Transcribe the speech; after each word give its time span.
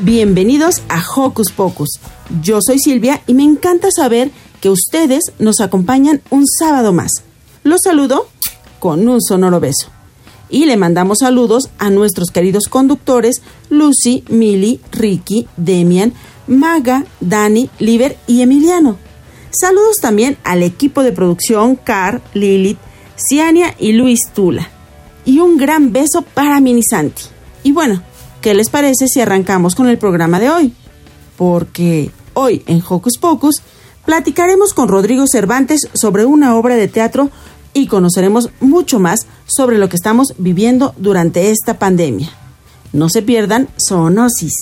Bienvenidos 0.00 0.82
a 0.88 1.02
Hocus 1.02 1.50
Pocus. 1.50 1.98
Yo 2.40 2.60
soy 2.64 2.78
Silvia 2.78 3.20
y 3.26 3.34
me 3.34 3.42
encanta 3.42 3.90
saber 3.90 4.30
que 4.60 4.70
ustedes 4.70 5.24
nos 5.40 5.60
acompañan 5.60 6.22
un 6.30 6.46
sábado 6.46 6.92
más. 6.92 7.24
Los 7.64 7.80
saludo 7.82 8.28
con 8.78 9.08
un 9.08 9.20
sonoro 9.20 9.58
beso. 9.58 9.88
Y 10.48 10.66
le 10.66 10.76
mandamos 10.76 11.18
saludos 11.18 11.70
a 11.80 11.90
nuestros 11.90 12.30
queridos 12.30 12.68
conductores 12.68 13.42
Lucy, 13.70 14.22
Milly, 14.28 14.80
Ricky, 14.92 15.48
Demian, 15.56 16.12
Maga, 16.46 17.04
Dani, 17.18 17.68
Liber 17.80 18.16
y 18.28 18.42
Emiliano. 18.42 18.98
Saludos 19.50 19.96
también 20.00 20.38
al 20.44 20.62
equipo 20.62 21.02
de 21.02 21.10
producción 21.10 21.74
Car, 21.74 22.22
Lilith, 22.34 22.78
Ciania 23.16 23.74
y 23.80 23.94
Luis 23.94 24.20
Tula. 24.32 24.70
Y 25.24 25.40
un 25.40 25.56
gran 25.56 25.92
beso 25.92 26.22
para 26.22 26.60
Minisanti. 26.60 27.24
Y 27.64 27.72
bueno, 27.72 28.00
¿qué 28.40 28.54
les 28.54 28.70
parece 28.70 29.08
si 29.08 29.20
arrancamos 29.20 29.74
con 29.74 29.88
el 29.88 29.98
programa 29.98 30.40
de 30.40 30.50
hoy? 30.50 30.72
Porque 31.36 32.10
hoy 32.34 32.62
en 32.66 32.82
Hocus 32.86 33.18
Pocus 33.18 33.62
platicaremos 34.04 34.74
con 34.74 34.88
Rodrigo 34.88 35.26
Cervantes 35.26 35.88
sobre 35.94 36.24
una 36.24 36.56
obra 36.56 36.76
de 36.76 36.88
teatro 36.88 37.30
y 37.74 37.86
conoceremos 37.86 38.50
mucho 38.60 38.98
más 39.00 39.26
sobre 39.46 39.78
lo 39.78 39.88
que 39.88 39.96
estamos 39.96 40.34
viviendo 40.38 40.94
durante 40.96 41.50
esta 41.50 41.78
pandemia. 41.78 42.30
No 42.92 43.08
se 43.08 43.22
pierdan 43.22 43.68
Zoonosis. 43.86 44.54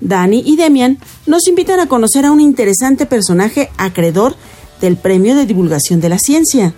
Dani 0.00 0.42
y 0.44 0.56
Demian 0.56 0.98
nos 1.26 1.48
invitan 1.48 1.80
a 1.80 1.88
conocer 1.88 2.26
a 2.26 2.32
un 2.32 2.40
interesante 2.40 3.06
personaje 3.06 3.70
acreedor 3.78 4.36
del 4.80 4.96
Premio 4.96 5.34
de 5.34 5.46
Divulgación 5.46 6.00
de 6.00 6.10
la 6.10 6.18
Ciencia. 6.18 6.74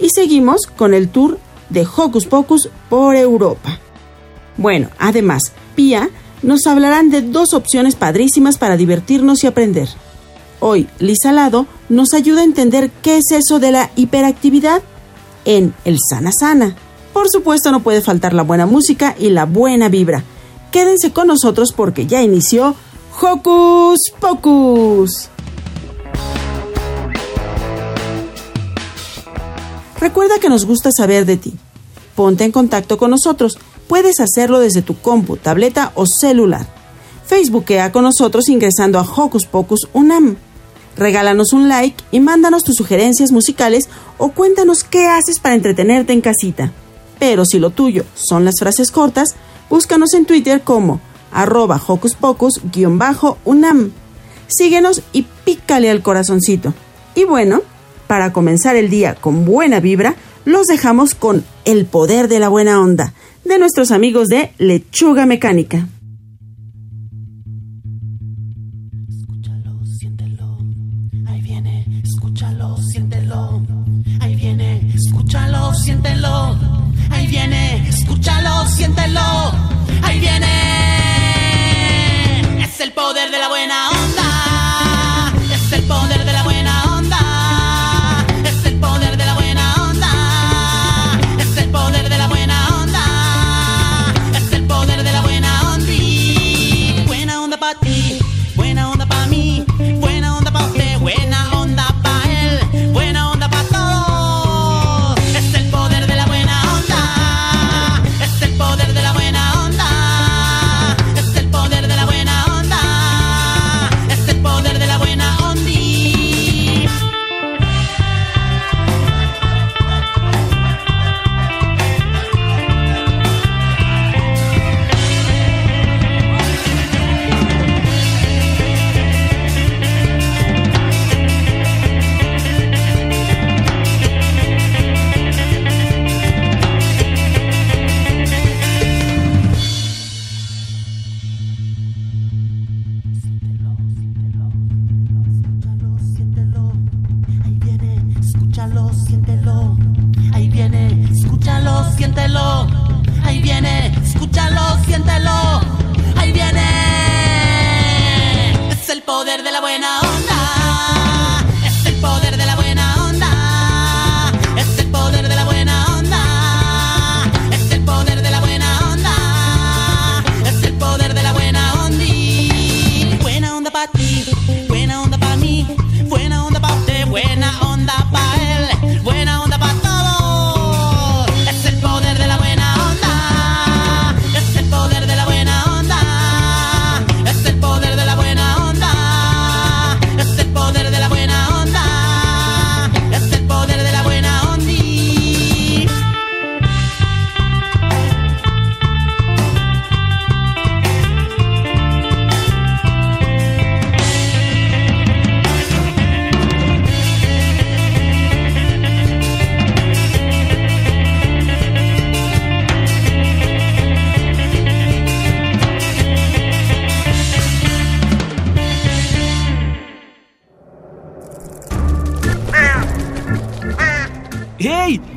Y 0.00 0.10
seguimos 0.10 0.62
con 0.66 0.92
el 0.92 1.08
tour 1.08 1.38
de 1.70 1.86
Hocus 1.86 2.26
Pocus 2.26 2.68
por 2.88 3.14
Europa. 3.14 3.78
Bueno, 4.58 4.90
además, 4.98 5.52
Pia 5.74 6.10
nos 6.42 6.66
hablarán 6.66 7.10
de 7.10 7.22
dos 7.22 7.54
opciones 7.54 7.94
padrísimas 7.94 8.58
para 8.58 8.76
divertirnos 8.76 9.42
y 9.42 9.46
aprender. 9.46 9.88
Hoy, 10.60 10.88
Lisa 10.98 11.32
Lado 11.32 11.66
nos 11.88 12.12
ayuda 12.12 12.40
a 12.40 12.44
entender 12.44 12.90
qué 13.02 13.16
es 13.18 13.30
eso 13.30 13.60
de 13.60 13.70
la 13.70 13.90
hiperactividad 13.96 14.82
en 15.44 15.72
el 15.84 15.98
Sana 16.10 16.32
Sana. 16.32 16.76
Por 17.12 17.28
supuesto 17.30 17.70
no 17.70 17.80
puede 17.80 18.02
faltar 18.02 18.34
la 18.34 18.42
buena 18.42 18.66
música 18.66 19.14
y 19.18 19.30
la 19.30 19.46
buena 19.46 19.88
vibra. 19.88 20.24
Quédense 20.72 21.12
con 21.12 21.28
nosotros 21.28 21.72
porque 21.72 22.06
ya 22.06 22.22
inició 22.22 22.74
Hocus 23.20 23.98
Pocus. 24.20 25.28
Recuerda 30.00 30.38
que 30.40 30.48
nos 30.48 30.64
gusta 30.64 30.90
saber 30.96 31.24
de 31.24 31.36
ti. 31.36 31.54
Ponte 32.14 32.44
en 32.44 32.52
contacto 32.52 32.98
con 32.98 33.10
nosotros. 33.10 33.58
Puedes 33.88 34.20
hacerlo 34.20 34.60
desde 34.60 34.82
tu 34.82 35.00
compu, 35.00 35.38
tableta 35.38 35.92
o 35.94 36.04
celular. 36.06 36.66
Facebookea 37.26 37.90
con 37.90 38.04
nosotros 38.04 38.48
ingresando 38.48 38.98
a 38.98 39.02
Hocus 39.02 39.46
Pocus 39.46 39.88
Unam. 39.94 40.36
Regálanos 40.96 41.54
un 41.54 41.68
like 41.68 42.04
y 42.10 42.20
mándanos 42.20 42.64
tus 42.64 42.76
sugerencias 42.76 43.32
musicales 43.32 43.88
o 44.18 44.30
cuéntanos 44.30 44.84
qué 44.84 45.06
haces 45.06 45.38
para 45.38 45.54
entretenerte 45.54 46.12
en 46.12 46.20
casita. 46.20 46.70
Pero 47.18 47.46
si 47.46 47.58
lo 47.58 47.70
tuyo 47.70 48.04
son 48.14 48.44
las 48.44 48.56
frases 48.58 48.90
cortas, 48.90 49.36
búscanos 49.70 50.12
en 50.12 50.26
Twitter 50.26 50.60
como 50.62 51.00
arroba 51.32 51.80
hocus 51.86 52.14
pocus-unam. 52.14 53.90
Síguenos 54.48 55.02
y 55.12 55.22
pícale 55.44 55.90
al 55.90 56.02
corazoncito. 56.02 56.74
Y 57.14 57.24
bueno, 57.24 57.62
para 58.06 58.34
comenzar 58.34 58.76
el 58.76 58.90
día 58.90 59.14
con 59.14 59.46
buena 59.46 59.80
vibra, 59.80 60.14
los 60.44 60.66
dejamos 60.66 61.14
con 61.14 61.44
El 61.64 61.86
poder 61.86 62.28
de 62.28 62.38
la 62.38 62.48
buena 62.48 62.80
onda 62.80 63.14
de 63.48 63.58
nuestros 63.58 63.90
amigos 63.90 64.28
de 64.28 64.52
Lechuga 64.58 65.26
Mecánica. 65.26 65.88
escúchalo, 74.94 75.74
siéntelo. 75.74 76.56
Ahí 77.10 77.26
viene, 77.26 77.88
escúchalo, 77.88 78.66
siéntelo. 78.66 79.52
Ahí 80.02 80.20
viene. 80.20 80.48
Es 82.62 82.80
el 82.80 82.92
poder 82.92 83.30
de 83.30 83.38
la 83.38 83.48
buena 83.48 83.87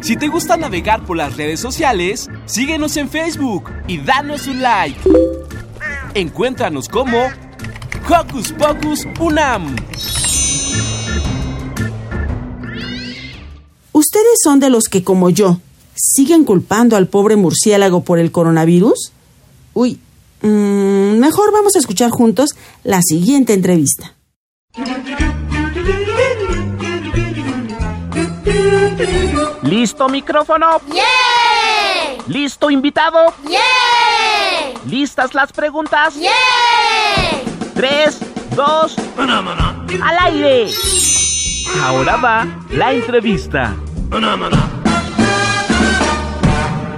Si 0.01 0.17
te 0.17 0.27
gusta 0.27 0.57
navegar 0.57 1.05
por 1.05 1.15
las 1.15 1.37
redes 1.37 1.59
sociales, 1.59 2.27
síguenos 2.45 2.97
en 2.97 3.07
Facebook 3.07 3.69
y 3.87 3.99
danos 3.99 4.47
un 4.47 4.59
like. 4.61 4.99
Encuéntranos 6.15 6.89
como 6.89 7.27
Hocus 8.09 8.51
Pocus 8.53 9.07
Unam. 9.19 9.75
¿Ustedes 13.91 14.39
son 14.43 14.59
de 14.59 14.71
los 14.71 14.85
que, 14.85 15.03
como 15.03 15.29
yo, 15.29 15.59
siguen 15.95 16.45
culpando 16.45 16.95
al 16.95 17.07
pobre 17.07 17.35
murciélago 17.35 18.03
por 18.03 18.17
el 18.17 18.31
coronavirus? 18.31 19.11
Uy, 19.75 19.99
mmm, 20.41 21.19
mejor 21.19 21.53
vamos 21.53 21.75
a 21.75 21.79
escuchar 21.79 22.09
juntos 22.09 22.49
la 22.83 23.01
siguiente 23.03 23.53
entrevista. 23.53 24.15
¿Listo 29.63 30.09
micrófono? 30.09 30.81
¡Yeah! 30.91 32.23
¿Listo 32.27 32.71
invitado? 32.71 33.31
¡Yeah! 33.47 33.59
¿Listas 34.87 35.35
las 35.35 35.53
preguntas? 35.53 36.15
¡Yeah! 36.15 36.31
Tres, 37.75 38.19
dos, 38.55 38.95
al 39.17 40.17
aire. 40.33 40.71
Ahora 41.83 42.15
va 42.17 42.47
la 42.71 42.91
entrevista. 42.93 43.75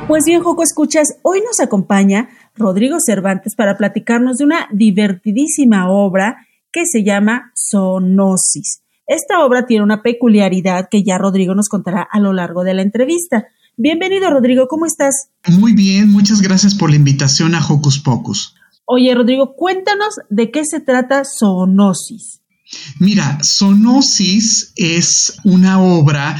Pues 0.07 0.23
bien, 0.25 0.41
Joco 0.41 0.63
Escuchas, 0.63 1.17
hoy 1.21 1.41
nos 1.41 1.59
acompaña 1.59 2.29
Rodrigo 2.55 2.97
Cervantes 3.05 3.55
para 3.55 3.75
platicarnos 3.75 4.37
de 4.37 4.45
una 4.45 4.67
divertidísima 4.71 5.89
obra 5.89 6.47
que 6.71 6.85
se 6.85 7.03
llama 7.03 7.51
Zoonosis. 7.55 8.82
Esta 9.07 9.43
obra 9.43 9.65
tiene 9.65 9.83
una 9.83 10.01
peculiaridad 10.01 10.87
que 10.89 11.03
ya 11.03 11.17
Rodrigo 11.17 11.53
nos 11.55 11.67
contará 11.67 12.07
a 12.09 12.19
lo 12.19 12.31
largo 12.31 12.63
de 12.63 12.73
la 12.73 12.83
entrevista. 12.83 13.47
Bienvenido, 13.75 14.29
Rodrigo, 14.29 14.67
¿cómo 14.69 14.85
estás? 14.85 15.27
Muy 15.59 15.73
bien, 15.73 16.09
muchas 16.09 16.41
gracias 16.41 16.73
por 16.73 16.89
la 16.89 16.95
invitación 16.95 17.53
a 17.53 17.65
Hocus 17.65 17.99
Pocus. 17.99 18.55
Oye, 18.85 19.13
Rodrigo, 19.13 19.55
cuéntanos 19.55 20.15
de 20.29 20.51
qué 20.51 20.63
se 20.63 20.79
trata 20.79 21.23
Zoonosis. 21.25 22.39
Mira, 22.99 23.39
Zoonosis 23.43 24.71
es 24.77 25.37
una 25.43 25.81
obra 25.81 26.37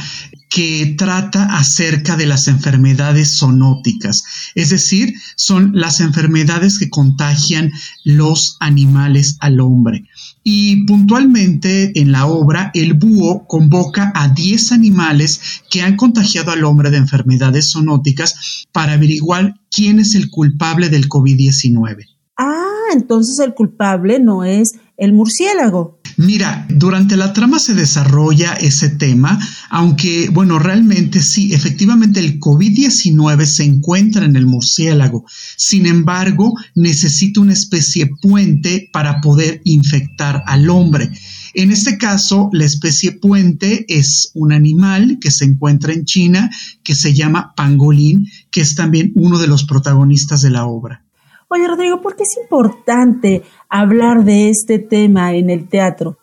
que 0.48 0.94
trata 0.96 1.56
acerca 1.56 2.16
de 2.16 2.26
las 2.26 2.46
enfermedades 2.48 3.38
zoonóticas, 3.38 4.22
es 4.54 4.70
decir, 4.70 5.12
son 5.36 5.72
las 5.74 6.00
enfermedades 6.00 6.78
que 6.78 6.88
contagian 6.88 7.72
los 8.04 8.56
animales 8.60 9.36
al 9.40 9.60
hombre. 9.60 10.04
Y 10.46 10.84
puntualmente 10.84 11.98
en 11.98 12.12
la 12.12 12.26
obra, 12.26 12.70
el 12.74 12.92
búho 12.92 13.46
convoca 13.46 14.12
a 14.14 14.28
10 14.28 14.72
animales 14.72 15.62
que 15.70 15.80
han 15.80 15.96
contagiado 15.96 16.50
al 16.52 16.64
hombre 16.64 16.90
de 16.90 16.98
enfermedades 16.98 17.72
zoonóticas 17.72 18.66
para 18.70 18.92
averiguar 18.92 19.54
quién 19.70 20.00
es 20.00 20.14
el 20.14 20.28
culpable 20.30 20.90
del 20.90 21.08
COVID-19. 21.08 22.04
Ah, 22.36 22.92
entonces 22.92 23.38
el 23.38 23.54
culpable 23.54 24.20
no 24.20 24.44
es 24.44 24.72
el 24.98 25.14
murciélago. 25.14 25.98
Mira, 26.16 26.66
durante 26.68 27.16
la 27.16 27.32
trama 27.32 27.58
se 27.58 27.74
desarrolla 27.74 28.54
ese 28.54 28.88
tema, 28.88 29.38
aunque, 29.68 30.28
bueno, 30.28 30.58
realmente 30.58 31.20
sí, 31.20 31.52
efectivamente 31.52 32.20
el 32.20 32.38
COVID-19 32.38 33.46
se 33.46 33.64
encuentra 33.64 34.24
en 34.24 34.36
el 34.36 34.46
murciélago. 34.46 35.24
Sin 35.56 35.86
embargo, 35.86 36.54
necesita 36.74 37.40
una 37.40 37.52
especie 37.52 38.10
puente 38.20 38.88
para 38.92 39.20
poder 39.20 39.60
infectar 39.64 40.42
al 40.46 40.70
hombre. 40.70 41.10
En 41.54 41.70
este 41.70 41.98
caso, 41.98 42.48
la 42.52 42.64
especie 42.64 43.12
puente 43.12 43.84
es 43.88 44.30
un 44.34 44.52
animal 44.52 45.18
que 45.20 45.30
se 45.30 45.44
encuentra 45.44 45.92
en 45.92 46.04
China 46.04 46.50
que 46.82 46.94
se 46.94 47.14
llama 47.14 47.54
pangolín, 47.56 48.28
que 48.50 48.60
es 48.60 48.74
también 48.74 49.12
uno 49.14 49.38
de 49.38 49.46
los 49.46 49.64
protagonistas 49.64 50.42
de 50.42 50.50
la 50.50 50.66
obra. 50.66 51.03
Oye, 51.48 51.66
Rodrigo, 51.68 52.00
¿por 52.00 52.16
qué 52.16 52.24
es 52.24 52.36
importante 52.42 53.42
hablar 53.68 54.24
de 54.24 54.50
este 54.50 54.78
tema 54.78 55.34
en 55.34 55.50
el 55.50 55.68
teatro? 55.68 56.18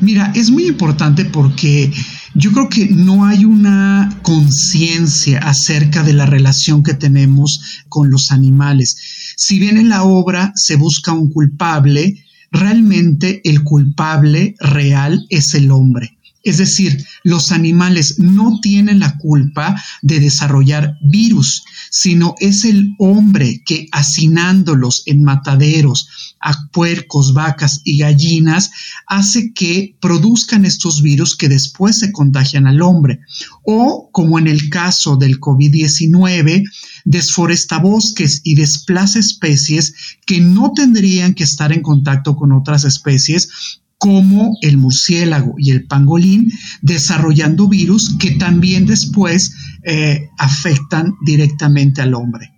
Mira, 0.00 0.32
es 0.34 0.50
muy 0.50 0.66
importante 0.66 1.24
porque 1.24 1.92
yo 2.34 2.52
creo 2.52 2.68
que 2.68 2.86
no 2.86 3.24
hay 3.24 3.44
una 3.44 4.18
conciencia 4.22 5.40
acerca 5.40 6.02
de 6.02 6.12
la 6.12 6.26
relación 6.26 6.82
que 6.82 6.94
tenemos 6.94 7.82
con 7.88 8.10
los 8.10 8.30
animales. 8.30 9.34
Si 9.36 9.58
bien 9.58 9.76
en 9.76 9.88
la 9.88 10.04
obra 10.04 10.52
se 10.54 10.76
busca 10.76 11.12
un 11.12 11.30
culpable, 11.30 12.24
realmente 12.52 13.40
el 13.44 13.64
culpable 13.64 14.54
real 14.60 15.26
es 15.30 15.54
el 15.54 15.70
hombre. 15.70 16.15
Es 16.46 16.58
decir, 16.58 17.04
los 17.24 17.50
animales 17.50 18.20
no 18.20 18.60
tienen 18.60 19.00
la 19.00 19.18
culpa 19.18 19.82
de 20.00 20.20
desarrollar 20.20 20.96
virus, 21.02 21.64
sino 21.90 22.36
es 22.38 22.64
el 22.64 22.94
hombre 23.00 23.64
que 23.66 23.88
hacinándolos 23.90 25.02
en 25.06 25.24
mataderos 25.24 26.08
a 26.40 26.68
puercos, 26.70 27.34
vacas 27.34 27.80
y 27.82 27.98
gallinas 27.98 28.70
hace 29.08 29.52
que 29.54 29.96
produzcan 30.00 30.64
estos 30.64 31.02
virus 31.02 31.34
que 31.34 31.48
después 31.48 31.98
se 31.98 32.12
contagian 32.12 32.68
al 32.68 32.80
hombre. 32.80 33.18
O, 33.64 34.08
como 34.12 34.38
en 34.38 34.46
el 34.46 34.68
caso 34.70 35.16
del 35.16 35.40
COVID-19, 35.40 36.62
desforesta 37.04 37.80
bosques 37.80 38.42
y 38.44 38.54
desplaza 38.54 39.18
especies 39.18 39.94
que 40.24 40.40
no 40.40 40.70
tendrían 40.76 41.34
que 41.34 41.42
estar 41.42 41.72
en 41.72 41.82
contacto 41.82 42.36
con 42.36 42.52
otras 42.52 42.84
especies 42.84 43.48
como 44.06 44.56
el 44.60 44.76
murciélago 44.76 45.54
y 45.58 45.72
el 45.72 45.84
pangolín, 45.84 46.52
desarrollando 46.80 47.68
virus 47.68 48.16
que 48.20 48.30
también 48.30 48.86
después 48.86 49.52
eh, 49.82 50.28
afectan 50.38 51.14
directamente 51.24 52.02
al 52.02 52.14
hombre. 52.14 52.52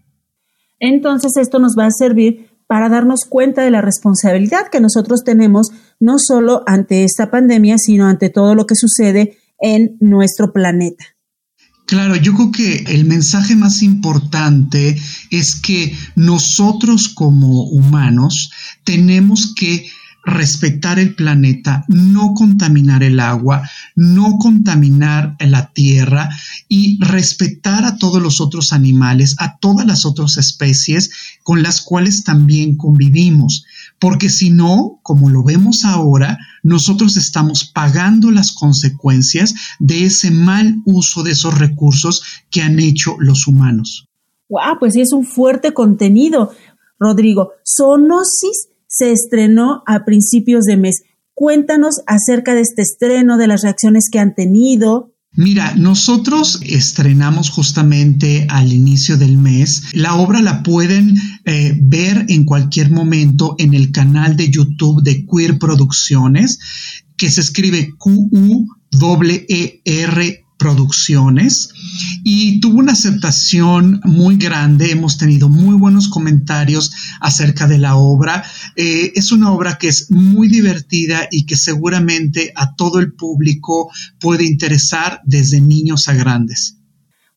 Entonces 0.79 1.33
esto 1.41 1.59
nos 1.59 1.75
va 1.75 1.87
a 1.87 1.91
servir 1.91 2.51
para 2.67 2.91
darnos 2.91 3.25
cuenta 3.27 3.63
de 3.63 3.71
la 3.71 3.81
responsabilidad 3.81 4.69
que 4.71 4.83
nosotros 4.83 5.25
tenemos 5.25 5.69
no 5.99 6.19
solo 6.19 6.65
ante 6.67 7.05
esta 7.05 7.31
pandemia, 7.31 7.79
sino 7.79 8.07
ante 8.07 8.29
todo 8.29 8.55
lo 8.55 8.67
que 8.67 8.75
sucede 8.75 9.39
en 9.59 9.97
nuestro 10.01 10.53
planeta. 10.53 11.07
Claro, 11.87 12.15
yo 12.17 12.35
creo 12.35 12.53
que 12.53 12.85
el 12.93 13.07
mensaje 13.07 13.57
más 13.57 13.83
importante 13.83 14.99
es 15.31 15.59
que 15.59 15.97
nosotros 16.15 17.09
como 17.09 17.63
humanos 17.71 18.51
tenemos 18.85 19.55
que 19.55 19.87
respetar 20.29 20.99
el 20.99 21.15
planeta, 21.15 21.85
no 21.89 22.35
contaminar 22.35 23.03
el 23.03 23.19
agua, 23.21 23.69
no 23.97 24.37
contaminar 24.39 25.37
la 25.41 25.73
tierra 25.73 26.29
y 26.69 27.03
respetar 27.03 27.85
a 27.85 27.97
todos 27.97 28.23
los 28.23 28.41
otros 28.41 28.73
animales, 28.73 29.37
a 29.39 29.59
todas 29.59 29.87
las 29.87 30.05
otras 30.05 30.37
especies 30.37 31.11
con 31.43 31.63
las 31.63 31.81
cuales 31.81 32.25
también 32.25 32.77
convivimos. 32.77 33.65
Porque 33.99 34.29
si 34.29 34.51
no, 34.51 35.01
como 35.03 35.31
lo 35.31 35.43
vemos 35.43 35.85
ahora, 35.85 36.39
nosotros 36.63 37.17
estamos 37.17 37.65
pagando 37.65 38.31
las 38.31 38.53
consecuencias 38.53 39.55
de 39.79 40.05
ese 40.05 40.31
mal 40.31 40.77
uso 40.85 41.23
de 41.23 41.33
esos 41.33 41.59
recursos 41.59 42.23
que 42.51 42.63
han 42.63 42.79
hecho 42.79 43.17
los 43.19 43.47
humanos. 43.47 44.07
¡Wow! 44.49 44.79
Pues 44.79 44.95
sí, 44.95 45.01
es 45.01 45.13
un 45.13 45.25
fuerte 45.25 45.75
contenido. 45.75 46.53
Rodrigo, 46.99 47.53
zoonosis 47.65 48.69
se 48.99 49.13
estrenó 49.13 49.83
a 49.87 50.05
principios 50.05 50.65
de 50.65 50.77
mes. 50.77 51.03
Cuéntanos 51.35 52.01
acerca 52.07 52.55
de 52.55 52.63
este 52.63 52.83
estreno, 52.83 53.39
de 53.39 53.47
las 53.47 53.63
reacciones 53.63 54.09
que 54.11 54.19
han 54.19 54.35
tenido. 54.35 55.15
Mira, 55.33 55.75
nosotros 55.77 56.61
estrenamos 56.65 57.51
justamente 57.51 58.47
al 58.49 58.73
inicio 58.73 59.17
del 59.17 59.39
mes. 59.39 59.85
La 59.93 60.17
obra 60.17 60.43
la 60.43 60.65
pueden 60.65 61.15
eh, 61.45 61.79
ver 61.81 62.27
en 62.29 62.45
cualquier 62.45 62.91
momento 62.91 63.55
en 63.59 63.75
el 63.75 63.93
canal 63.93 64.37
de 64.37 64.51
YouTube 64.51 65.05
de 65.05 65.25
Queer 65.27 65.59
Producciones, 65.59 66.59
que 67.17 67.31
se 67.31 67.41
escribe 67.41 67.91
Q-U-E-R 67.99 68.69
Producciones 70.59 71.73
y 72.25 72.61
tuvo 72.61 72.79
una 72.79 72.93
aceptación 72.93 74.01
muy 74.05 74.37
grande. 74.37 74.91
Hemos 74.91 75.17
tenido 75.17 75.49
muy 75.49 75.77
buenos 75.77 76.09
comentarios 76.09 76.93
acerca 77.21 77.69
de 77.69 77.79
la 77.79 77.97
obra. 77.97 78.45
Eh, 78.77 79.13
es 79.15 79.33
una 79.33 79.53
obra 79.53 79.79
que 79.79 79.89
es 79.89 80.11
muy 80.11 80.49
divertida 80.49 81.29
y 81.31 81.47
que 81.47 81.57
seguramente 81.57 82.53
a 82.57 82.75
todo 82.75 82.99
el 82.99 83.13
público 83.13 83.91
puede 84.21 84.45
interesar 84.45 85.21
desde 85.25 85.61
niños 85.61 86.09
a 86.09 86.15
grandes. 86.15 86.79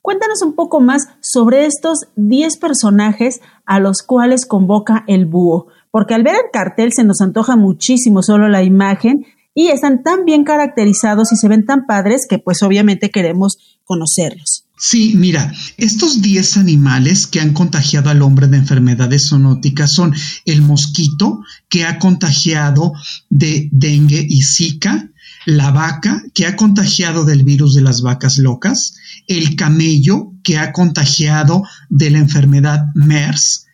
Cuéntanos 0.02 0.42
un 0.42 0.56
poco 0.56 0.82
más 0.82 1.10
sobre 1.22 1.68
estos 1.68 2.08
10 2.16 2.58
personajes 2.58 3.40
a 3.66 3.80
los 3.80 4.02
cuales 4.02 4.48
convoca 4.48 5.04
el 5.08 5.28
búho, 5.28 5.68
porque 5.92 6.16
al 6.16 6.24
ver 6.24 6.36
el 6.36 6.52
cartel 6.52 6.92
se 6.92 7.04
nos 7.04 7.22
antoja 7.22 7.56
muchísimo 7.56 8.24
solo 8.24 8.50
la 8.50 8.64
imagen 8.64 9.26
y 9.54 9.68
están 9.68 10.04
tan 10.04 10.26
bien 10.26 10.44
caracterizados 10.44 11.32
y 11.32 11.36
se 11.36 11.48
ven 11.48 11.66
tan 11.66 11.86
padres 11.86 12.26
que 12.30 12.40
pues 12.40 12.64
obviamente 12.64 13.10
queremos 13.10 13.58
conocerlos. 13.84 14.66
Sí, 14.78 15.14
mira, 15.16 15.54
estos 15.78 16.22
10 16.22 16.58
animales 16.58 17.28
que 17.28 17.40
han 17.40 17.54
contagiado 17.54 18.10
al 18.10 18.22
hombre 18.24 18.48
de 18.48 18.58
enfermedades 18.58 19.28
zoonóticas 19.30 19.94
son 19.94 20.16
el 20.46 20.62
mosquito, 20.64 21.42
que 21.70 21.86
ha 21.86 22.00
contagiado 22.00 22.94
de 23.30 23.70
dengue 23.72 24.26
y 24.28 24.42
zika, 24.42 25.10
la 25.46 25.72
vaca, 25.72 26.24
que 26.34 26.48
ha 26.48 26.56
contagiado 26.56 27.26
del 27.26 27.44
virus 27.44 27.76
de 27.76 27.82
las 27.82 28.02
vacas 28.02 28.38
locas, 28.38 28.96
el 29.28 29.56
camello, 29.56 30.34
que 30.44 30.58
ha 30.58 30.72
contagiado 30.72 31.64
de 31.90 32.10
la 32.10 32.18
enfermedad 32.18 32.86
MERS, 32.96 33.68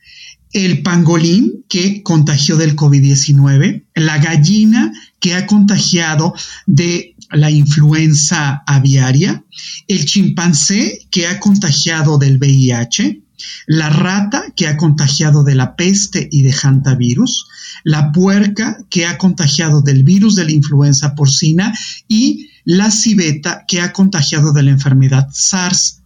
el 0.65 0.81
pangolín 0.81 1.65
que 1.69 2.01
contagió 2.03 2.57
del 2.57 2.75
COVID-19, 2.75 3.85
la 3.95 4.17
gallina 4.17 4.91
que 5.19 5.35
ha 5.35 5.45
contagiado 5.45 6.33
de 6.65 7.15
la 7.31 7.51
influenza 7.51 8.63
aviaria, 8.65 9.43
el 9.87 10.05
chimpancé 10.05 11.07
que 11.11 11.27
ha 11.27 11.39
contagiado 11.39 12.17
del 12.17 12.37
VIH, 12.37 13.21
la 13.67 13.89
rata 13.89 14.45
que 14.55 14.67
ha 14.67 14.77
contagiado 14.77 15.43
de 15.43 15.55
la 15.55 15.75
peste 15.75 16.27
y 16.31 16.41
de 16.41 16.53
hantavirus, 16.53 17.47
la 17.83 18.11
puerca 18.11 18.77
que 18.89 19.05
ha 19.05 19.17
contagiado 19.17 19.81
del 19.81 20.03
virus 20.03 20.35
de 20.35 20.45
la 20.45 20.51
influenza 20.51 21.15
porcina 21.15 21.77
y 22.07 22.49
la 22.63 22.91
civeta 22.91 23.63
que 23.67 23.81
ha 23.81 23.93
contagiado 23.93 24.53
de 24.53 24.63
la 24.63 24.71
enfermedad 24.71 25.27
SARS. 25.31 26.01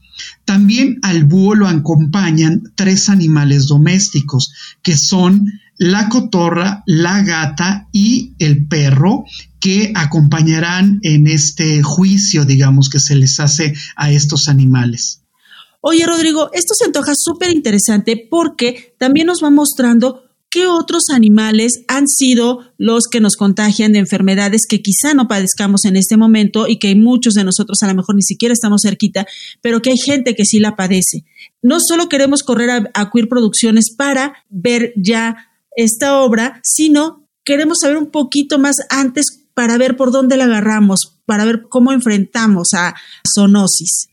También 0.46 1.00
al 1.02 1.26
búho 1.26 1.56
lo 1.56 1.68
acompañan 1.68 2.64
tres 2.76 3.10
animales 3.10 3.68
domésticos, 3.68 4.54
que 4.82 4.98
son 4.98 5.46
la 5.78 6.10
cotorra, 6.10 6.84
la 6.86 7.24
gata 7.24 7.88
y 7.92 8.34
el 8.40 8.68
perro, 8.68 9.26
que 9.60 9.92
acompañarán 9.96 11.00
en 11.04 11.28
este 11.28 11.82
juicio, 11.84 12.46
digamos, 12.46 12.90
que 12.90 13.00
se 13.00 13.16
les 13.16 13.40
hace 13.40 13.74
a 13.96 14.12
estos 14.12 14.48
animales. 14.48 15.22
Oye, 15.84 16.06
Rodrigo, 16.06 16.52
esto 16.54 16.76
se 16.76 16.86
antoja 16.86 17.14
súper 17.16 17.50
interesante 17.50 18.28
porque 18.30 18.96
también 19.00 19.26
nos 19.26 19.44
va 19.44 19.50
mostrando 19.50 20.21
¿Qué 20.52 20.68
otros 20.68 21.06
animales 21.14 21.86
han 21.88 22.10
sido 22.10 22.60
los 22.78 23.06
que 23.10 23.22
nos 23.22 23.38
contagian 23.38 23.94
de 23.94 24.00
enfermedades 24.00 24.64
que 24.68 24.82
quizá 24.82 25.14
no 25.14 25.30
padezcamos 25.30 25.86
en 25.86 25.96
este 25.96 26.18
momento 26.18 26.68
y 26.68 26.78
que 26.78 26.94
muchos 26.94 27.36
de 27.36 27.46
nosotros 27.46 27.82
a 27.82 27.88
lo 27.88 27.96
mejor 27.96 28.16
ni 28.16 28.22
siquiera 28.22 28.52
estamos 28.52 28.82
cerquita, 28.84 29.26
pero 29.62 29.82
que 29.82 29.92
hay 29.92 29.98
gente 29.98 30.36
que 30.36 30.44
sí 30.44 30.60
la 30.60 30.76
padece? 30.76 31.24
No 31.62 31.78
solo 31.80 32.10
queremos 32.10 32.44
correr 32.44 32.70
a, 32.70 32.92
a 32.94 33.10
Queer 33.10 33.30
Producciones 33.30 33.96
para 33.96 34.44
ver 34.50 34.92
ya 34.98 35.38
esta 35.78 36.20
obra, 36.20 36.60
sino 36.66 37.26
queremos 37.46 37.78
saber 37.82 37.96
un 37.96 38.12
poquito 38.12 38.60
más 38.60 38.76
antes 38.90 39.46
para 39.54 39.78
ver 39.78 39.96
por 39.96 40.12
dónde 40.12 40.36
la 40.36 40.44
agarramos, 40.46 41.22
para 41.26 41.46
ver 41.46 41.62
cómo 41.70 41.94
enfrentamos 41.94 42.74
a 42.76 42.94
zoonosis. 43.34 44.11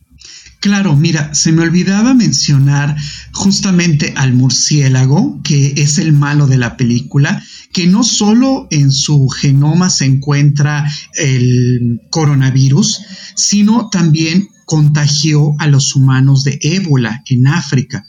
Claro, 0.61 0.97
mira, 0.97 1.35
se 1.35 1.53
me 1.53 1.62
olvidaba 1.62 2.15
mencionar 2.15 2.97
justamente 3.33 4.15
al 4.17 4.33
murciélago, 4.35 5.41
que 5.45 5.75
es 5.77 5.99
el 5.99 6.12
malo 6.12 6.49
de 6.49 6.59
la 6.59 6.77
película, 6.77 7.41
que 7.73 7.87
no 7.87 8.03
solo 8.03 8.67
en 8.71 8.91
su 8.91 9.29
genoma 9.29 9.88
se 9.88 10.07
encuentra 10.07 10.91
el 11.15 12.00
coronavirus, 12.11 13.00
sino 13.37 13.88
también 13.88 14.49
contagió 14.65 15.55
a 15.61 15.69
los 15.69 15.95
humanos 15.95 16.43
de 16.43 16.59
ébola 16.61 17.23
en 17.27 17.47
África. 17.47 18.05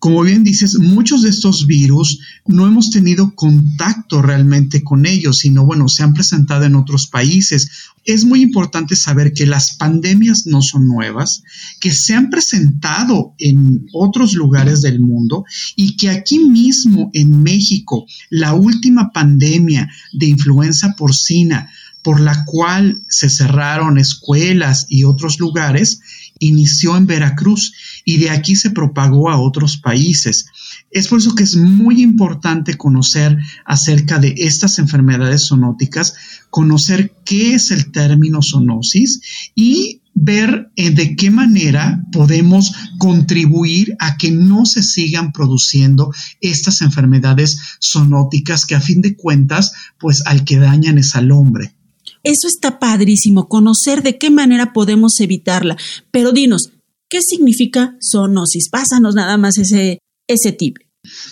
Como 0.00 0.22
bien 0.22 0.44
dices, 0.44 0.78
muchos 0.78 1.20
de 1.20 1.28
estos 1.28 1.66
virus 1.66 2.20
no 2.46 2.66
hemos 2.66 2.88
tenido 2.88 3.34
contacto 3.34 4.22
realmente 4.22 4.82
con 4.82 5.04
ellos, 5.04 5.40
sino 5.40 5.66
bueno, 5.66 5.90
se 5.90 6.02
han 6.02 6.14
presentado 6.14 6.64
en 6.64 6.74
otros 6.74 7.06
países. 7.06 7.70
Es 8.06 8.24
muy 8.24 8.40
importante 8.40 8.96
saber 8.96 9.34
que 9.34 9.44
las 9.44 9.76
pandemias 9.76 10.46
no 10.46 10.62
son 10.62 10.88
nuevas, 10.88 11.42
que 11.80 11.92
se 11.92 12.14
han 12.14 12.30
presentado 12.30 13.34
en 13.36 13.88
otros 13.92 14.32
lugares 14.32 14.80
del 14.80 15.00
mundo 15.00 15.44
y 15.76 15.98
que 15.98 16.08
aquí 16.08 16.38
mismo 16.38 17.10
en 17.12 17.42
México, 17.42 18.06
la 18.30 18.54
última 18.54 19.12
pandemia 19.12 19.86
de 20.14 20.26
influenza 20.26 20.94
porcina 20.96 21.70
por 22.02 22.20
la 22.20 22.44
cual 22.46 23.02
se 23.08 23.28
cerraron 23.28 23.98
escuelas 23.98 24.86
y 24.88 25.04
otros 25.04 25.38
lugares, 25.38 26.00
inició 26.40 26.96
en 26.96 27.06
Veracruz 27.06 27.72
y 28.04 28.18
de 28.18 28.30
aquí 28.30 28.56
se 28.56 28.70
propagó 28.70 29.30
a 29.30 29.40
otros 29.40 29.76
países. 29.76 30.46
Es 30.90 31.06
por 31.06 31.20
eso 31.20 31.36
que 31.36 31.44
es 31.44 31.54
muy 31.54 32.02
importante 32.02 32.76
conocer 32.76 33.38
acerca 33.64 34.18
de 34.18 34.34
estas 34.36 34.80
enfermedades 34.80 35.46
zoonóticas, 35.48 36.14
conocer 36.50 37.14
qué 37.24 37.54
es 37.54 37.70
el 37.70 37.92
término 37.92 38.40
zoonosis 38.42 39.20
y 39.54 40.00
ver 40.14 40.70
eh, 40.76 40.90
de 40.90 41.14
qué 41.14 41.30
manera 41.30 42.04
podemos 42.10 42.72
contribuir 42.98 43.94
a 44.00 44.16
que 44.16 44.32
no 44.32 44.66
se 44.66 44.82
sigan 44.82 45.32
produciendo 45.32 46.12
estas 46.40 46.82
enfermedades 46.82 47.58
zoonóticas 47.80 48.66
que 48.66 48.74
a 48.74 48.80
fin 48.80 49.00
de 49.00 49.16
cuentas, 49.16 49.72
pues 49.98 50.22
al 50.26 50.44
que 50.44 50.58
dañan 50.58 50.98
es 50.98 51.14
al 51.14 51.30
hombre. 51.30 51.74
Eso 52.22 52.48
está 52.48 52.78
padrísimo, 52.78 53.48
conocer 53.48 54.02
de 54.02 54.18
qué 54.18 54.30
manera 54.30 54.72
podemos 54.72 55.18
evitarla. 55.20 55.76
Pero 56.10 56.32
dinos, 56.32 56.70
¿qué 57.08 57.20
significa 57.22 57.96
zoonosis? 58.00 58.68
Pásanos 58.70 59.14
nada 59.14 59.36
más 59.36 59.58
ese, 59.58 59.98
ese 60.26 60.52
tip. 60.52 60.76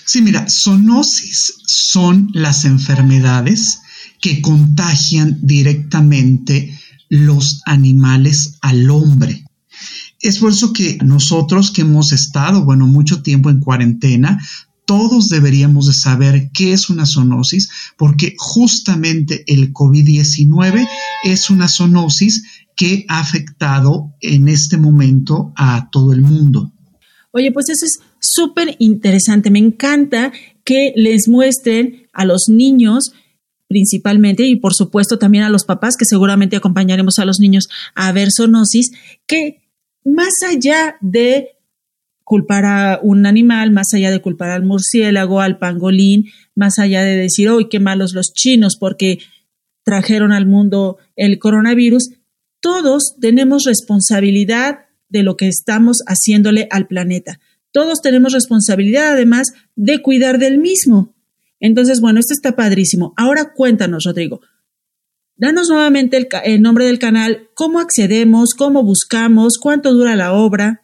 Sí, 0.06 0.22
mira, 0.22 0.46
zoonosis 0.48 1.54
son 1.66 2.30
las 2.32 2.64
enfermedades 2.64 3.80
que 4.20 4.40
contagian 4.40 5.38
directamente 5.42 6.78
los 7.08 7.62
animales 7.66 8.54
al 8.60 8.90
hombre. 8.90 9.44
Es 10.20 10.38
por 10.38 10.50
eso 10.50 10.72
que 10.72 10.98
nosotros 11.04 11.70
que 11.70 11.82
hemos 11.82 12.12
estado, 12.12 12.64
bueno, 12.64 12.86
mucho 12.86 13.22
tiempo 13.22 13.50
en 13.50 13.60
cuarentena, 13.60 14.42
todos 14.88 15.28
deberíamos 15.28 15.86
de 15.86 15.92
saber 15.92 16.50
qué 16.54 16.72
es 16.72 16.88
una 16.88 17.04
zoonosis, 17.04 17.68
porque 17.98 18.34
justamente 18.38 19.44
el 19.46 19.74
COVID-19 19.74 20.88
es 21.24 21.50
una 21.50 21.68
zoonosis 21.68 22.44
que 22.74 23.04
ha 23.06 23.20
afectado 23.20 24.14
en 24.22 24.48
este 24.48 24.78
momento 24.78 25.52
a 25.56 25.90
todo 25.92 26.14
el 26.14 26.22
mundo. 26.22 26.72
Oye, 27.32 27.52
pues 27.52 27.68
eso 27.68 27.84
es 27.84 27.98
súper 28.18 28.76
interesante. 28.78 29.50
Me 29.50 29.58
encanta 29.58 30.32
que 30.64 30.94
les 30.96 31.28
muestren 31.28 32.06
a 32.14 32.24
los 32.24 32.44
niños 32.48 33.12
principalmente 33.68 34.46
y 34.46 34.56
por 34.56 34.72
supuesto 34.72 35.18
también 35.18 35.44
a 35.44 35.50
los 35.50 35.66
papás 35.66 35.96
que 35.98 36.06
seguramente 36.06 36.56
acompañaremos 36.56 37.18
a 37.18 37.26
los 37.26 37.40
niños 37.40 37.68
a 37.94 38.10
ver 38.12 38.28
zoonosis, 38.34 38.92
que 39.26 39.60
más 40.02 40.32
allá 40.48 40.96
de 41.02 41.57
culpar 42.28 42.66
a 42.66 43.00
un 43.02 43.24
animal, 43.24 43.70
más 43.70 43.94
allá 43.94 44.10
de 44.10 44.20
culpar 44.20 44.50
al 44.50 44.62
murciélago, 44.62 45.40
al 45.40 45.58
pangolín, 45.58 46.26
más 46.54 46.78
allá 46.78 47.02
de 47.02 47.16
decir, 47.16 47.48
hoy 47.48 47.68
qué 47.70 47.80
malos 47.80 48.12
los 48.12 48.34
chinos 48.34 48.76
porque 48.78 49.18
trajeron 49.82 50.32
al 50.32 50.46
mundo 50.46 50.98
el 51.16 51.38
coronavirus, 51.38 52.10
todos 52.60 53.16
tenemos 53.18 53.64
responsabilidad 53.64 54.80
de 55.08 55.22
lo 55.22 55.36
que 55.36 55.48
estamos 55.48 56.02
haciéndole 56.06 56.68
al 56.70 56.86
planeta. 56.86 57.40
Todos 57.72 58.02
tenemos 58.02 58.34
responsabilidad 58.34 59.12
además 59.12 59.48
de 59.74 60.02
cuidar 60.02 60.38
del 60.38 60.58
mismo. 60.58 61.14
Entonces, 61.60 62.02
bueno, 62.02 62.20
esto 62.20 62.34
está 62.34 62.54
padrísimo. 62.54 63.14
Ahora 63.16 63.54
cuéntanos, 63.54 64.04
Rodrigo. 64.04 64.42
Danos 65.36 65.70
nuevamente 65.70 66.18
el, 66.18 66.28
el 66.44 66.60
nombre 66.60 66.84
del 66.84 66.98
canal, 66.98 67.48
cómo 67.54 67.80
accedemos, 67.80 68.50
cómo 68.52 68.82
buscamos, 68.82 69.56
cuánto 69.58 69.94
dura 69.94 70.14
la 70.14 70.34
obra. 70.34 70.82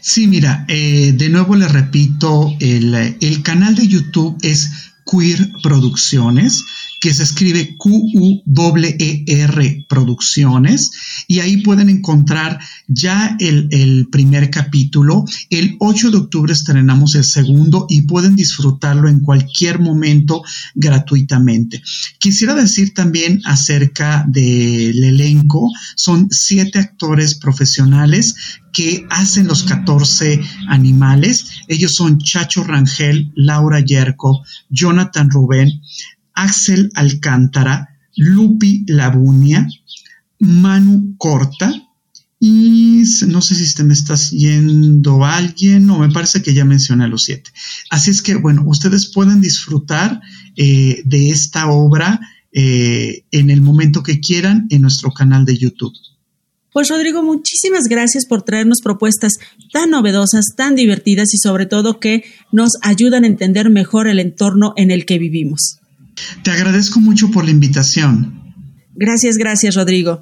Sí, 0.00 0.26
mira, 0.26 0.64
eh, 0.68 1.12
de 1.14 1.28
nuevo 1.28 1.54
le 1.56 1.68
repito, 1.68 2.54
el, 2.60 2.94
el 3.20 3.42
canal 3.42 3.74
de 3.74 3.86
YouTube 3.86 4.38
es 4.42 4.70
Queer 5.10 5.50
Producciones 5.62 6.64
que 7.00 7.14
se 7.14 7.22
escribe 7.22 7.76
Q-U-E-R 7.76 9.86
Producciones, 9.88 10.90
y 11.26 11.40
ahí 11.40 11.58
pueden 11.58 11.88
encontrar 11.88 12.58
ya 12.86 13.36
el, 13.40 13.68
el, 13.70 14.08
primer 14.10 14.50
capítulo. 14.50 15.24
El 15.50 15.76
8 15.78 16.10
de 16.10 16.16
octubre 16.16 16.52
estrenamos 16.52 17.14
el 17.14 17.24
segundo 17.24 17.86
y 17.88 18.02
pueden 18.02 18.36
disfrutarlo 18.36 19.08
en 19.08 19.20
cualquier 19.20 19.80
momento 19.80 20.42
gratuitamente. 20.74 21.82
Quisiera 22.18 22.54
decir 22.54 22.94
también 22.94 23.40
acerca 23.44 24.24
del 24.28 25.04
elenco, 25.04 25.70
son 25.96 26.28
siete 26.30 26.78
actores 26.78 27.36
profesionales 27.36 28.34
que 28.72 29.06
hacen 29.10 29.46
los 29.46 29.64
14 29.64 30.40
animales. 30.68 31.46
Ellos 31.68 31.94
son 31.94 32.18
Chacho 32.18 32.64
Rangel, 32.64 33.32
Laura 33.34 33.80
Yerko, 33.80 34.42
Jonathan 34.70 35.30
Rubén, 35.30 35.80
Axel 36.38 36.90
Alcántara, 36.94 37.88
Lupi 38.16 38.84
Labunia, 38.86 39.66
Manu 40.38 41.16
Corta, 41.18 41.72
y 42.40 43.02
no 43.26 43.42
sé 43.42 43.56
si 43.56 43.74
te 43.74 43.82
me 43.82 43.94
estás 43.94 44.30
yendo 44.30 45.24
alguien, 45.24 45.86
no, 45.86 45.98
me 45.98 46.10
parece 46.10 46.40
que 46.40 46.54
ya 46.54 46.64
mencioné 46.64 47.04
a 47.04 47.08
los 47.08 47.24
siete. 47.24 47.50
Así 47.90 48.10
es 48.10 48.22
que, 48.22 48.36
bueno, 48.36 48.62
ustedes 48.66 49.10
pueden 49.12 49.40
disfrutar 49.40 50.20
eh, 50.56 51.02
de 51.04 51.30
esta 51.30 51.68
obra 51.68 52.20
eh, 52.52 53.24
en 53.32 53.50
el 53.50 53.60
momento 53.60 54.04
que 54.04 54.20
quieran 54.20 54.68
en 54.70 54.82
nuestro 54.82 55.10
canal 55.10 55.44
de 55.44 55.58
YouTube. 55.58 55.92
Pues 56.72 56.88
Rodrigo, 56.90 57.24
muchísimas 57.24 57.84
gracias 57.88 58.24
por 58.26 58.42
traernos 58.42 58.78
propuestas 58.84 59.32
tan 59.72 59.90
novedosas, 59.90 60.44
tan 60.56 60.76
divertidas 60.76 61.34
y 61.34 61.38
sobre 61.38 61.66
todo 61.66 61.98
que 61.98 62.22
nos 62.52 62.72
ayudan 62.82 63.24
a 63.24 63.26
entender 63.26 63.68
mejor 63.70 64.06
el 64.06 64.20
entorno 64.20 64.74
en 64.76 64.92
el 64.92 65.04
que 65.04 65.18
vivimos. 65.18 65.80
Te 66.42 66.50
agradezco 66.50 67.00
mucho 67.00 67.30
por 67.30 67.44
la 67.44 67.50
invitación. 67.50 68.42
Gracias, 68.94 69.36
gracias 69.36 69.74
Rodrigo. 69.74 70.18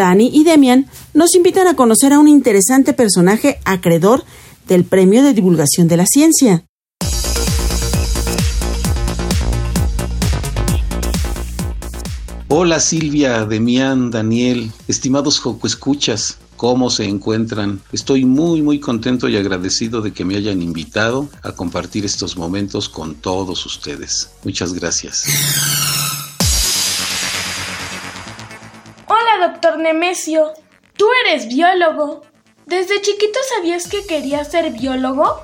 Dani 0.00 0.30
y 0.32 0.44
Demian 0.44 0.86
nos 1.12 1.34
invitan 1.34 1.66
a 1.68 1.76
conocer 1.76 2.14
a 2.14 2.18
un 2.18 2.26
interesante 2.26 2.94
personaje 2.94 3.58
acreedor 3.66 4.24
del 4.66 4.84
Premio 4.84 5.22
de 5.22 5.34
Divulgación 5.34 5.88
de 5.88 5.96
la 5.98 6.06
Ciencia. 6.06 6.64
Hola 12.48 12.80
Silvia, 12.80 13.44
Demian, 13.44 14.10
Daniel, 14.10 14.72
estimados 14.88 15.38
Joco 15.38 15.66
Escuchas 15.66 16.38
cómo 16.56 16.88
se 16.88 17.04
encuentran. 17.04 17.80
Estoy 17.92 18.24
muy 18.24 18.62
muy 18.62 18.80
contento 18.80 19.28
y 19.28 19.36
agradecido 19.36 20.00
de 20.00 20.12
que 20.12 20.24
me 20.24 20.36
hayan 20.36 20.62
invitado 20.62 21.28
a 21.42 21.52
compartir 21.52 22.06
estos 22.06 22.38
momentos 22.38 22.88
con 22.88 23.16
todos 23.16 23.66
ustedes. 23.66 24.30
Muchas 24.44 24.72
gracias. 24.72 25.24
Nemesio. 29.80 30.52
Tú 30.96 31.06
eres 31.24 31.48
biólogo. 31.48 32.22
¿Desde 32.66 33.00
chiquito 33.00 33.38
sabías 33.56 33.88
que 33.88 34.06
querías 34.06 34.50
ser 34.50 34.72
biólogo? 34.72 35.40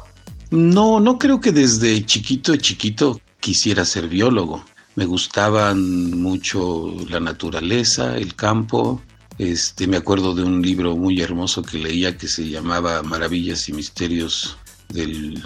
No, 0.51 1.01
no 1.01 1.19
creo 1.19 1.41
que 1.41 1.51
desde 1.51 2.05
chiquito 2.07 2.57
chiquito 2.57 3.21
quisiera 3.41 3.85
ser 3.85 4.09
biólogo. 4.09 4.65
Me 4.95 5.05
gustaban 5.05 6.21
mucho 6.21 6.95
la 7.11 7.21
naturaleza, 7.21 8.17
el 8.17 8.35
campo, 8.35 9.03
este, 9.39 9.87
me 9.87 9.99
acuerdo 9.99 10.35
de 10.35 10.43
un 10.43 10.63
libro 10.63 10.97
muy 10.97 11.21
hermoso 11.21 11.63
que 11.63 11.79
leía 11.79 12.17
que 12.17 12.29
se 12.29 12.49
llamaba 12.49 13.03
Maravillas 13.03 13.69
y 13.69 13.75
Misterios 13.75 14.57
del, 14.89 15.45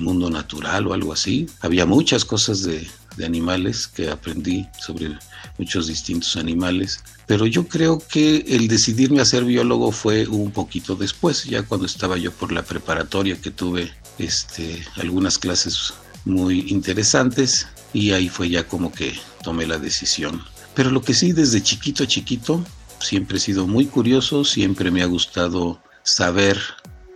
Mundo 0.00 0.28
Natural 0.28 0.86
o 0.88 0.92
algo 0.92 1.12
así. 1.12 1.46
Había 1.60 1.86
muchas 1.86 2.24
cosas 2.24 2.64
de, 2.64 2.88
de 3.16 3.26
animales 3.26 3.86
que 3.86 4.10
aprendí 4.10 4.66
sobre 4.80 5.16
muchos 5.58 5.88
distintos 5.88 6.36
animales, 6.36 7.02
pero 7.26 7.46
yo 7.46 7.66
creo 7.66 7.98
que 7.98 8.44
el 8.48 8.68
decidirme 8.68 9.20
a 9.20 9.24
ser 9.24 9.44
biólogo 9.44 9.92
fue 9.92 10.26
un 10.26 10.50
poquito 10.50 10.94
después, 10.94 11.44
ya 11.44 11.62
cuando 11.62 11.86
estaba 11.86 12.16
yo 12.16 12.32
por 12.32 12.52
la 12.52 12.62
preparatoria 12.62 13.40
que 13.40 13.50
tuve 13.50 13.92
este, 14.18 14.82
algunas 14.96 15.38
clases 15.38 15.94
muy 16.24 16.60
interesantes 16.68 17.66
y 17.92 18.12
ahí 18.12 18.28
fue 18.28 18.50
ya 18.50 18.66
como 18.66 18.92
que 18.92 19.14
tomé 19.42 19.66
la 19.66 19.78
decisión. 19.78 20.42
Pero 20.74 20.90
lo 20.90 21.02
que 21.02 21.14
sí, 21.14 21.32
desde 21.32 21.62
chiquito 21.62 22.04
a 22.04 22.06
chiquito, 22.06 22.64
Siempre 23.00 23.38
he 23.38 23.40
sido 23.40 23.66
muy 23.66 23.86
curioso, 23.86 24.44
siempre 24.44 24.90
me 24.90 25.02
ha 25.02 25.06
gustado 25.06 25.80
saber 26.02 26.58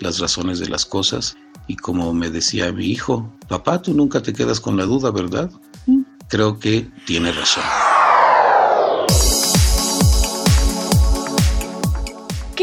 las 0.00 0.18
razones 0.18 0.58
de 0.58 0.68
las 0.68 0.86
cosas 0.86 1.36
y 1.66 1.76
como 1.76 2.12
me 2.12 2.30
decía 2.30 2.72
mi 2.72 2.86
hijo, 2.86 3.32
papá, 3.48 3.82
tú 3.82 3.94
nunca 3.94 4.22
te 4.22 4.32
quedas 4.32 4.60
con 4.60 4.76
la 4.76 4.84
duda, 4.84 5.10
¿verdad? 5.10 5.50
Creo 6.28 6.58
que 6.58 6.88
tiene 7.06 7.32
razón. 7.32 7.64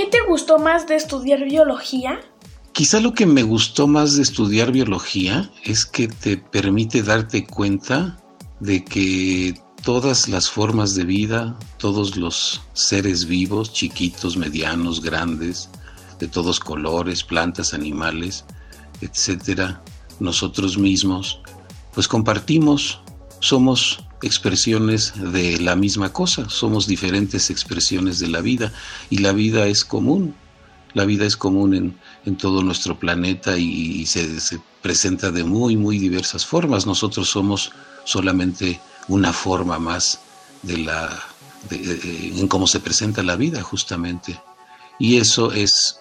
Te 0.09 0.19
gustó 0.27 0.59
más 0.59 0.87
de 0.87 0.95
estudiar 0.95 1.43
biología? 1.43 2.19
Quizá 2.73 2.99
lo 2.99 3.13
que 3.13 3.25
me 3.25 3.43
gustó 3.43 3.87
más 3.87 4.15
de 4.15 4.23
estudiar 4.23 4.71
biología 4.71 5.51
es 5.63 5.85
que 5.85 6.07
te 6.07 6.37
permite 6.37 7.03
darte 7.03 7.45
cuenta 7.45 8.17
de 8.59 8.83
que 8.83 9.59
todas 9.83 10.27
las 10.27 10.49
formas 10.49 10.95
de 10.95 11.05
vida, 11.05 11.57
todos 11.77 12.15
los 12.15 12.61
seres 12.73 13.25
vivos, 13.25 13.73
chiquitos, 13.73 14.37
medianos, 14.37 15.01
grandes, 15.01 15.69
de 16.19 16.27
todos 16.27 16.59
colores, 16.59 17.23
plantas, 17.23 17.73
animales, 17.73 18.45
etcétera, 19.01 19.81
nosotros 20.19 20.77
mismos, 20.77 21.41
pues 21.93 22.07
compartimos, 22.07 23.01
somos 23.39 24.03
expresiones 24.21 25.13
de 25.15 25.59
la 25.59 25.75
misma 25.75 26.11
cosa, 26.11 26.49
somos 26.49 26.87
diferentes 26.87 27.49
expresiones 27.49 28.19
de 28.19 28.27
la 28.27 28.41
vida 28.41 28.73
y 29.09 29.19
la 29.19 29.31
vida 29.31 29.67
es 29.67 29.85
común, 29.85 30.35
la 30.93 31.05
vida 31.05 31.25
es 31.25 31.37
común 31.37 31.73
en, 31.73 31.99
en 32.25 32.35
todo 32.35 32.63
nuestro 32.63 32.99
planeta 32.99 33.57
y, 33.57 34.05
se, 34.05 34.39
se 34.39 34.59
presenta 34.81 35.31
de 35.31 35.43
muy, 35.43 35.77
muy 35.77 35.99
diversas 35.99 36.45
formas. 36.45 36.85
Nosotros 36.85 37.29
somos 37.29 37.71
solamente 38.05 38.79
una 39.07 39.31
forma 39.31 39.77
más 39.79 40.19
de 40.63 40.77
la 40.77 41.09
en 41.69 42.47
cómo 42.47 42.67
se 42.67 42.79
presenta 42.79 43.23
la 43.23 43.35
vida 43.35 43.61
justamente. 43.61 44.39
Y 44.97 45.17
eso 45.17 45.51
es 45.51 45.99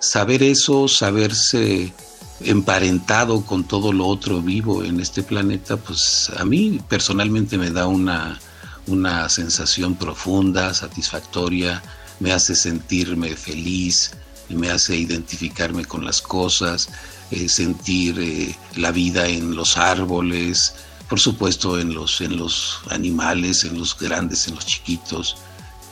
saber 0.00 0.42
eso, 0.42 0.88
saberse 0.88 1.92
emparentado 2.40 3.44
con 3.44 3.64
todo 3.64 3.92
lo 3.92 4.06
otro 4.06 4.42
vivo 4.42 4.84
en 4.84 5.00
este 5.00 5.22
planeta, 5.22 5.76
pues 5.76 6.30
a 6.36 6.44
mí 6.44 6.80
personalmente 6.88 7.56
me 7.56 7.70
da 7.70 7.86
una, 7.86 8.38
una 8.86 9.28
sensación 9.28 9.94
profunda, 9.94 10.74
satisfactoria, 10.74 11.82
me 12.20 12.32
hace 12.32 12.54
sentirme 12.54 13.36
feliz, 13.36 14.12
me 14.48 14.70
hace 14.70 14.96
identificarme 14.96 15.84
con 15.84 16.04
las 16.04 16.22
cosas, 16.22 16.88
eh, 17.30 17.48
sentir 17.48 18.18
eh, 18.20 18.56
la 18.76 18.92
vida 18.92 19.26
en 19.26 19.56
los 19.56 19.76
árboles, 19.76 20.74
por 21.08 21.20
supuesto 21.20 21.78
en 21.78 21.94
los, 21.94 22.20
en 22.20 22.36
los 22.36 22.80
animales, 22.90 23.64
en 23.64 23.78
los 23.78 23.98
grandes, 23.98 24.46
en 24.48 24.54
los 24.54 24.66
chiquitos, 24.66 25.36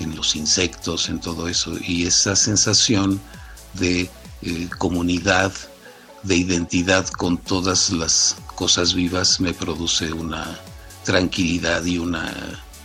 en 0.00 0.14
los 0.16 0.36
insectos, 0.36 1.08
en 1.08 1.20
todo 1.20 1.48
eso. 1.48 1.76
Y 1.86 2.06
esa 2.06 2.36
sensación 2.36 3.20
de 3.74 4.10
eh, 4.42 4.68
comunidad, 4.78 5.52
de 6.24 6.36
identidad 6.36 7.06
con 7.08 7.38
todas 7.38 7.90
las 7.90 8.36
cosas 8.54 8.94
vivas 8.94 9.40
me 9.40 9.52
produce 9.52 10.12
una 10.12 10.58
tranquilidad 11.04 11.84
y 11.84 11.98
una 11.98 12.32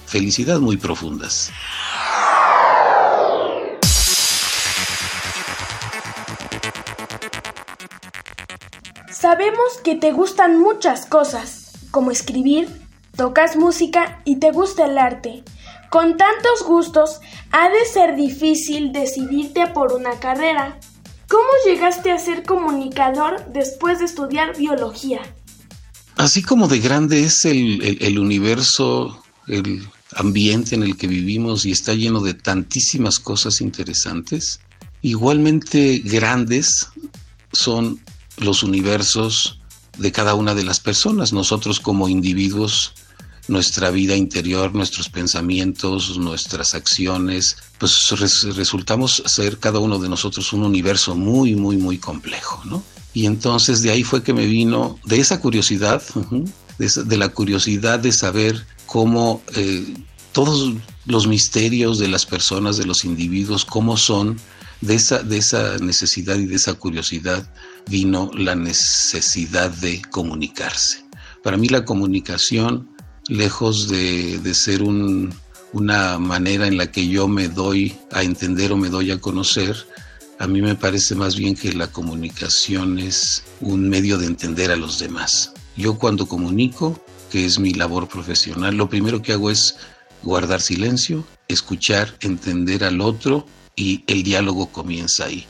felicidad 0.06 0.60
muy 0.60 0.78
profundas. 0.78 1.52
Sabemos 9.10 9.78
que 9.84 9.96
te 9.96 10.12
gustan 10.12 10.60
muchas 10.60 11.06
cosas, 11.06 11.72
como 11.92 12.12
escribir, 12.12 12.70
tocas 13.16 13.56
música 13.56 14.22
y 14.24 14.38
te 14.38 14.52
gusta 14.52 14.86
el 14.86 14.98
arte. 14.98 15.44
Con 15.90 16.18
tantos 16.18 16.64
gustos, 16.66 17.20
ha 17.52 17.70
de 17.70 17.86
ser 17.86 18.16
difícil 18.16 18.92
decidirte 18.92 19.68
por 19.68 19.94
una 19.94 20.20
carrera. 20.20 20.80
¿Cómo 21.30 21.48
llegaste 21.64 22.12
a 22.12 22.18
ser 22.18 22.44
comunicador 22.44 23.46
después 23.54 24.00
de 24.00 24.06
estudiar 24.06 24.58
biología? 24.58 25.22
Así 26.16 26.42
como 26.42 26.68
de 26.68 26.80
grande 26.80 27.24
es 27.24 27.46
el, 27.46 28.18
universo, 28.18 29.24
el 29.48 29.88
ambiente 30.16 30.74
en 30.74 30.82
el 30.82 30.98
que 30.98 31.06
vivimos 31.06 31.68
y 31.68 31.72
está 31.72 31.94
lleno 31.94 32.22
de 32.22 32.34
tantísimas 32.34 33.20
cosas 33.20 33.62
interesantes, 33.62 34.60
igualmente 35.04 36.02
grandes 36.04 36.88
son 37.54 38.02
los 38.38 38.64
universos 38.64 39.60
de 40.00 40.12
cada 40.12 40.34
una 40.34 40.56
de 40.56 40.64
las 40.64 40.80
personas. 40.80 41.32
Nosotros 41.32 41.80
como 41.80 42.10
individuos, 42.10 42.96
nuestra 43.50 43.90
vida 43.90 44.16
interior, 44.16 44.74
nuestros 44.74 45.10
pensamientos, 45.10 46.18
nuestras 46.18 46.76
acciones, 46.76 47.58
pues 47.78 48.10
resultamos 48.56 49.24
ser 49.26 49.58
cada 49.58 49.80
uno 49.80 50.00
de 50.00 50.10
nosotros 50.10 50.54
un 50.54 50.64
universo 50.64 51.16
muy, 51.16 51.56
muy, 51.56 51.78
muy 51.78 51.98
complejo, 51.98 52.62
¿no? 52.66 52.84
Y 53.14 53.26
entonces 53.26 53.82
de 53.82 53.92
ahí 53.92 54.04
fue 54.04 54.24
que 54.24 54.34
me 54.34 54.46
vino, 54.46 55.00
de 55.04 55.20
esa 55.20 55.40
curiosidad, 55.40 56.02
de, 56.78 57.18
la 57.18 57.30
curiosidad 57.30 58.00
de 58.00 58.12
saber 58.12 58.66
cómo 58.86 59.42
eh, 59.56 59.96
todos 60.32 60.74
los 61.06 61.28
misterios 61.28 62.00
de 62.00 62.08
las 62.08 62.26
personas, 62.26 62.78
de 62.78 62.86
los 62.86 63.04
individuos, 63.04 63.66
cómo 63.66 63.98
son, 63.98 64.40
de 64.82 64.96
esa, 64.96 65.24
de 65.24 65.38
esa 65.38 65.78
necesidad 65.80 66.38
y 66.38 66.46
de 66.46 66.56
esa 66.56 66.76
curiosidad 66.76 67.52
vino 67.90 68.32
la 68.34 68.56
necesidad 68.56 69.72
de 69.72 70.02
comunicarse. 70.12 71.04
Para 71.44 71.58
mí 71.58 71.68
la 71.68 71.86
comunicación, 71.86 72.90
lejos 73.30 73.88
de, 73.88 74.54
ser 74.54 74.82
una 74.84 76.20
manera 76.20 76.68
en 76.68 76.78
la 76.78 76.92
que 76.92 77.08
yo 77.08 77.28
me 77.28 77.48
doy 77.48 77.96
a 78.12 78.24
entender 78.24 78.74
o 78.74 78.78
me 78.78 78.90
doy 78.90 79.12
a 79.12 79.22
conocer, 79.22 79.78
a 80.40 80.48
mí 80.48 80.62
me 80.62 80.76
parece 80.76 81.16
más 81.16 81.36
bien 81.36 81.56
que 81.56 81.72
la 81.74 81.88
comunicación 81.88 82.98
es 83.00 83.44
un 83.62 83.88
medio 83.88 84.18
de 84.18 84.26
entender 84.26 84.72
a 84.72 84.76
los 84.76 85.00
demás. 85.00 85.54
Yo 85.78 85.98
cuando 85.98 86.28
comunico, 86.28 87.02
que 87.30 87.46
es 87.46 87.60
mi 87.60 87.74
labor 87.74 88.08
profesional, 88.08 88.76
lo 88.76 88.90
primero 88.90 89.22
que 89.22 89.34
hago 89.34 89.52
es 89.52 89.78
guardar 90.24 90.62
silencio, 90.62 91.26
escuchar, 91.48 92.18
entender 92.22 92.84
al 92.84 93.02
otro 93.02 93.46
y 93.76 94.04
el 94.08 94.24
diálogo 94.24 94.72
comienza 94.72 95.26
ahí. 95.26 95.46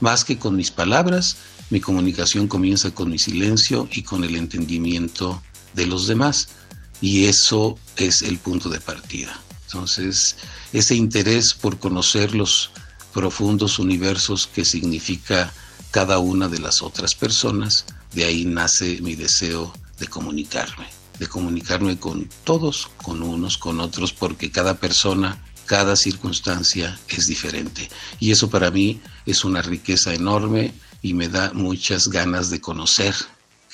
Más 0.00 0.24
que 0.24 0.38
con 0.38 0.56
mis 0.56 0.70
palabras, 0.70 1.36
mi 1.70 1.80
comunicación 1.80 2.48
comienza 2.48 2.90
con 2.90 3.10
mi 3.10 3.18
silencio 3.18 3.88
y 3.92 4.02
con 4.02 4.24
el 4.24 4.36
entendimiento 4.36 5.42
de 5.74 5.86
los 5.86 6.06
demás. 6.06 6.48
Y 7.02 7.26
eso 7.26 7.78
es 7.96 8.22
el 8.22 8.38
punto 8.38 8.70
de 8.70 8.80
partida. 8.80 9.38
Entonces, 9.66 10.36
ese 10.72 10.94
interés 10.94 11.52
por 11.52 11.78
conocer 11.78 12.34
los 12.34 12.70
profundos 13.12 13.78
universos 13.78 14.46
que 14.46 14.64
significa 14.64 15.52
cada 15.90 16.18
una 16.18 16.48
de 16.48 16.60
las 16.60 16.80
otras 16.80 17.14
personas, 17.14 17.84
de 18.14 18.24
ahí 18.24 18.46
nace 18.46 19.02
mi 19.02 19.14
deseo 19.14 19.74
de 19.98 20.06
comunicarme, 20.06 20.86
de 21.18 21.26
comunicarme 21.26 21.98
con 21.98 22.30
todos, 22.44 22.88
con 23.02 23.22
unos, 23.22 23.58
con 23.58 23.80
otros, 23.80 24.14
porque 24.14 24.50
cada 24.50 24.78
persona 24.78 25.38
cada 25.66 25.96
circunstancia 25.96 26.98
es 27.08 27.26
diferente. 27.26 27.88
Y 28.20 28.30
eso 28.30 28.50
para 28.50 28.70
mí 28.70 29.00
es 29.26 29.44
una 29.44 29.62
riqueza 29.62 30.12
enorme 30.12 30.74
y 31.00 31.14
me 31.14 31.28
da 31.28 31.52
muchas 31.54 32.08
ganas 32.08 32.50
de 32.50 32.60
conocer 32.60 33.14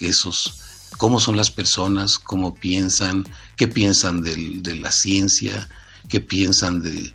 esos, 0.00 0.60
cómo 0.96 1.20
son 1.20 1.36
las 1.36 1.50
personas, 1.50 2.18
cómo 2.18 2.54
piensan, 2.54 3.26
qué 3.56 3.68
piensan 3.68 4.22
de, 4.22 4.76
la 4.76 4.90
ciencia, 4.90 5.68
qué 6.08 6.20
piensan 6.20 6.82
de, 6.82 7.14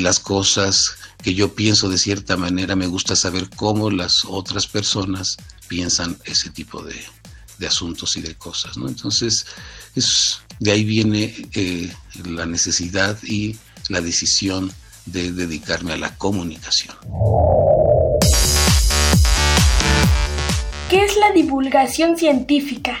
las 0.00 0.18
cosas 0.20 0.96
que 1.22 1.34
yo 1.34 1.54
pienso 1.54 1.88
de 1.88 1.98
cierta 1.98 2.36
manera. 2.36 2.76
Me 2.76 2.86
gusta 2.86 3.16
saber 3.16 3.48
cómo 3.56 3.90
las 3.90 4.24
otras 4.26 4.66
personas 4.66 5.36
piensan 5.68 6.18
ese 6.24 6.50
tipo 6.50 6.82
de, 6.82 6.94
asuntos 7.66 8.16
y 8.18 8.20
de 8.20 8.34
cosas. 8.34 8.76
Entonces, 8.76 9.46
es, 9.94 10.40
de 10.60 10.72
ahí 10.72 10.84
viene 10.84 11.34
eh, 11.54 11.90
la 12.24 12.44
necesidad 12.44 13.16
y 13.22 13.56
la 13.88 14.02
decisión 14.02 14.70
de 15.06 15.32
dedicarme 15.32 15.94
a 15.94 15.96
la 15.96 16.14
comunicación. 16.16 16.94
¿Qué 20.90 21.04
es 21.04 21.16
la 21.16 21.32
divulgación 21.32 22.18
científica? 22.18 23.00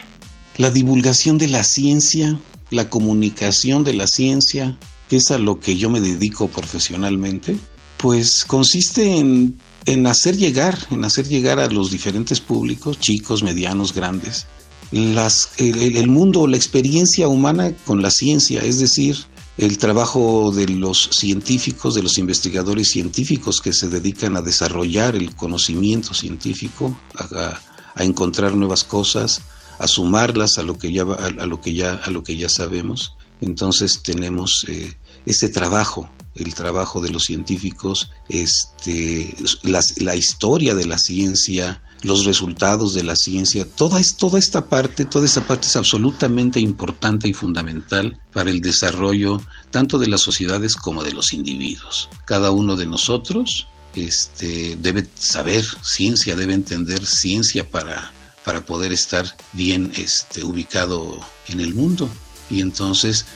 La 0.56 0.70
divulgación 0.70 1.38
de 1.38 1.48
la 1.48 1.64
ciencia, 1.64 2.38
la 2.70 2.88
comunicación 2.88 3.84
de 3.84 3.94
la 3.94 4.06
ciencia, 4.06 4.78
que 5.08 5.16
es 5.16 5.30
a 5.30 5.38
lo 5.38 5.58
que 5.58 5.76
yo 5.76 5.90
me 5.90 6.00
dedico 6.00 6.48
profesionalmente, 6.48 7.56
pues 7.96 8.44
consiste 8.44 9.16
en, 9.16 10.06
hacer 10.06 10.36
llegar, 10.36 10.78
en 10.90 11.04
hacer 11.04 11.26
llegar 11.26 11.58
a 11.58 11.68
los 11.68 11.90
diferentes 11.90 12.40
públicos, 12.40 13.00
chicos, 13.00 13.42
medianos, 13.42 13.94
grandes, 13.94 14.46
el 14.92 16.06
mundo, 16.08 16.46
la 16.46 16.56
experiencia 16.56 17.26
humana 17.28 17.72
con 17.84 18.02
la 18.02 18.10
ciencia, 18.10 18.62
es 18.62 18.78
decir, 18.78 19.16
el 19.56 19.78
trabajo 19.78 20.52
de 20.52 20.68
los 20.68 21.10
científicos, 21.12 21.94
de 21.94 22.02
los 22.02 22.18
investigadores 22.18 22.90
científicos 22.90 23.60
que 23.60 23.72
se 23.72 23.88
dedican 23.88 24.36
a 24.36 24.42
desarrollar 24.42 25.14
el 25.14 25.34
conocimiento 25.34 26.12
científico, 26.14 26.96
a, 27.14 27.60
encontrar 28.02 28.56
nuevas 28.56 28.82
cosas, 28.82 29.42
a 29.78 29.88
sumarlas 29.88 30.58
a 30.58 30.62
lo 30.62 30.78
que 30.78 30.92
ya 30.92 31.02
a, 31.02 31.46
lo 31.46 31.60
que 31.60 31.74
ya 31.74 31.94
a 31.94 32.10
lo 32.10 32.22
que 32.22 32.36
ya 32.36 32.48
sabemos. 32.48 33.16
Entonces 33.40 34.02
tenemos 34.02 34.64
eh, 34.68 34.96
ese 35.26 35.48
trabajo, 35.48 36.10
el 36.34 36.54
trabajo 36.54 37.00
de 37.00 37.10
los 37.10 37.24
científicos, 37.24 38.10
este, 38.28 39.34
la 39.64 40.16
historia 40.16 40.74
de 40.74 40.86
la 40.86 40.98
ciencia, 40.98 41.82
los 42.04 42.24
resultados 42.24 42.94
de 42.94 43.02
la 43.02 43.16
ciencia, 43.16 43.64
toda, 43.64 44.00
toda 44.16 44.38
esta 44.38 44.68
parte, 44.68 45.04
toda 45.04 45.24
esta 45.24 45.46
parte 45.46 45.66
es 45.66 45.76
absolutamente 45.76 46.60
importante 46.60 47.28
y 47.28 47.32
fundamental 47.32 48.18
para 48.32 48.50
el 48.50 48.60
desarrollo 48.60 49.40
tanto 49.70 49.98
de 49.98 50.08
las 50.08 50.20
sociedades 50.20 50.76
como 50.76 51.02
de 51.02 51.12
los 51.12 51.32
individuos. 51.32 52.08
Cada 52.26 52.50
uno 52.50 52.76
de 52.76 52.86
nosotros 52.86 53.66
este, 53.94 54.76
debe 54.76 55.08
saber 55.14 55.64
ciencia, 55.82 56.36
debe 56.36 56.54
entender 56.54 57.04
ciencia 57.06 57.68
para, 57.68 58.12
para 58.44 58.64
poder 58.64 58.92
estar 58.92 59.26
bien 59.52 59.92
este, 59.96 60.44
ubicado 60.44 61.18
en 61.48 61.60
el 61.60 61.74
mundo. 61.74 62.08
Y 62.50 62.60
entonces 62.60 63.26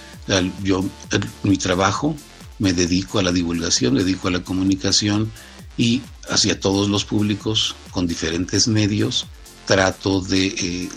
yo, 0.63 0.85
mi 1.43 1.57
trabajo, 1.57 2.15
me 2.59 2.73
dedico 2.73 3.19
a 3.19 3.23
la 3.23 3.33
divulgación, 3.33 3.95
me 3.95 4.05
dedico 4.05 4.29
a 4.29 4.33
la 4.33 4.45
comunicación 4.45 5.31
y 5.77 6.03
hacia 6.29 6.61
todos 6.61 6.89
los 6.89 7.05
públicos 7.05 7.77
con 7.91 8.07
diferentes 8.07 8.69
medios 8.69 9.27
trato 9.65 10.23
de 10.23 10.47
eh, 10.47 10.89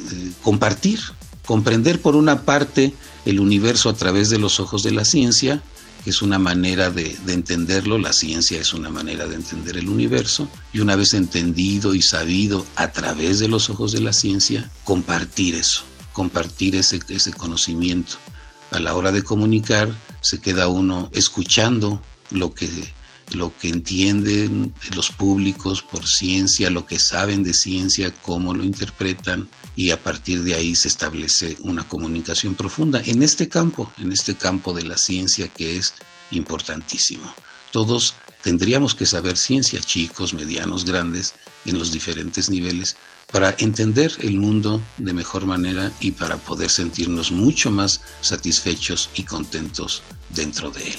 compartir, 0.41 0.99
comprender 1.45 2.01
por 2.01 2.15
una 2.15 2.43
parte 2.43 2.93
el 3.25 3.39
universo 3.41 3.89
a 3.89 3.93
través 3.93 4.29
de 4.29 4.39
los 4.39 4.61
ojos 4.61 4.81
de 4.81 4.91
la 4.91 5.03
ciencia, 5.03 5.61
es 6.05 6.21
una 6.21 6.39
manera 6.39 6.89
de, 6.89 7.15
de, 7.25 7.33
entenderlo, 7.33 7.97
la 7.97 8.13
ciencia 8.13 8.59
es 8.59 8.73
una 8.73 8.89
manera 8.89 9.27
de 9.27 9.35
entender 9.35 9.77
el 9.77 9.89
universo, 9.89 10.49
y 10.73 10.79
una 10.79 10.95
vez 10.95 11.13
entendido 11.13 11.93
y 11.93 12.01
sabido 12.01 12.65
a 12.75 12.91
través 12.91 13.39
de 13.39 13.47
los 13.47 13.69
ojos 13.69 13.91
de 13.91 14.01
la 14.01 14.13
ciencia, 14.13 14.69
compartir 14.83 15.55
eso, 15.55 15.83
compartir 16.13 16.75
ese, 16.75 16.99
ese 17.09 17.33
conocimiento. 17.33 18.17
A 18.71 18.79
la 18.79 18.95
hora 18.95 19.11
de 19.11 19.23
comunicar 19.23 19.93
se 20.21 20.39
queda 20.39 20.67
uno 20.67 21.09
escuchando 21.13 22.01
lo 22.29 22.53
que 22.53 22.69
lo 23.33 23.57
que 23.57 23.69
entienden 23.69 24.73
los 24.93 25.09
públicos 25.09 25.81
por 25.81 26.05
ciencia, 26.05 26.69
lo 26.69 26.85
que 26.85 26.99
saben 26.99 27.43
de 27.43 27.53
ciencia, 27.53 28.13
cómo 28.21 28.53
lo 28.53 28.63
interpretan 28.65 29.47
y 29.75 29.91
a 29.91 30.01
partir 30.01 30.43
de 30.43 30.55
ahí 30.55 30.75
se 30.75 30.87
establece 30.87 31.57
una 31.61 31.87
comunicación 31.87 32.55
profunda 32.55 33.01
en 33.05 33.23
este 33.23 33.47
campo, 33.47 33.91
en 33.97 34.11
este 34.11 34.35
campo 34.35 34.73
de 34.73 34.83
la 34.83 34.97
ciencia 34.97 35.47
que 35.47 35.77
es 35.77 35.93
importantísimo. 36.31 37.33
Todos 37.71 38.15
tendríamos 38.41 38.95
que 38.95 39.05
saber 39.05 39.37
ciencia, 39.37 39.79
chicos, 39.79 40.33
medianos, 40.33 40.85
grandes, 40.85 41.33
en 41.65 41.79
los 41.79 41.91
diferentes 41.91 42.49
niveles, 42.49 42.97
para 43.31 43.55
entender 43.59 44.11
el 44.19 44.37
mundo 44.37 44.81
de 44.97 45.13
mejor 45.13 45.45
manera 45.45 45.91
y 46.01 46.11
para 46.11 46.37
poder 46.37 46.69
sentirnos 46.69 47.31
mucho 47.31 47.71
más 47.71 48.01
satisfechos 48.19 49.09
y 49.15 49.23
contentos 49.23 50.03
dentro 50.29 50.69
de 50.69 50.83
él. 50.83 50.95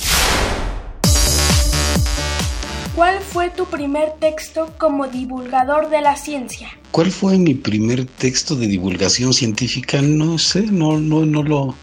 ¿Cuál 2.95 3.21
fue 3.21 3.49
tu 3.49 3.65
primer 3.65 4.13
texto 4.21 4.75
como 4.77 5.07
divulgador 5.07 5.89
de 5.89 6.03
la 6.03 6.15
ciencia? 6.15 6.69
¿Cuál 6.91 7.11
fue 7.11 7.39
mi 7.39 7.55
primer 7.55 8.05
texto 8.05 8.55
de 8.55 8.67
divulgación 8.67 9.33
científica? 9.33 10.03
No 10.03 10.37
sé, 10.37 10.65
no, 10.65 11.01
no, 11.01 11.25
no 11.25 11.43
lo, 11.43 11.67
no 11.69 11.75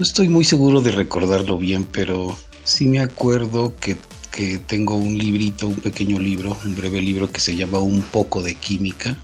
estoy 0.00 0.28
muy 0.28 0.44
seguro 0.44 0.80
de 0.80 0.90
recordarlo 0.90 1.56
bien, 1.56 1.84
pero 1.84 2.36
sí 2.64 2.86
me 2.86 2.98
acuerdo 2.98 3.76
que, 3.76 3.96
que 4.32 4.58
tengo 4.58 4.96
un 4.96 5.16
librito, 5.16 5.68
un 5.68 5.76
pequeño 5.76 6.18
libro, 6.18 6.56
un 6.64 6.74
breve 6.74 7.00
libro 7.00 7.30
que 7.30 7.38
se 7.38 7.54
llama 7.54 7.78
Un 7.78 8.02
poco 8.02 8.42
de 8.42 8.56
química, 8.56 9.16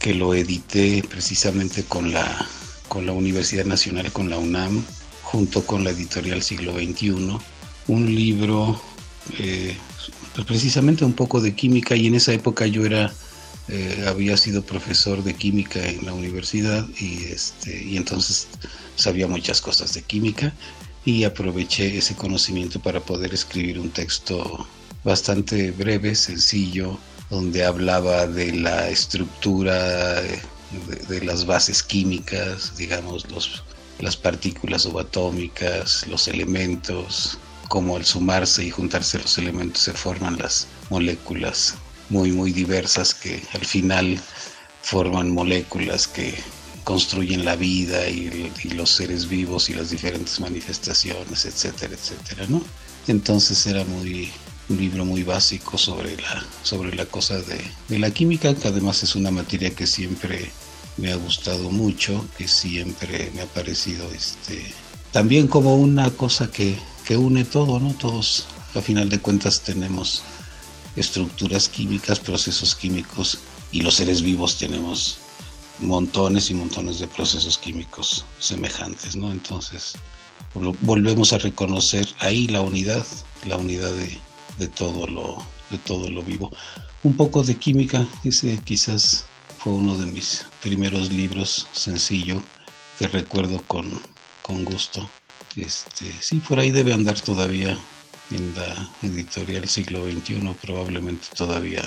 que 0.00 0.14
lo 0.14 0.34
edité 0.34 1.04
precisamente 1.08 1.84
con 1.84 2.12
la, 2.12 2.44
con 2.88 3.06
la 3.06 3.12
Universidad 3.12 3.66
Nacional, 3.66 4.10
con 4.10 4.30
la 4.30 4.38
UNAM, 4.38 4.82
junto 5.22 5.64
con 5.64 5.84
la 5.84 5.90
editorial 5.90 6.42
Siglo 6.42 6.72
XXI. 6.72 7.38
Un 7.86 8.14
libro 8.14 8.80
eh, 9.38 9.76
pues 10.38 10.46
precisamente 10.46 11.04
un 11.04 11.14
poco 11.14 11.40
de 11.40 11.52
química 11.52 11.96
y 11.96 12.06
en 12.06 12.14
esa 12.14 12.32
época 12.32 12.64
yo 12.68 12.86
era 12.86 13.12
eh, 13.66 14.04
había 14.06 14.36
sido 14.36 14.62
profesor 14.62 15.24
de 15.24 15.34
química 15.34 15.84
en 15.84 16.06
la 16.06 16.12
universidad 16.12 16.86
y 17.00 17.24
este 17.24 17.82
y 17.82 17.96
entonces 17.96 18.46
sabía 18.94 19.26
muchas 19.26 19.60
cosas 19.60 19.94
de 19.94 20.02
química 20.02 20.52
y 21.04 21.24
aproveché 21.24 21.98
ese 21.98 22.14
conocimiento 22.14 22.78
para 22.78 23.00
poder 23.00 23.34
escribir 23.34 23.80
un 23.80 23.90
texto 23.90 24.64
bastante 25.02 25.72
breve, 25.72 26.14
sencillo, 26.14 27.00
donde 27.30 27.64
hablaba 27.64 28.28
de 28.28 28.52
la 28.52 28.88
estructura 28.90 30.20
de, 30.22 30.40
de 31.08 31.24
las 31.24 31.46
bases 31.46 31.82
químicas, 31.82 32.76
digamos, 32.76 33.28
los, 33.28 33.64
las 33.98 34.16
partículas 34.16 34.82
subatómicas, 34.82 36.06
los 36.06 36.28
elementos, 36.28 37.38
como 37.68 37.96
al 37.96 38.04
sumarse 38.04 38.64
y 38.64 38.70
juntarse 38.70 39.18
los 39.18 39.38
elementos 39.38 39.82
se 39.82 39.92
forman 39.92 40.38
las 40.38 40.66
moléculas 40.90 41.74
muy 42.08 42.32
muy 42.32 42.52
diversas 42.52 43.14
que 43.14 43.42
al 43.52 43.64
final 43.64 44.18
forman 44.82 45.30
moléculas 45.30 46.08
que 46.08 46.34
construyen 46.84 47.44
la 47.44 47.54
vida 47.56 48.08
y, 48.08 48.50
y, 48.64 48.70
los 48.70 48.90
seres 48.90 49.28
vivos 49.28 49.68
y 49.68 49.74
las 49.74 49.90
diferentes 49.90 50.40
manifestaciones, 50.40 51.44
etcétera, 51.44 51.92
etcétera, 51.92 52.46
¿no? 52.48 52.62
Entonces 53.06 53.66
era 53.66 53.84
muy 53.84 54.30
un 54.70 54.78
libro 54.78 55.04
muy 55.04 55.22
básico 55.22 55.76
sobre 55.76 56.16
la 56.16 56.46
sobre 56.62 56.94
la 56.96 57.04
cosa 57.04 57.36
de, 57.42 57.60
de 57.88 57.98
la 57.98 58.10
química, 58.10 58.54
que 58.54 58.68
además 58.68 59.02
es 59.02 59.14
una 59.14 59.30
materia 59.30 59.74
que 59.74 59.86
siempre 59.86 60.50
me 60.96 61.12
ha 61.12 61.16
gustado 61.16 61.70
mucho, 61.70 62.26
que 62.38 62.48
siempre 62.48 63.30
me 63.34 63.42
ha 63.42 63.46
parecido 63.46 64.10
este 64.12 64.72
también 65.12 65.46
como 65.46 65.76
una 65.76 66.10
cosa 66.10 66.50
que 66.50 66.76
que 67.08 67.16
une 67.16 67.42
todo, 67.42 67.80
¿no? 67.80 67.94
Todos, 67.94 68.44
a 68.74 68.82
final 68.82 69.08
de 69.08 69.18
cuentas, 69.18 69.62
tenemos 69.62 70.22
estructuras 70.94 71.66
químicas, 71.66 72.20
procesos 72.20 72.74
químicos, 72.74 73.38
y 73.72 73.80
los 73.80 73.94
seres 73.94 74.20
vivos 74.20 74.58
tenemos 74.58 75.16
montones 75.78 76.50
y 76.50 76.54
montones 76.54 76.98
de 76.98 77.08
procesos 77.08 77.56
químicos 77.56 78.26
semejantes, 78.38 79.16
¿no? 79.16 79.32
Entonces, 79.32 79.94
volvemos 80.82 81.32
a 81.32 81.38
reconocer 81.38 82.06
ahí 82.18 82.46
la 82.46 82.60
unidad, 82.60 83.06
la 83.46 83.56
unidad 83.56 83.92
de, 83.92 84.18
de 84.58 84.68
todo 84.68 85.06
lo, 85.06 85.42
de 85.70 85.78
todo 85.78 86.10
lo 86.10 86.22
vivo. 86.22 86.52
Un 87.04 87.16
poco 87.16 87.42
de 87.42 87.56
química, 87.56 88.06
ese 88.22 88.58
quizás 88.58 89.24
fue 89.58 89.72
uno 89.72 89.96
de 89.96 90.04
mis 90.04 90.44
primeros 90.62 91.10
libros 91.10 91.68
sencillo 91.72 92.42
que 92.98 93.08
recuerdo 93.08 93.62
con, 93.66 93.98
con 94.42 94.66
gusto. 94.66 95.08
Este, 95.58 96.12
sí, 96.20 96.36
por 96.36 96.60
ahí 96.60 96.70
debe 96.70 96.92
andar 96.92 97.20
todavía 97.20 97.76
en 98.30 98.54
la 98.54 98.90
editorial 99.02 99.68
siglo 99.68 100.04
XXI, 100.04 100.54
probablemente 100.62 101.26
todavía 101.36 101.82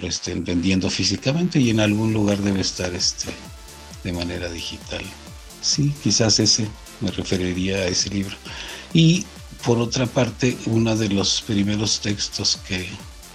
lo 0.00 0.08
estén 0.08 0.44
vendiendo 0.44 0.90
físicamente 0.90 1.58
y 1.58 1.70
en 1.70 1.80
algún 1.80 2.12
lugar 2.12 2.38
debe 2.38 2.60
estar 2.60 2.92
este 2.94 3.28
de 4.04 4.12
manera 4.12 4.50
digital. 4.50 5.02
Sí, 5.62 5.94
quizás 6.02 6.38
ese, 6.40 6.68
me 7.00 7.10
referiría 7.10 7.78
a 7.78 7.86
ese 7.86 8.10
libro. 8.10 8.36
Y 8.92 9.24
por 9.64 9.78
otra 9.78 10.06
parte, 10.06 10.56
uno 10.66 10.94
de 10.94 11.08
los 11.08 11.42
primeros 11.42 12.00
textos 12.00 12.58
que, 12.68 12.86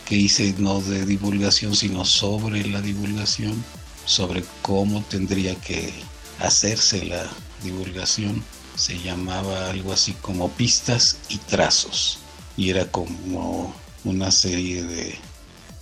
que 0.06 0.16
hice 0.16 0.54
no 0.60 0.80
de 0.82 1.06
divulgación, 1.06 1.76
sino 1.76 2.06
sobre 2.06 2.66
la 2.68 2.82
divulgación, 2.82 3.64
sobre 4.06 4.44
cómo 4.62 5.04
tendría 5.10 5.56
que 5.56 5.92
hacerse 6.40 7.04
la 7.06 7.28
divulgación, 7.64 8.44
se 8.82 9.00
llamaba 9.00 9.70
algo 9.70 9.94
así 9.94 10.14
como 10.24 10.50
pistas 10.50 11.18
y 11.30 11.38
trazos. 11.38 12.18
Y 12.58 12.72
era 12.72 12.86
como 12.92 13.76
una 14.04 14.32
serie 14.32 14.84
de... 14.84 15.16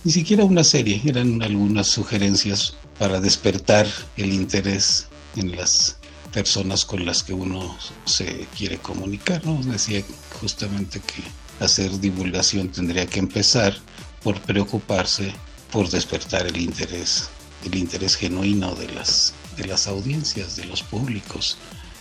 Ni 0.04 0.12
siquiera 0.12 0.44
una 0.44 0.64
serie, 0.64 1.00
eran 1.06 1.42
algunas 1.42 1.86
sugerencias 1.86 2.74
para 2.98 3.18
despertar 3.18 3.86
el 4.18 4.34
interés 4.34 5.06
en 5.36 5.56
las 5.56 5.96
personas 6.30 6.84
con 6.84 7.06
las 7.06 7.22
que 7.22 7.32
uno 7.32 7.74
se 8.04 8.46
quiere 8.54 8.76
comunicar. 8.76 9.40
Decía 9.64 10.04
justamente 10.38 11.00
que 11.00 11.22
hacer 11.64 11.98
divulgación 12.00 12.68
tendría 12.68 13.06
que 13.06 13.18
empezar 13.18 13.74
por 14.22 14.38
preocuparse 14.42 15.32
por 15.72 15.88
despertar 15.88 16.46
el 16.46 16.58
interés, 16.58 17.30
el 17.64 17.76
interés 17.76 18.16
genuino 18.16 18.74
de 18.74 18.88
las, 18.92 19.32
de 19.56 19.66
las 19.66 19.86
audiencias, 19.86 20.56
de 20.56 20.66
los 20.66 20.82
públicos 20.82 21.56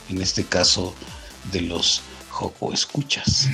en 0.10 0.22
este 0.22 0.44
caso 0.44 0.94
de 1.52 1.62
los 1.62 2.02
Joco 2.30 2.74
Escuchas. 2.74 3.48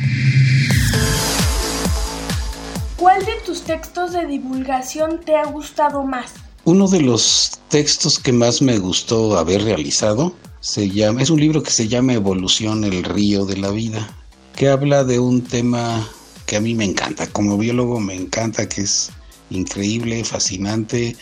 ¿Cuál 2.97 3.25
de 3.25 3.35
tus 3.45 3.61
textos 3.61 4.13
de 4.13 4.25
divulgación 4.25 5.21
te 5.23 5.35
ha 5.35 5.45
gustado 5.45 6.03
más? 6.03 6.33
Uno 6.63 6.87
de 6.87 7.01
los 7.01 7.59
textos 7.69 8.19
que 8.19 8.31
más 8.31 8.61
me 8.61 8.79
gustó 8.79 9.37
haber 9.37 9.63
realizado 9.63 10.33
se 10.61 10.89
llama, 10.89 11.21
es 11.21 11.29
un 11.29 11.39
libro 11.39 11.61
que 11.61 11.69
se 11.69 11.87
llama 11.87 12.13
Evolución, 12.13 12.83
el 12.83 13.03
río 13.03 13.45
de 13.45 13.57
la 13.57 13.69
vida, 13.69 14.09
que 14.55 14.69
habla 14.69 15.03
de 15.03 15.19
un 15.19 15.43
tema 15.43 16.07
que 16.47 16.55
a 16.55 16.61
mí 16.61 16.73
me 16.73 16.85
encanta, 16.85 17.27
como 17.27 17.57
biólogo 17.57 17.99
me 17.99 18.15
encanta, 18.15 18.67
que 18.67 18.81
es 18.81 19.11
increíble, 19.51 20.23
fascinante, 20.23 21.15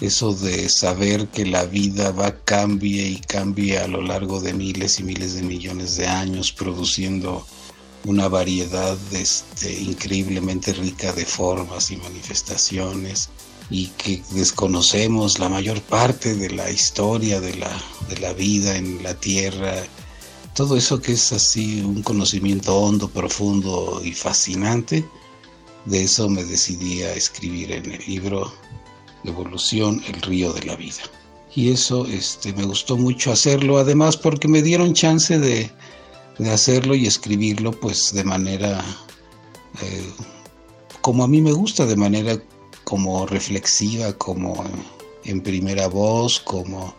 eso 0.00 0.32
de 0.34 0.68
saber 0.68 1.28
que 1.28 1.44
la 1.44 1.66
vida 1.66 2.10
va 2.10 2.34
cambie 2.44 3.06
y 3.06 3.20
cambie 3.20 3.78
a 3.78 3.86
lo 3.86 4.00
largo 4.00 4.40
de 4.40 4.54
miles 4.54 4.98
y 4.98 5.02
miles 5.02 5.34
de 5.34 5.42
millones 5.42 5.96
de 5.96 6.06
años, 6.06 6.52
produciendo 6.52 7.46
una 8.04 8.28
variedad 8.28 8.96
este, 9.12 9.72
increíblemente 9.72 10.72
rica 10.72 11.12
de 11.12 11.26
formas 11.26 11.90
y 11.90 11.96
manifestaciones 11.98 13.28
y 13.68 13.88
que 13.88 14.22
desconocemos 14.30 15.38
la 15.38 15.50
mayor 15.50 15.82
parte 15.82 16.34
de 16.34 16.50
la 16.50 16.70
historia 16.70 17.40
de 17.40 17.56
la, 17.56 17.70
de 18.08 18.18
la 18.18 18.32
vida 18.32 18.76
en 18.76 19.02
la 19.02 19.14
Tierra. 19.14 19.74
Todo 20.54 20.76
eso 20.76 21.00
que 21.00 21.12
es 21.12 21.32
así 21.32 21.82
un 21.82 22.02
conocimiento 22.02 22.76
hondo, 22.76 23.08
profundo 23.08 24.00
y 24.02 24.12
fascinante, 24.12 25.04
de 25.84 26.02
eso 26.02 26.28
me 26.28 26.42
decidí 26.44 27.02
a 27.02 27.14
escribir 27.14 27.72
en 27.72 27.92
el 27.92 28.04
libro 28.06 28.52
Evolución, 29.24 30.02
el 30.06 30.20
río 30.22 30.52
de 30.52 30.64
la 30.64 30.76
vida. 30.76 31.02
Y 31.54 31.70
eso 31.70 32.06
este, 32.06 32.52
me 32.52 32.64
gustó 32.64 32.96
mucho 32.96 33.32
hacerlo, 33.32 33.78
además 33.78 34.16
porque 34.16 34.48
me 34.48 34.62
dieron 34.62 34.94
chance 34.94 35.38
de, 35.38 35.70
de 36.38 36.50
hacerlo 36.50 36.94
y 36.94 37.06
escribirlo 37.06 37.72
pues 37.72 38.12
de 38.12 38.24
manera 38.24 38.84
eh, 39.82 40.12
como 41.00 41.24
a 41.24 41.28
mí 41.28 41.40
me 41.40 41.52
gusta, 41.52 41.86
de 41.86 41.96
manera 41.96 42.38
como 42.84 43.26
reflexiva, 43.26 44.12
como 44.14 44.64
en 45.24 45.40
primera 45.42 45.88
voz, 45.88 46.40
como, 46.40 46.94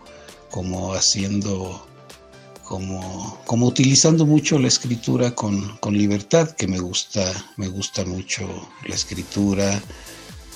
como 0.50 0.94
haciendo, 0.94 1.86
como, 2.64 3.40
como 3.46 3.68
utilizando 3.68 4.26
mucho 4.26 4.58
la 4.58 4.68
escritura 4.68 5.36
con, 5.36 5.78
con 5.78 5.98
libertad, 5.98 6.52
que 6.52 6.68
me 6.68 6.80
gusta, 6.80 7.32
me 7.58 7.68
gusta 7.68 8.06
mucho 8.06 8.48
la 8.88 8.96
escritura, 8.96 9.82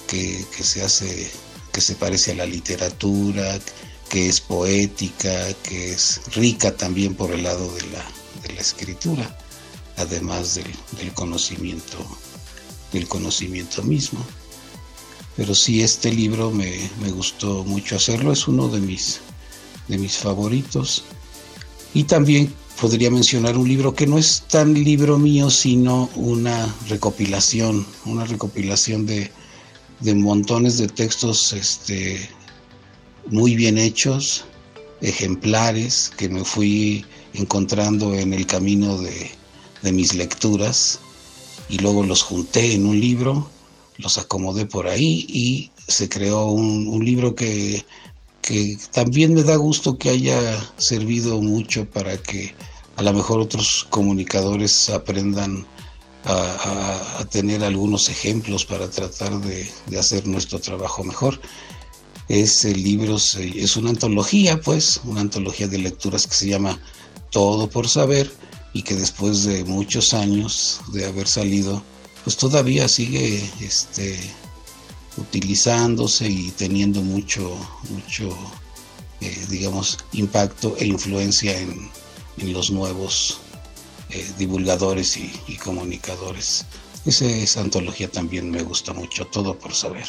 que, 0.08 0.46
que 0.56 0.64
se 0.64 0.84
hace 0.84 1.32
que 1.76 1.82
se 1.82 1.96
parece 1.96 2.32
a 2.32 2.36
la 2.36 2.46
literatura, 2.46 3.60
que 4.08 4.30
es 4.30 4.40
poética, 4.40 5.54
que 5.56 5.92
es 5.92 6.22
rica 6.34 6.74
también 6.74 7.16
por 7.16 7.32
el 7.34 7.44
lado 7.44 7.70
de 7.76 8.54
la, 8.54 8.62
escritura, 8.62 9.38
además 9.98 10.56
del, 10.56 10.72
del, 10.98 11.12
conocimiento, 11.12 11.98
del 12.94 13.10
conocimiento 13.10 13.84
mismo. 13.84 14.26
Pero 15.36 15.54
sí, 15.54 15.84
este 15.84 16.14
libro 16.14 16.50
me, 16.50 16.90
me, 17.02 17.12
gustó 17.12 17.66
mucho 17.66 17.98
hacerlo, 17.98 18.32
es 18.32 18.48
uno 18.48 18.70
de 18.70 18.80
mis, 18.80 19.20
de 19.90 19.98
mis 19.98 20.16
favoritos. 20.16 21.04
Y 21.94 22.06
también 22.06 22.54
podría 22.80 23.12
mencionar 23.12 23.58
un 23.58 23.68
libro 23.68 23.94
que 23.94 24.08
no 24.08 24.18
es 24.18 24.44
tan 24.48 24.74
libro 24.74 25.18
mío, 25.20 25.50
sino 25.50 26.10
una 26.16 26.74
recopilación, 26.88 27.86
una 28.06 28.24
recopilación 28.24 29.06
de, 29.06 29.30
de 30.00 30.16
montones 30.16 30.78
de 30.78 30.88
textos 30.88 31.54
este, 31.54 32.30
muy 33.28 33.56
bien 33.56 33.78
hechos, 33.78 34.46
ejemplares 35.02 36.12
que 36.18 36.30
me 36.30 36.44
fui 36.44 37.06
encontrando 37.34 38.14
en 38.14 38.34
el 38.34 38.46
camino 38.46 38.98
de, 38.98 39.32
de 39.82 39.92
mis 39.92 40.14
lecturas 40.14 41.00
y 41.70 41.80
luego 41.80 42.04
los 42.04 42.22
junté 42.22 42.74
en 42.74 42.86
un 42.86 43.00
libro, 43.00 43.50
los 43.98 44.18
acomodé 44.18 44.66
por 44.66 44.88
ahí 44.88 45.26
y 45.28 45.72
se 45.88 46.10
creó 46.10 46.48
un, 46.48 46.88
un 46.88 47.04
libro 47.04 47.36
que 47.36 47.86
que 48.46 48.78
también 48.92 49.34
me 49.34 49.42
da 49.42 49.56
gusto 49.56 49.98
que 49.98 50.12
haya 50.12 50.40
servido 50.78 51.42
mucho 51.42 51.90
para 51.90 52.16
que 52.18 52.54
a 52.96 53.02
lo 53.02 53.12
mejor 53.12 53.40
otros 53.40 53.88
comunicadores 53.90 54.88
aprendan 54.92 55.66
a, 56.26 57.26
tener 57.30 57.64
algunos 57.64 58.10
ejemplos 58.10 58.66
para 58.66 58.90
tratar 58.90 59.40
de, 59.42 59.70
hacer 59.98 60.28
nuestro 60.28 60.60
trabajo 60.60 61.04
mejor. 61.04 61.40
Es 62.28 62.66
el 62.66 62.82
libro, 62.84 63.18
es 63.18 63.78
una 63.78 63.92
antología, 63.92 64.60
pues, 64.60 65.02
una 65.04 65.22
antología 65.22 65.68
de 65.68 65.78
lecturas 65.78 66.26
que 66.26 66.34
se 66.34 66.50
llama 66.50 66.80
Todo 67.30 67.70
por 67.70 67.88
Saber 67.88 68.32
y 68.74 68.82
que 68.82 68.96
después 68.96 69.44
de 69.44 69.64
muchos 69.64 70.14
años 70.14 70.82
de 70.92 71.06
haber 71.06 71.28
salido, 71.28 71.84
pues 72.24 72.36
todavía 72.36 72.88
sigue 72.88 73.48
este, 73.62 74.18
utilizándose 75.18 76.30
y 76.30 76.52
teniendo 76.52 77.02
mucho, 77.02 77.56
mucho, 77.90 78.36
eh, 79.22 79.46
digamos, 79.50 80.00
impacto 80.14 80.76
e 80.80 80.86
influencia 80.86 81.58
en, 81.60 81.90
los 82.38 82.70
nuevos 82.70 83.38
eh, 84.16 84.26
divulgadores 84.38 85.18
y, 85.18 85.58
comunicadores. 85.58 86.66
esa 87.06 87.60
antología 87.60 88.10
también 88.10 88.50
me 88.50 88.64
gusta 88.64 88.94
mucho, 88.94 89.26
todo 89.28 89.60
por 89.60 89.74
saber. 89.74 90.06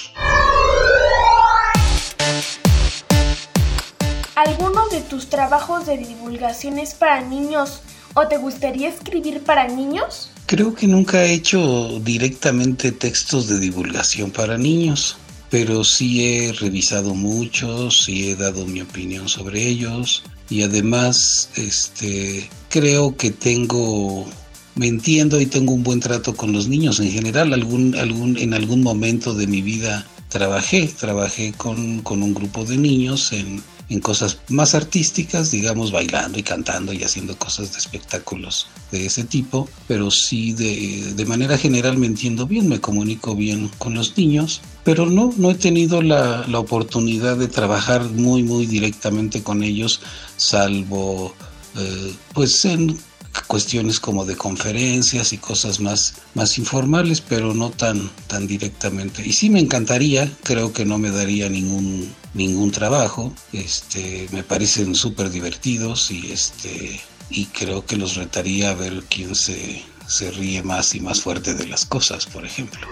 ¿Alguno 4.37 4.87
de 4.90 5.01
tus 5.01 5.29
trabajos 5.29 5.87
de 5.87 5.99
divulgación 5.99 6.79
es 6.79 6.95
para 6.95 7.21
niños 7.21 7.81
o 8.14 8.29
te 8.29 8.38
gustaría 8.38 8.88
escribir 8.88 9.42
para 9.42 9.66
niños? 9.66 10.31
Creo 10.47 10.73
que 10.73 10.87
nunca 10.87 11.25
he 11.25 11.33
hecho 11.33 11.99
directamente 11.99 12.92
textos 12.92 13.49
de 13.49 13.59
divulgación 13.59 14.31
para 14.31 14.57
niños, 14.57 15.16
pero 15.51 15.83
sí 15.83 16.25
he 16.25 16.53
revisado 16.53 17.12
muchos, 17.16 18.05
sí 18.05 18.31
he 18.31 18.37
dado 18.37 18.66
mi 18.66 18.83
opinión 18.83 19.29
sobre 19.29 19.66
ellos 19.66 20.23
y 20.49 20.62
además 20.62 21.51
este 21.57 22.49
creo 22.77 23.17
que 23.17 23.31
tengo 23.31 24.27
me 24.75 24.87
entiendo 24.87 25.41
y 25.41 25.47
tengo 25.47 25.73
un 25.73 25.83
buen 25.83 26.01
trato 26.01 26.37
con 26.37 26.53
los 26.53 26.69
niños 26.69 27.01
en 27.01 27.11
general, 27.11 27.55
algún 27.55 27.95
algún 27.95 28.37
en 28.37 28.53
algún 28.53 28.83
momento 28.83 29.33
de 29.33 29.47
mi 29.47 29.62
vida 29.62 30.07
trabajé, 30.29 30.87
trabajé 30.89 31.55
con, 31.57 32.03
con 32.03 32.23
un 32.23 32.35
grupo 32.35 32.67
de 32.67 32.77
niños 32.77 33.33
en 33.33 33.62
en 33.89 34.01
cosas 34.01 34.39
más 34.49 34.75
artísticas, 34.75 35.53
digamos, 35.53 35.93
bailando 35.93 36.39
y 36.39 36.43
cantando 36.43 36.93
y 36.93 37.05
haciendo 37.05 37.39
cosas 37.39 37.73
de 37.73 37.79
espectáculos 37.79 38.67
de 38.91 39.07
ese 39.07 39.23
tipo, 39.23 39.69
pero 39.87 40.11
sí 40.11 40.53
de, 40.55 41.15
de 41.15 41.25
manera 41.25 41.57
general 41.57 41.97
me 41.97 42.09
entiendo 42.09 42.47
bien, 42.47 42.69
me 42.69 42.81
comunico 42.81 43.37
bien 43.37 43.71
con 43.79 43.95
los 43.95 44.19
niños, 44.19 44.61
pero 44.83 45.07
no, 45.07 45.33
no 45.37 45.53
he 45.53 45.55
tenido 45.55 46.03
la, 46.03 46.45
la 46.49 46.59
oportunidad 46.59 47.37
de 47.37 47.47
trabajar 47.47 48.03
muy, 48.11 48.43
muy 48.43 48.67
directamente 48.67 49.45
con 49.45 49.62
ellos, 49.62 50.01
salvo 50.37 51.33
eh, 51.77 52.15
pues 52.33 52.65
en 52.65 52.99
cuestiones 53.47 54.01
como 54.01 54.25
de 54.25 54.37
conferencias 54.37 55.33
y 55.33 55.39
cosas 55.39 55.81
más, 55.81 56.15
más 56.35 56.59
informales, 56.59 57.21
pero 57.21 57.55
no 57.55 57.71
tan, 57.71 58.11
tan 58.27 58.47
directamente. 58.47 59.23
Y 59.27 59.33
sí 59.33 59.51
me 59.51 59.61
encantaría, 59.61 60.31
creo 60.43 60.73
que 60.73 60.85
no 60.85 60.99
me 60.99 61.11
daría 61.11 61.49
ningún, 61.49 62.12
ningún 62.35 62.71
trabajo, 62.71 63.33
este, 63.53 64.29
me 64.33 64.43
parecen 64.43 64.95
súper 64.95 65.31
divertidos 65.31 66.11
y, 66.11 66.33
este, 66.33 67.01
y 67.31 67.47
creo 67.47 67.85
que 67.85 67.97
los 67.97 68.17
retaría 68.17 68.71
a 68.71 68.75
ver 68.75 69.05
quién 69.09 69.35
se, 69.35 69.83
se 70.07 70.31
ríe 70.31 70.62
más 70.62 70.95
y 70.95 71.01
más 71.01 71.21
fuerte 71.21 71.55
de 71.55 71.67
las 71.67 71.85
cosas, 71.85 72.27
por 72.27 72.45
ejemplo. 72.45 72.87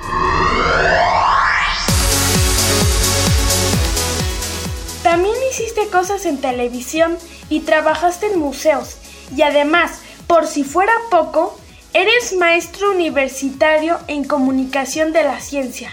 Cosas 5.93 6.27
en 6.27 6.39
televisión 6.39 7.17
y 7.49 7.61
trabajaste 7.61 8.27
en 8.27 8.39
museos 8.39 8.97
y 9.37 9.43
además 9.43 9.93
por 10.27 10.47
si 10.47 10.65
fuera 10.65 10.93
poco, 11.11 11.59
eres 11.93 12.35
maestro 12.39 12.93
universitario 12.93 13.99
en 14.09 14.25
comunicación 14.25 15.13
de 15.13 15.23
la 15.23 15.41
ciencia. 15.41 15.93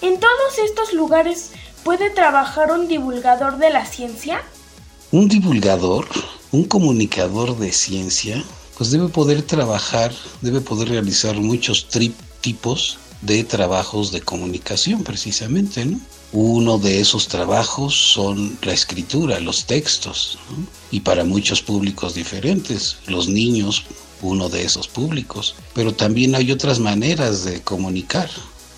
¿En 0.00 0.18
todos 0.18 0.58
estos 0.64 0.92
lugares 0.92 1.50
puede 1.84 2.10
trabajar 2.10 2.72
un 2.72 2.88
divulgador 2.88 3.58
de 3.58 3.70
la 3.70 3.86
ciencia? 3.86 4.42
Un 5.12 5.28
divulgador, 5.28 6.06
un 6.50 6.64
comunicador 6.64 7.56
de 7.56 7.72
ciencia, 7.72 8.42
pues 8.76 8.90
debe 8.90 9.08
poder 9.08 9.42
trabajar, 9.42 10.12
debe 10.40 10.60
poder 10.60 10.88
realizar 10.88 11.36
muchos 11.36 11.88
tipos 12.40 12.98
de 13.20 13.44
trabajos 13.44 14.10
de 14.10 14.20
comunicación 14.20 15.04
precisamente, 15.04 15.84
¿no? 15.84 16.00
Uno 16.32 16.78
de 16.78 17.00
esos 17.00 17.28
trabajos 17.28 17.94
son 17.94 18.58
la 18.62 18.72
escritura, 18.72 19.38
los 19.38 19.66
textos, 19.66 20.38
y 20.90 21.00
para 21.00 21.24
muchos 21.24 21.60
públicos 21.60 22.14
diferentes, 22.14 22.96
los 23.06 23.28
niños, 23.28 23.84
uno 24.22 24.48
de 24.48 24.64
esos 24.64 24.88
públicos, 24.88 25.54
pero 25.74 25.92
también 25.94 26.34
hay 26.34 26.50
otras 26.50 26.78
maneras 26.78 27.44
de 27.44 27.60
comunicar, 27.60 28.30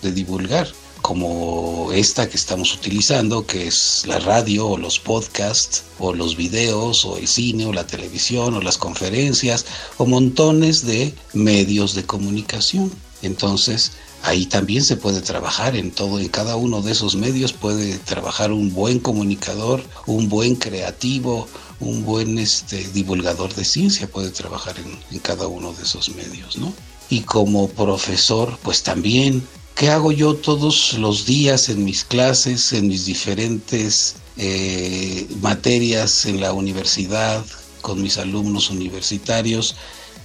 de 0.03 0.11
divulgar, 0.11 0.69
como 1.05 1.93
esta 1.93 2.31
que 2.31 2.37
estamos 2.39 2.73
utilizando, 2.73 3.47
que 3.47 3.67
es 3.67 4.05
la 4.07 4.19
radio 4.21 4.67
o 4.67 4.79
los 4.79 4.99
podcasts 4.99 5.85
o 5.99 6.15
los 6.15 6.35
videos 6.35 7.05
o 7.05 7.19
el 7.19 7.29
cine 7.29 7.67
o 7.67 7.75
la 7.75 7.87
televisión 7.87 8.55
o 8.55 8.63
las 8.63 8.79
conferencias 8.79 9.67
o 9.99 10.07
montones 10.07 10.87
de 10.87 11.15
medios 11.35 11.95
de 11.95 12.05
comunicación. 12.05 12.91
Entonces, 13.21 13.93
ahí 14.25 14.47
también 14.47 14.83
se 14.83 14.97
puede 14.97 15.21
trabajar 15.21 15.77
en 15.77 15.91
todo, 15.91 16.19
en 16.19 16.29
cada 16.29 16.57
uno 16.57 16.81
de 16.81 16.93
esos 16.93 17.15
medios 17.15 17.53
puede 17.53 17.99
trabajar 17.99 18.53
un 18.53 18.73
buen 18.73 18.99
comunicador, 18.99 19.83
un 20.07 20.31
buen 20.31 20.57
creativo, 20.57 21.47
un 21.79 22.05
buen 22.05 22.39
este, 22.39 22.89
divulgador 22.95 23.55
de 23.55 23.67
ciencia 23.67 24.07
puede 24.09 24.31
trabajar 24.31 24.77
en, 24.79 25.19
cada 25.21 25.47
uno 25.47 25.75
de 25.75 25.83
esos 25.83 26.09
medios, 26.15 26.57
¿no? 26.57 26.73
Y 27.11 27.21
como 27.21 27.69
profesor, 27.69 28.59
pues 28.63 28.83
también, 28.83 29.47
¿qué 29.75 29.91
hago 29.91 30.11
yo 30.11 30.35
todos 30.35 30.95
los 30.95 31.27
días 31.27 31.69
en 31.69 31.85
mis 31.85 32.03
clases, 32.03 32.73
en 32.73 32.89
mis 32.89 33.05
diferentes 33.05 34.17
eh, 34.39 35.29
materias 35.43 36.25
en 36.25 36.41
la 36.41 36.55
universidad, 36.55 37.45
con 37.83 38.01
mis 38.01 38.17
alumnos 38.17 38.71
universitarios? 38.71 39.77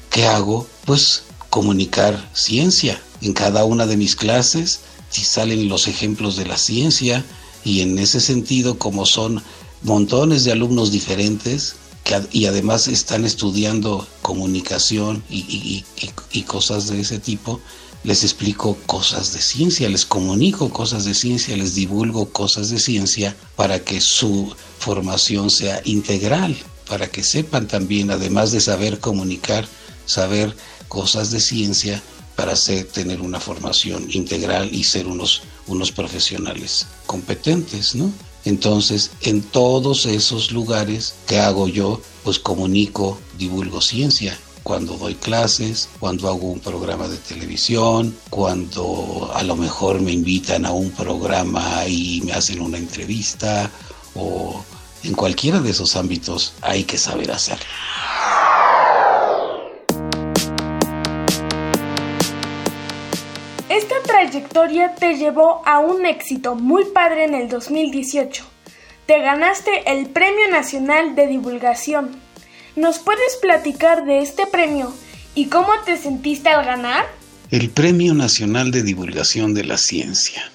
¿Qué 0.09 0.25
hago? 0.25 0.65
Pues 0.85 1.23
comunicar 1.49 2.29
ciencia, 2.33 3.01
en 3.21 3.33
cada 3.33 3.65
una 3.65 3.85
de 3.85 3.97
mis 3.97 4.15
clases 4.15 4.81
si 5.09 5.23
salen 5.23 5.69
los 5.69 5.87
ejemplos 5.87 6.37
de 6.37 6.45
la 6.45 6.57
ciencia 6.57 7.25
y 7.65 7.81
en 7.81 7.97
ese 7.97 8.21
sentido 8.21 8.77
como 8.77 9.05
son 9.05 9.41
montones 9.81 10.43
de 10.43 10.51
alumnos 10.51 10.91
diferentes 10.91 11.75
y 12.31 12.45
además 12.45 12.87
están 12.87 13.25
estudiando 13.25 14.07
comunicación 14.21 15.23
y, 15.29 15.83
y 16.31 16.41
cosas 16.43 16.87
de 16.87 17.01
ese 17.01 17.19
tipo, 17.19 17.59
les 18.03 18.23
explico 18.23 18.77
cosas 18.87 19.33
de 19.33 19.41
ciencia, 19.41 19.89
les 19.89 20.05
comunico 20.05 20.69
cosas 20.69 21.05
de 21.05 21.13
ciencia, 21.13 21.55
les 21.55 21.75
divulgo 21.75 22.29
cosas 22.29 22.69
de 22.69 22.79
ciencia 22.79 23.35
para 23.55 23.83
que 23.83 24.01
su 24.01 24.55
formación 24.79 25.51
sea 25.51 25.81
integral, 25.85 26.55
para 26.87 27.07
que 27.07 27.23
sepan 27.23 27.67
también, 27.67 28.09
además 28.09 28.51
de 28.51 28.61
saber 28.61 28.99
comunicar, 28.99 29.67
saber 30.09 30.55
cosas 30.87 31.29
de 31.29 31.39
ciencia, 31.39 32.01
para 32.39 32.55
tener 32.93 33.19
una 33.19 33.41
formación 33.41 34.07
integral 34.11 34.73
y 34.73 34.85
ser 34.85 35.07
unos, 35.07 35.41
unos 35.67 35.91
profesionales 35.91 36.87
competentes, 37.05 37.95
¿no? 37.95 38.13
Entonces, 38.45 39.11
en 39.23 39.41
todos 39.41 40.05
esos 40.05 40.53
lugares, 40.53 41.15
¿qué 41.27 41.39
hago 41.39 41.67
yo? 41.67 42.01
Pues 42.23 42.39
comunico, 42.39 43.19
divulgo 43.37 43.81
ciencia. 43.81 44.39
Cuando 44.63 44.97
doy 44.97 45.15
clases, 45.15 45.89
cuando 45.99 46.29
hago 46.29 46.49
un 46.49 46.61
programa 46.61 47.09
de 47.09 47.17
televisión, 47.17 48.15
cuando 48.29 49.29
a 49.35 49.43
lo 49.43 49.57
mejor 49.57 49.99
me 49.99 50.13
invitan 50.13 50.65
a 50.65 50.71
un 50.71 50.91
programa 50.91 51.85
y 51.87 52.21
me 52.23 52.31
hacen 52.31 52.61
una 52.61 52.77
entrevista, 52.77 53.69
o 54.15 54.63
en 55.03 55.13
cualquiera 55.13 55.59
de 55.59 55.71
esos 55.71 55.97
ámbitos 55.97 56.53
hay 56.61 56.85
que 56.85 56.97
saber 56.97 57.31
hacerlo. 57.31 57.65
Te 64.99 65.15
llevó 65.15 65.61
a 65.65 65.79
un 65.79 66.05
éxito 66.05 66.55
muy 66.55 66.85
padre 66.85 67.25
en 67.25 67.33
el 67.33 67.49
2018. 67.49 68.43
Te 69.05 69.19
ganaste 69.21 69.91
el 69.91 70.07
Premio 70.09 70.49
Nacional 70.51 71.15
de 71.15 71.27
Divulgación. 71.27 72.11
¿Nos 72.75 72.99
puedes 72.99 73.37
platicar 73.41 74.05
de 74.05 74.19
este 74.19 74.45
premio 74.47 74.93
y 75.35 75.45
cómo 75.45 75.69
te 75.85 75.97
sentiste 75.97 76.49
al 76.49 76.65
ganar? 76.65 77.05
El 77.51 77.69
Premio 77.69 78.13
Nacional 78.13 78.71
de 78.71 78.83
Divulgación 78.83 79.53
de 79.53 79.63
la 79.63 79.77
Ciencia. 79.77 80.51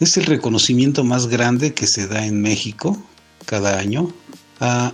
Es 0.00 0.16
el 0.16 0.26
reconocimiento 0.26 1.02
más 1.02 1.26
grande 1.26 1.74
que 1.74 1.86
se 1.86 2.06
da 2.06 2.24
en 2.24 2.40
México 2.40 2.96
cada 3.46 3.78
año 3.78 4.12
a, 4.60 4.92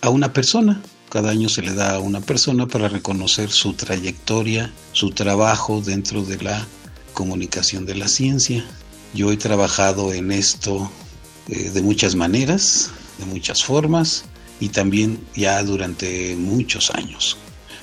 a 0.00 0.10
una 0.10 0.32
persona. 0.32 0.82
Cada 1.08 1.30
año 1.30 1.48
se 1.48 1.62
le 1.62 1.74
da 1.74 1.94
a 1.94 2.00
una 2.00 2.20
persona 2.20 2.66
para 2.66 2.88
reconocer 2.88 3.50
su 3.50 3.74
trayectoria, 3.74 4.72
su 4.92 5.10
trabajo 5.10 5.80
dentro 5.80 6.22
de 6.22 6.42
la 6.42 6.66
comunicación 7.12 7.86
de 7.86 7.94
la 7.94 8.08
ciencia. 8.08 8.64
Yo 9.14 9.30
he 9.32 9.36
trabajado 9.36 10.12
en 10.12 10.32
esto 10.32 10.90
eh, 11.48 11.70
de 11.70 11.82
muchas 11.82 12.14
maneras, 12.14 12.90
de 13.18 13.26
muchas 13.26 13.62
formas 13.64 14.24
y 14.60 14.68
también 14.68 15.18
ya 15.34 15.62
durante 15.62 16.36
muchos 16.36 16.90
años. 16.90 17.36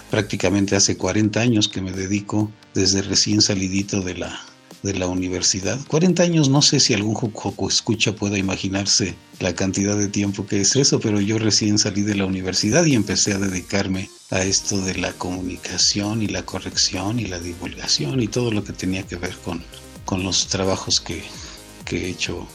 Prácticamente 0.09 0.75
hace 0.75 0.97
40 0.97 1.39
años 1.39 1.67
que 1.67 1.81
me 1.81 1.91
dedico 1.91 2.51
desde 2.73 3.01
recién 3.01 3.41
salidito 3.41 4.01
de 4.01 4.15
la 4.15 4.48
de 4.83 4.93
la 4.93 5.07
universidad. 5.07 5.79
40 5.87 6.23
años, 6.23 6.49
no 6.49 6.61
sé 6.61 6.79
si 6.79 6.93
algún 6.93 7.15
joco 7.15 7.67
escucha 7.67 8.15
pueda 8.15 8.37
imaginarse 8.37 9.15
la 9.39 9.53
cantidad 9.53 9.97
de 9.97 10.07
tiempo 10.07 10.45
que 10.45 10.61
es 10.61 10.75
eso, 10.75 10.99
pero 10.99 11.19
yo 11.19 11.37
recién 11.37 11.77
salí 11.77 12.01
de 12.01 12.15
la 12.15 12.25
universidad 12.25 12.85
y 12.85 12.95
empecé 12.95 13.33
a 13.33 13.39
dedicarme 13.39 14.09
a 14.31 14.41
esto 14.43 14.79
de 14.81 14.95
la 14.95 15.13
comunicación 15.13 16.21
y 16.21 16.27
la 16.27 16.43
corrección 16.43 17.19
y 17.19 17.25
la 17.25 17.39
divulgación 17.39 18.21
y 18.21 18.27
todo 18.27 18.51
lo 18.51 18.63
que 18.63 18.73
tenía 18.73 19.03
que 19.03 19.15
ver 19.15 19.35
con, 19.37 19.63
con 20.05 20.23
los 20.23 20.47
trabajos 20.47 20.99
que, 20.99 21.23
que 21.85 22.05
he 22.05 22.09
hecho 22.09 22.47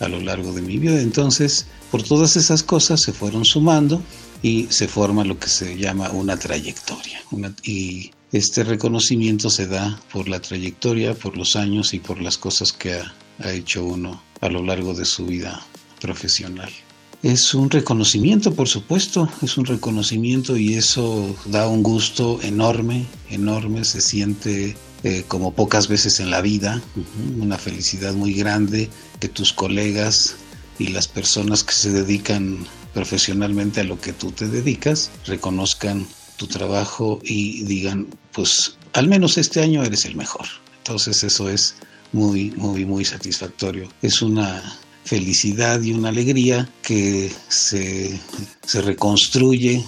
a 0.00 0.08
lo 0.08 0.20
largo 0.20 0.52
de 0.52 0.62
mi 0.62 0.78
vida. 0.78 1.00
Entonces, 1.00 1.66
por 1.90 2.02
todas 2.02 2.36
esas 2.36 2.62
cosas 2.62 3.00
se 3.00 3.12
fueron 3.12 3.44
sumando 3.44 4.02
y 4.42 4.66
se 4.70 4.88
forma 4.88 5.24
lo 5.24 5.38
que 5.38 5.48
se 5.48 5.76
llama 5.76 6.10
una 6.10 6.36
trayectoria. 6.38 7.20
Y 7.62 8.10
este 8.32 8.64
reconocimiento 8.64 9.50
se 9.50 9.66
da 9.66 10.00
por 10.12 10.28
la 10.28 10.40
trayectoria, 10.40 11.14
por 11.14 11.36
los 11.36 11.56
años 11.56 11.94
y 11.94 11.98
por 11.98 12.20
las 12.20 12.38
cosas 12.38 12.72
que 12.72 12.94
ha, 12.94 13.14
ha 13.40 13.52
hecho 13.52 13.84
uno 13.84 14.22
a 14.40 14.48
lo 14.48 14.62
largo 14.62 14.94
de 14.94 15.04
su 15.04 15.26
vida 15.26 15.64
profesional. 16.00 16.70
Es 17.22 17.52
un 17.52 17.68
reconocimiento, 17.68 18.54
por 18.54 18.66
supuesto, 18.66 19.28
es 19.42 19.58
un 19.58 19.66
reconocimiento 19.66 20.56
y 20.56 20.74
eso 20.74 21.36
da 21.46 21.68
un 21.68 21.82
gusto 21.82 22.40
enorme, 22.42 23.04
enorme, 23.28 23.84
se 23.84 24.00
siente 24.00 24.74
eh, 25.02 25.24
como 25.28 25.52
pocas 25.52 25.88
veces 25.88 26.20
en 26.20 26.30
la 26.30 26.40
vida, 26.40 26.80
una 27.38 27.58
felicidad 27.58 28.14
muy 28.14 28.32
grande 28.32 28.88
que 29.18 29.28
tus 29.28 29.52
colegas 29.52 30.36
y 30.78 30.88
las 30.88 31.08
personas 31.08 31.62
que 31.62 31.74
se 31.74 31.90
dedican 31.90 32.66
profesionalmente 32.94 33.80
a 33.80 33.84
lo 33.84 34.00
que 34.00 34.12
tú 34.12 34.32
te 34.32 34.48
dedicas 34.48 35.10
reconozcan 35.26 36.06
tu 36.40 36.46
trabajo 36.46 37.20
y 37.22 37.64
digan, 37.64 38.06
pues 38.32 38.78
al 38.94 39.08
menos 39.08 39.36
este 39.36 39.60
año 39.60 39.84
eres 39.84 40.06
el 40.06 40.16
mejor. 40.16 40.46
Entonces 40.78 41.22
eso 41.22 41.50
es 41.50 41.74
muy, 42.12 42.50
muy, 42.52 42.86
muy 42.86 43.04
satisfactorio. 43.04 43.90
Es 44.00 44.22
una 44.22 44.62
felicidad 45.04 45.82
y 45.82 45.92
una 45.92 46.08
alegría 46.08 46.66
que 46.80 47.30
se, 47.48 48.18
se 48.64 48.80
reconstruye 48.80 49.84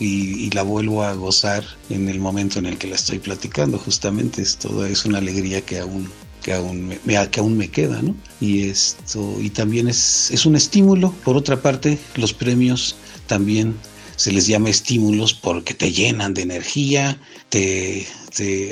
y, 0.00 0.50
la 0.50 0.64
vuelvo 0.64 1.04
a 1.04 1.14
gozar 1.14 1.64
en 1.88 2.08
el 2.08 2.18
momento 2.18 2.58
en 2.58 2.66
el 2.66 2.78
que 2.78 2.88
la 2.88 2.96
estoy 2.96 3.20
platicando. 3.20 3.78
Justamente 3.78 4.42
es 4.42 4.56
todo, 4.56 4.84
es 4.84 5.04
una 5.04 5.18
alegría 5.18 5.60
que 5.64 5.78
aún 5.78 6.10
que 6.42 6.52
aún 6.52 6.88
me, 6.88 7.30
que 7.30 7.38
aún 7.38 7.56
me 7.56 7.68
queda, 7.68 8.02
¿no? 8.02 8.16
Y 8.40 8.64
esto 8.64 9.36
y 9.40 9.50
también 9.50 9.86
es, 9.86 10.32
es 10.32 10.44
un 10.46 10.56
estímulo. 10.56 11.12
Por 11.24 11.36
otra 11.36 11.62
parte, 11.62 12.00
los 12.16 12.32
premios 12.32 12.96
también 13.28 13.76
se 14.16 14.32
les 14.32 14.46
llama 14.46 14.70
estímulos 14.70 15.34
porque 15.34 15.74
te 15.74 15.92
llenan 15.92 16.34
de 16.34 16.42
energía, 16.42 17.20
te, 17.48 18.06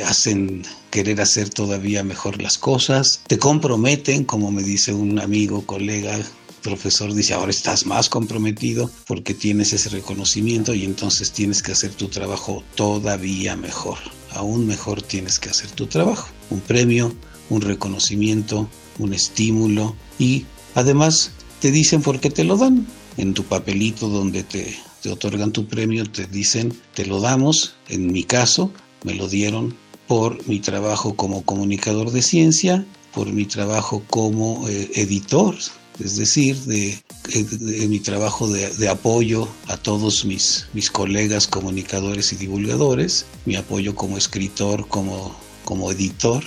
hacen 0.07 0.62
querer 0.91 1.20
hacer 1.20 1.51
todavía 1.51 2.03
mejor 2.03 2.43
las 2.43 2.57
cosas, 2.59 3.20
te 3.26 3.38
comprometen, 3.38 4.24
como 4.24 4.51
me 4.51 4.62
dice 4.62 4.93
un 4.93 5.18
amigo, 5.18 5.66
colega, 5.66 6.18
profesor 6.62 7.14
dice, 7.14 7.34
ahora 7.34 7.51
estás 7.51 7.86
más 7.86 8.09
comprometido 8.09 8.91
porque 9.07 9.34
tienes 9.34 9.72
ese 9.72 9.88
reconocimiento 9.91 10.74
y 10.74 10.84
entonces 10.84 11.32
tienes 11.32 11.62
que 11.62 11.72
hacer 11.72 11.93
tu 11.93 12.09
trabajo 12.09 12.62
todavía 12.74 13.57
mejor. 13.57 13.99
Aún 14.30 14.66
mejor 14.66 15.03
tienes 15.03 15.38
que 15.38 15.51
hacer 15.51 15.70
tu 15.70 15.86
trabajo. 15.86 16.28
Un 16.51 16.61
premio, 16.61 17.14
un 17.49 17.61
reconocimiento, 17.62 18.68
un 18.99 19.14
estímulo 19.14 19.97
y 20.18 20.47
además 20.74 21.32
te 21.61 21.70
dicen 21.70 22.03
por 22.03 22.20
qué 22.20 22.30
te 22.30 22.45
lo 22.45 22.57
dan. 22.57 22.86
En 23.16 23.34
tu 23.34 23.45
papelito 23.45 24.09
donde 24.09 24.45
te 24.45 24.78
te 25.03 25.11
otorgan 25.11 25.53
tu 25.53 25.66
premio, 25.66 26.05
te 26.11 26.26
dicen, 26.26 26.72
te 26.94 27.07
lo 27.07 27.20
damos, 27.20 27.74
en 27.88 28.12
mi 28.12 28.24
caso, 28.24 28.72
me 29.05 29.14
lo 29.14 29.28
dieron 29.28 29.74
por 30.07 30.46
mi 30.48 30.61
trabajo 30.61 31.14
como 31.14 31.42
comunicador 31.42 32.11
de 32.11 32.22
ciencia, 32.22 32.84
por 33.14 33.32
mi 33.32 33.44
trabajo 33.44 34.03
como 34.09 34.68
eh, 34.68 34.90
editor, 34.94 35.57
es 35.98 36.16
decir, 36.16 36.57
de, 36.61 36.98
de, 37.34 37.88
mi 37.88 38.01
trabajo 38.01 38.48
de, 38.48 38.88
apoyo 38.88 39.48
a 39.68 39.76
todos 39.76 40.24
mis, 40.24 40.66
mis 40.72 40.90
colegas 40.90 41.46
comunicadores 41.46 42.32
y 42.32 42.36
divulgadores, 42.36 43.26
mi 43.44 43.57
apoyo 43.57 43.94
como 43.94 44.16
escritor, 44.16 44.88
como, 44.88 45.36
como 45.64 45.92
editor, 45.92 46.42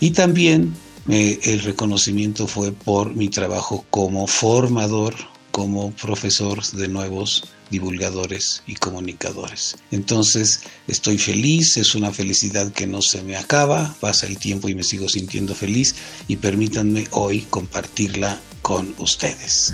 y 0.00 0.10
también 0.12 0.74
eh, 1.08 1.38
el 1.42 1.60
reconocimiento 1.62 2.46
fue 2.46 2.72
por 2.72 3.14
mi 3.14 3.28
trabajo 3.28 3.84
como 3.90 4.26
formador, 4.26 5.14
como 5.52 5.92
profesor 5.92 6.64
de 6.72 6.88
nuevos 6.88 7.44
divulgadores 7.70 8.62
y 8.66 8.74
comunicadores. 8.74 9.76
Entonces 9.90 10.62
estoy 10.88 11.18
feliz, 11.18 11.76
es 11.76 11.94
una 11.94 12.10
felicidad 12.10 12.72
que 12.72 12.86
no 12.86 13.00
se 13.00 13.22
me 13.22 13.36
acaba, 13.36 13.94
pasa 14.00 14.26
el 14.26 14.38
tiempo 14.38 14.68
y 14.68 14.74
me 14.74 14.82
sigo 14.82 15.08
sintiendo 15.08 15.54
feliz 15.54 15.94
y 16.26 16.36
permítanme 16.36 17.06
hoy 17.12 17.42
compartirla 17.42 18.40
con 18.62 18.94
ustedes. 18.98 19.72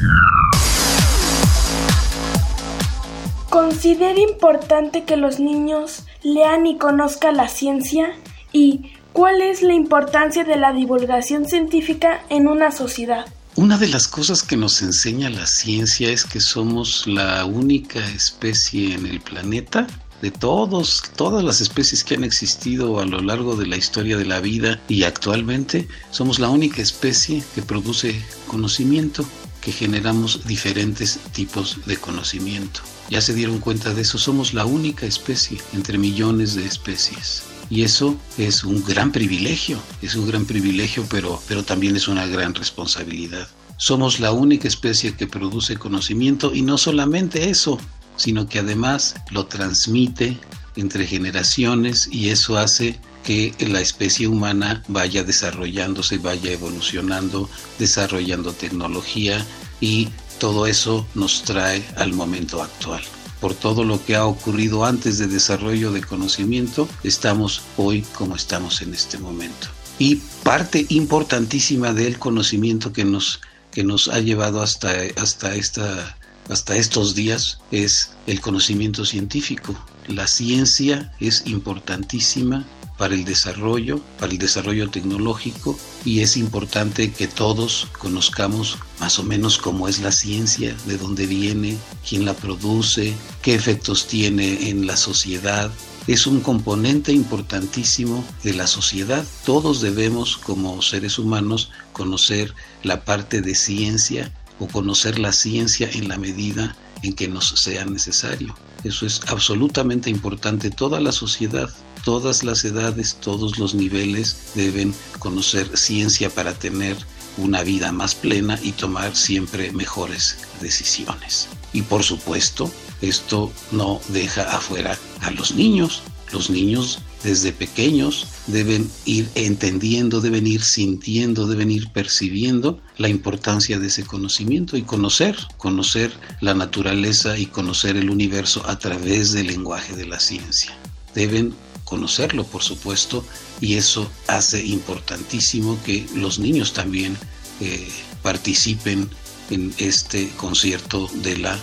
¿Considera 3.51 4.20
importante 4.20 5.05
que 5.05 5.16
los 5.16 5.41
niños 5.41 6.05
lean 6.22 6.66
y 6.66 6.76
conozcan 6.76 7.37
la 7.37 7.49
ciencia? 7.49 8.14
¿Y 8.53 8.93
cuál 9.12 9.41
es 9.41 9.62
la 9.62 9.74
importancia 9.74 10.45
de 10.45 10.57
la 10.57 10.72
divulgación 10.72 11.47
científica 11.47 12.22
en 12.29 12.47
una 12.47 12.70
sociedad? 12.72 13.26
Una 13.59 13.77
de 13.77 13.89
las 13.89 14.07
cosas 14.07 14.45
que 14.45 14.57
nos 14.57 14.83
enseña 14.83 15.31
la 15.31 15.49
ciencia 15.49 16.13
es 16.13 16.25
que 16.25 16.39
somos 16.39 17.09
la 17.09 17.45
única 17.45 17.99
especie 18.11 18.95
en 18.95 19.05
el 19.05 19.21
planeta 19.21 19.85
de 20.23 20.31
todos, 20.31 21.03
todas 21.17 21.43
las 21.43 21.61
especies 21.61 22.05
que 22.05 22.15
han 22.15 22.23
existido 22.23 23.01
a 23.01 23.05
lo 23.05 23.21
largo 23.21 23.57
de 23.57 23.67
la 23.67 23.77
historia 23.77 24.17
de 24.17 24.27
la 24.27 24.39
vida 24.39 24.81
y 24.87 25.03
actualmente 25.03 25.89
somos 26.13 26.39
la 26.39 26.51
única 26.51 26.81
especie 26.81 27.43
que 27.57 27.63
produce 27.63 28.25
conocimiento, 28.47 29.27
que 29.61 29.73
generamos 29.73 30.47
diferentes 30.47 31.19
tipos 31.33 31.85
de 31.85 31.97
conocimiento. 31.97 32.83
Ya 33.11 33.21
se 33.21 33.35
dieron 33.35 33.59
cuenta 33.59 33.93
de 33.93 34.03
eso, 34.03 34.19
somos 34.19 34.55
la 34.55 34.67
única 34.67 35.05
especie 35.05 35.59
entre 35.73 35.99
millones 35.99 36.55
de 36.55 36.65
especies. 36.65 37.43
Y 37.71 37.83
eso 37.83 38.16
es 38.39 38.64
un 38.64 38.83
gran 38.85 39.12
privilegio, 39.12 39.79
es 40.01 40.14
un 40.14 40.27
gran 40.27 40.47
privilegio, 40.47 41.05
pero, 41.11 41.41
pero 41.47 41.62
también 41.64 41.97
es 41.97 42.09
una 42.09 42.27
gran 42.27 42.55
responsabilidad. 42.55 43.49
Somos 43.77 44.21
la 44.21 44.33
única 44.33 44.66
especie 44.66 45.14
que 45.14 45.27
produce 45.27 45.77
conocimiento 45.77 46.55
y 46.55 46.62
no 46.62 46.79
solamente 46.79 47.51
eso, 47.51 47.79
sino 48.16 48.49
que 48.49 48.61
además 48.61 49.14
lo 49.31 49.47
transmite 49.47 50.39
entre 50.77 51.07
generaciones 51.07 52.09
y 52.11 52.31
eso 52.31 52.59
hace 52.59 52.99
que 53.23 53.55
la 53.61 53.81
especie 53.81 54.27
humana 54.27 54.83
vaya 54.89 55.23
desarrollándose, 55.23 56.19
vaya 56.19 56.53
evolucionando, 56.53 57.49
desarrollando 57.79 58.53
tecnología 58.53 59.45
y 59.81 60.09
todo 60.41 60.66
eso 60.66 61.07
nos 61.14 61.43
trae 61.43 61.85
al 61.97 62.12
momento 62.12 62.62
actual 62.62 63.03
por 63.41 63.55
todo 63.55 63.84
lo 63.84 64.05
que 64.05 64.16
ha 64.16 64.26
ocurrido 64.26 64.84
antes 64.84 65.18
de 65.18 65.26
desarrollo 65.26 65.93
de 65.93 66.03
conocimiento, 66.03 66.89
estamos 67.05 67.62
hoy 67.76 68.03
como 68.16 68.36
estamos 68.36 68.82
en 68.82 68.95
este 68.95 69.18
momento. 69.18 69.68
Y 69.99 70.16
parte 70.43 70.86
importantísima 70.91 71.93
del 71.93 72.18
conocimiento 72.18 72.93
que 72.93 73.05
nos, 73.05 73.41
que 73.72 73.84
nos 73.84 74.09
ha 74.09 74.20
llevado 74.20 74.62
hasta, 74.62 74.93
hasta, 75.16 75.55
esta, 75.55 76.16
hasta 76.49 76.76
estos 76.76 77.14
días 77.14 77.59
es 77.72 78.11
el 78.26 78.41
conocimiento 78.41 79.05
científico. 79.05 79.74
La 80.07 80.26
ciencia 80.26 81.12
es 81.20 81.43
importantísima 81.47 82.64
para 82.99 83.15
el 83.15 83.25
desarrollo, 83.25 84.01
para 84.19 84.33
el 84.33 84.39
desarrollo 84.39 84.91
tecnológico 84.91 85.79
y 86.05 86.21
es 86.21 86.37
importante 86.37 87.13
que 87.13 87.29
todos 87.29 87.87
conozcamos 87.99 88.77
más 89.01 89.19
o 89.19 89.23
menos 89.23 89.57
cómo 89.57 89.89
es 89.89 90.01
la 90.01 90.13
ciencia, 90.13 90.77
de 90.87 90.99
dónde 90.99 91.27
viene, 91.27 91.79
quién 92.07 92.25
la 92.25 92.35
produce, 92.35 93.15
qué 93.41 93.55
efectos 93.55 94.07
tiene 94.09 94.69
en 94.69 94.87
la 94.87 94.97
sociedad. 94.97 95.71
Es 96.09 96.27
un 96.27 96.41
componente 96.41 97.13
importantísimo 97.13 98.25
de 98.43 98.55
la 98.55 98.67
sociedad. 98.67 99.25
Todos 99.45 99.81
debemos, 99.81 100.37
como 100.37 100.83
seres 100.83 101.19
humanos, 101.19 101.71
conocer 101.93 102.55
la 102.83 103.05
parte 103.05 103.41
de 103.41 103.55
ciencia 103.55 104.33
o 104.59 104.67
conocer 104.67 105.19
la 105.19 105.33
ciencia 105.33 105.89
en 105.93 106.09
la 106.09 106.19
medida 106.19 106.77
en 107.03 107.13
que 107.13 107.29
nos 107.29 107.49
sea 107.49 107.85
necesario. 107.85 108.55
Eso 108.85 109.07
es 109.07 109.21
absolutamente 109.27 110.11
importante. 110.11 110.71
Toda 110.71 111.01
la 111.01 111.13
sociedad, 111.13 111.69
todas 112.09 112.43
las 112.43 112.65
edades, 112.65 113.19
todos 113.21 113.59
los 113.59 113.75
niveles 113.75 114.53
deben 114.55 114.95
conocer 115.19 115.77
ciencia 115.77 116.31
para 116.31 116.55
tener 116.55 116.97
una 117.37 117.63
vida 117.63 117.93
más 117.93 118.15
plena 118.15 118.59
y 118.63 118.73
tomar 118.73 119.15
siempre 119.15 119.73
mejores 119.73 120.39
decisiones. 120.63 121.49
Y 121.75 121.83
por 121.83 122.03
supuesto, 122.03 122.73
esto 123.03 123.53
no 123.73 124.01
deja 124.09 124.45
afuera 124.45 124.99
a 125.21 125.31
los 125.33 125.55
niños. 125.55 126.01
Los 126.33 126.49
niños 126.49 127.01
desde 127.23 127.53
pequeños 127.53 128.27
deben 128.47 128.91
ir 129.05 129.29
entendiendo, 129.35 130.23
deben 130.23 130.47
ir 130.47 130.63
sintiendo, 130.63 131.47
deben 131.47 131.71
ir 131.71 131.91
percibiendo 131.91 132.81
la 132.97 133.11
importancia 133.11 133.79
de 133.79 133.89
ese 133.89 134.05
conocimiento 134.05 134.79
y 134.79 134.83
conocer, 134.83 135.37
conocer 135.59 136.11
la 136.41 136.55
naturaleza 136.55 137.37
y 137.37 137.45
conocer 137.45 137.99
el 137.99 138.09
universo 138.09 138.63
a 138.67 138.79
través 138.79 139.33
del 139.33 139.49
lenguaje 139.49 139.95
de 139.95 140.07
la 140.07 140.19
ciencia. 140.19 140.75
Deben 141.15 141.53
conocerlo, 141.89 142.45
por 142.45 142.62
supuesto, 142.62 143.24
y 143.61 143.74
eso 143.74 144.11
hace 144.26 144.64
importantísimo 144.64 145.78
que 145.84 146.07
los 146.14 146.39
niños 146.39 146.74
también 146.74 147.16
eh, 147.61 147.89
participen 148.22 149.09
en 149.51 149.72
este 149.78 150.28
concierto 150.36 151.09
de 151.22 151.39
la 151.39 151.59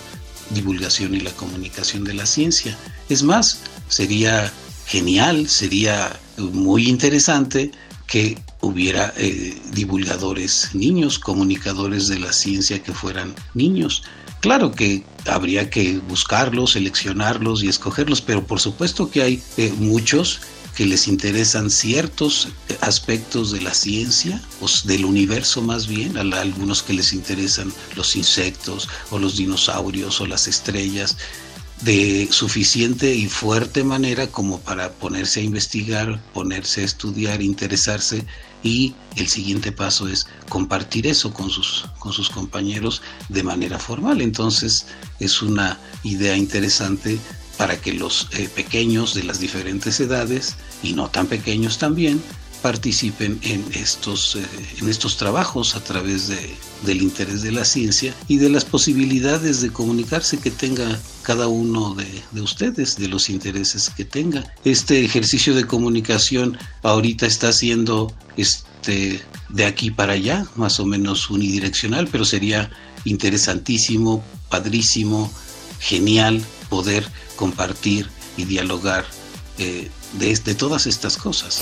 divulgación 0.50 1.14
y 1.16 1.20
la 1.20 1.32
comunicación 1.32 2.04
de 2.04 2.16
la 2.16 2.26
ciencia. 2.26 2.78
Es 3.08 3.22
más, 3.22 3.60
sería 3.88 4.52
genial, 4.88 5.48
sería 5.48 6.20
muy 6.38 6.90
interesante 6.90 7.72
que 8.08 8.38
hubiera 8.62 9.14
eh, 9.18 9.56
divulgadores 9.74 10.70
niños, 10.74 11.20
comunicadores 11.20 12.08
de 12.08 12.20
la 12.20 12.34
ciencia 12.34 12.82
que 12.82 12.94
fueran 12.94 13.36
niños. 13.54 14.04
Claro 14.46 14.74
que 14.74 15.04
habría 15.26 15.72
que 15.72 15.98
buscarlos, 16.08 16.74
seleccionarlos 16.74 17.64
y 17.64 17.68
escogerlos, 17.68 18.22
pero 18.22 18.46
por 18.46 18.60
supuesto 18.60 19.10
que 19.10 19.24
hay 19.24 19.42
eh, 19.58 19.74
muchos 19.76 20.40
que 20.76 20.86
les 20.86 21.08
interesan 21.08 21.72
ciertos 21.72 22.50
aspectos 22.80 23.52
de 23.52 23.62
la 23.62 23.74
ciencia, 23.74 24.40
o 24.62 24.68
del 24.84 25.06
universo 25.06 25.64
más 25.64 25.88
bien, 25.88 26.16
a 26.16 26.22
algunos 26.40 26.84
que 26.84 26.94
les 26.94 27.12
interesan 27.12 27.74
los 27.96 28.16
insectos 28.16 28.88
o 29.10 29.18
los 29.18 29.36
dinosaurios 29.36 30.22
o 30.22 30.28
las 30.28 30.48
estrellas, 30.48 31.18
de 31.82 32.28
suficiente 32.30 33.16
y 33.16 33.28
fuerte 33.28 33.84
manera 33.84 34.28
como 34.28 34.60
para 34.60 34.92
ponerse 34.92 35.40
a 35.40 35.44
investigar, 35.44 36.22
ponerse 36.36 36.82
a 36.82 36.86
estudiar, 36.86 37.42
interesarse 37.42 38.24
y 38.66 38.96
el 39.16 39.28
siguiente 39.28 39.72
paso 39.72 40.08
es 40.08 40.26
compartir 40.50 41.06
eso 41.06 41.32
con 41.32 41.52
sus, 41.52 41.86
con 42.00 42.12
sus 42.12 42.32
compañeros 42.32 43.04
de 43.30 43.44
manera 43.44 43.78
formal. 43.78 44.22
Entonces 44.22 44.88
es 45.20 45.44
una 45.44 45.78
idea 46.02 46.36
interesante 46.36 47.20
para 47.60 47.80
que 47.80 47.94
los 47.94 48.28
eh, 48.32 48.50
pequeños 48.54 49.14
de 49.14 49.24
las 49.24 49.40
diferentes 49.40 50.00
edades 50.00 50.56
y 50.82 50.94
no 50.94 51.10
tan 51.10 51.28
pequeños 51.28 51.78
también 51.78 52.24
participen 52.66 53.38
en 53.44 53.64
estos, 53.76 54.38
eh, 54.38 54.44
en 54.80 54.90
estos 54.90 55.18
trabajos 55.18 55.76
a 55.76 55.84
través 55.84 56.30
de, 56.30 56.50
del 56.84 57.04
interés 57.04 57.44
de 57.44 57.52
la 57.52 57.64
ciencia 57.64 58.12
y 58.28 58.38
de 58.38 58.50
las 58.50 58.66
posibilidades 58.66 59.62
de 59.62 59.70
comunicarse 59.70 60.40
que 60.40 60.50
tenga 60.50 61.00
cada 61.22 61.48
uno 61.48 61.94
de, 61.94 62.08
de, 62.32 62.42
ustedes, 62.42 62.98
de 62.98 63.08
los 63.08 63.30
intereses 63.30 63.92
que 63.96 64.04
tenga. 64.04 64.52
Este 64.64 65.06
ejercicio 65.06 65.54
de 65.54 65.68
comunicación 65.68 66.58
ahorita 66.82 67.28
está 67.28 67.54
siendo 67.54 68.12
este, 68.36 69.22
de 69.50 69.66
aquí 69.66 69.92
para 69.92 70.14
allá, 70.14 70.48
más 70.56 70.80
o 70.80 70.88
menos 70.88 71.30
unidireccional, 71.30 72.08
pero 72.12 72.26
sería 72.26 72.72
interesantísimo, 73.04 74.24
padrísimo, 74.50 75.32
genial 75.80 76.44
poder 76.70 77.08
compartir 77.36 78.10
y 78.38 78.46
dialogar 78.46 79.06
eh, 79.60 79.92
de, 80.14 80.36
de 80.36 80.56
todas 80.56 80.88
estas 80.88 81.16
cosas. 81.16 81.62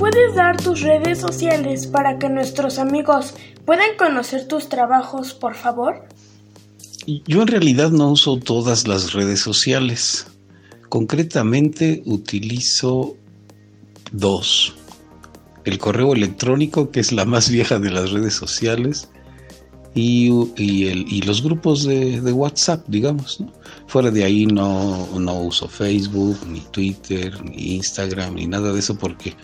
¿Nos 0.00 0.08
puedes 0.08 0.34
dar 0.34 0.56
tus 0.56 0.80
redes 0.80 1.18
sociales 1.18 1.86
para 1.86 2.18
que 2.18 2.30
nuestros 2.30 2.78
amigos 2.78 3.34
puedan 3.66 3.98
conocer 3.98 4.48
tus 4.48 4.70
trabajos, 4.70 5.34
por 5.34 5.54
favor? 5.54 6.08
Yo 7.26 7.42
en 7.42 7.46
realidad 7.46 7.90
no 7.90 8.12
uso 8.12 8.38
todas 8.38 8.88
las 8.88 9.12
redes 9.12 9.40
sociales. 9.40 10.26
Concretamente 10.88 12.02
utilizo 12.06 13.14
dos. 14.10 14.74
El 15.66 15.76
correo 15.76 16.14
electrónico, 16.14 16.90
que 16.90 17.00
es 17.00 17.12
la 17.12 17.26
más 17.26 17.50
vieja 17.50 17.78
de 17.78 17.90
las 17.90 18.10
redes 18.10 18.32
sociales, 18.32 19.10
y, 19.94 21.22
los 21.26 21.42
grupos 21.42 21.84
de, 21.84 22.22
de, 22.22 22.32
WhatsApp, 22.32 22.86
digamos. 22.88 23.40
¿no? 23.40 23.52
Fuera 23.86 24.10
de 24.10 24.24
ahí 24.24 24.46
no, 24.46 25.08
no 25.18 25.40
uso 25.42 25.68
Facebook, 25.68 26.38
ni 26.48 26.60
Twitter, 26.60 27.44
ni 27.44 27.74
Instagram, 27.74 28.36
ni 28.36 28.46
nada 28.46 28.72
de 28.72 28.78
eso, 28.78 28.96
porque 28.96 29.36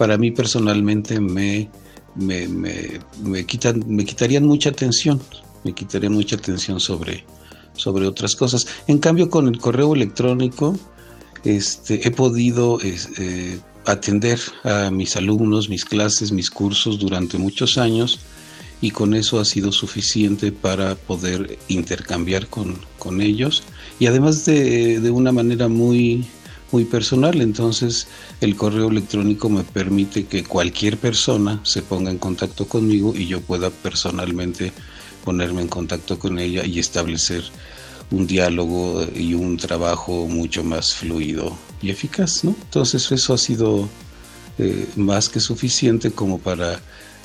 para 0.00 0.16
mí 0.16 0.30
personalmente 0.30 1.20
me, 1.20 1.68
me, 2.14 2.48
me, 2.48 3.00
me, 3.22 3.44
quitan, 3.44 3.84
me 3.86 4.06
quitarían 4.06 4.46
mucha 4.46 4.70
atención, 4.70 5.20
me 5.62 5.74
quitaría 5.74 6.08
mucha 6.08 6.36
atención 6.36 6.80
sobre, 6.80 7.26
sobre 7.74 8.06
otras 8.06 8.34
cosas. 8.34 8.66
En 8.86 8.96
cambio, 8.96 9.28
con 9.28 9.46
el 9.46 9.58
correo 9.58 9.94
electrónico 9.94 10.74
este, 11.44 12.08
he 12.08 12.10
podido 12.12 12.78
eh, 12.82 13.60
atender 13.84 14.40
a 14.64 14.90
mis 14.90 15.16
alumnos, 15.16 15.68
mis 15.68 15.84
clases, 15.84 16.32
mis 16.32 16.48
cursos 16.48 16.98
durante 16.98 17.36
muchos 17.36 17.76
años 17.76 18.20
y 18.80 18.92
con 18.92 19.12
eso 19.12 19.38
ha 19.38 19.44
sido 19.44 19.70
suficiente 19.70 20.50
para 20.50 20.94
poder 20.94 21.58
intercambiar 21.68 22.46
con, 22.46 22.78
con 22.98 23.20
ellos 23.20 23.64
y 23.98 24.06
además 24.06 24.46
de, 24.46 24.98
de, 24.98 25.10
una 25.10 25.30
manera 25.30 25.68
muy, 25.68 26.24
muy 26.72 26.84
personal. 26.84 27.40
Entonces 27.40 28.06
el 28.40 28.56
correo 28.56 28.88
electrónico 28.88 29.48
me 29.48 29.64
permite 29.64 30.26
que 30.26 30.44
cualquier 30.44 30.96
persona 30.96 31.60
se 31.62 31.82
ponga 31.82 32.10
en 32.10 32.18
contacto 32.18 32.66
conmigo 32.66 33.14
y 33.16 33.26
yo 33.26 33.40
pueda 33.40 33.70
personalmente 33.70 34.72
ponerme 35.24 35.62
en 35.62 35.68
contacto 35.68 36.18
con 36.18 36.38
ella 36.38 36.64
y 36.64 36.78
establecer 36.78 37.44
un 38.10 38.26
diálogo 38.26 39.06
y 39.14 39.34
un 39.34 39.56
trabajo 39.56 40.26
mucho 40.26 40.64
más 40.64 40.94
fluido 40.94 41.56
y 41.82 41.90
eficaz. 41.90 42.44
¿no? 42.44 42.56
Entonces 42.62 43.10
eso 43.12 43.34
ha 43.34 43.38
sido 43.38 43.88
eh, 44.58 44.86
más 44.96 45.28
que 45.28 45.40
suficiente 45.40 46.10
como 46.10 46.38
para 46.38 46.80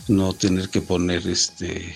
no 0.08 0.34
tener 0.34 0.70
que 0.70 0.82
poner 0.82 1.28
este 1.28 1.96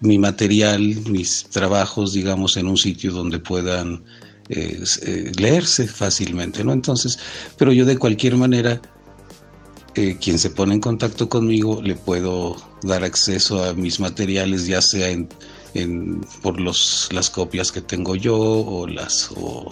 mi 0.00 0.18
material, 0.18 0.80
mis 1.08 1.44
trabajos, 1.44 2.12
digamos, 2.12 2.56
en 2.56 2.66
un 2.66 2.76
sitio 2.76 3.12
donde 3.12 3.38
puedan 3.38 4.02
eh, 4.48 5.32
leerse 5.38 5.86
fácilmente, 5.86 6.64
¿no? 6.64 6.72
Entonces, 6.72 7.18
pero 7.56 7.72
yo 7.72 7.86
de 7.86 7.96
cualquier 7.96 8.36
manera, 8.36 8.80
eh, 9.94 10.18
quien 10.20 10.38
se 10.38 10.50
pone 10.50 10.74
en 10.74 10.80
contacto 10.80 11.28
conmigo, 11.28 11.80
le 11.82 11.94
puedo 11.94 12.56
dar 12.82 13.04
acceso 13.04 13.64
a 13.64 13.72
mis 13.72 14.00
materiales, 14.00 14.66
ya 14.66 14.82
sea 14.82 15.08
en, 15.08 15.28
por 16.42 16.60
los, 16.60 17.08
las 17.10 17.30
copias 17.30 17.72
que 17.72 17.80
tengo 17.80 18.16
yo 18.16 18.36
o 18.36 18.86
las 18.86 19.30
o, 19.36 19.68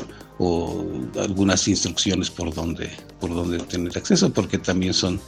algunas 1.20 1.68
instrucciones 1.68 2.28
por 2.28 2.52
donde 2.52 2.90
por 3.20 3.32
donde 3.32 3.58
tener 3.58 3.96
acceso, 3.96 4.32
porque 4.32 4.58
también 4.58 4.92
son 4.92 5.20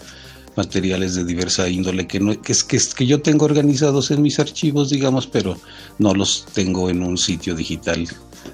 materiales 0.57 1.15
de 1.15 1.25
diversa 1.25 1.69
índole 1.69 2.09
que, 2.09 2.19
no, 2.19 2.41
que, 2.41 2.51
es, 2.51 2.65
que, 2.65 2.81
que 2.97 3.07
yo 3.07 3.21
tengo 3.21 3.45
organizados 3.45 4.11
en 4.11 4.23
mis 4.23 4.41
archivos, 4.41 4.91
digamos, 4.91 5.29
pero 5.29 5.57
no 5.99 6.15
los 6.15 6.47
tengo 6.53 6.91
en 6.91 7.03
un 7.03 7.17
sitio 7.17 7.55
digital 7.55 8.09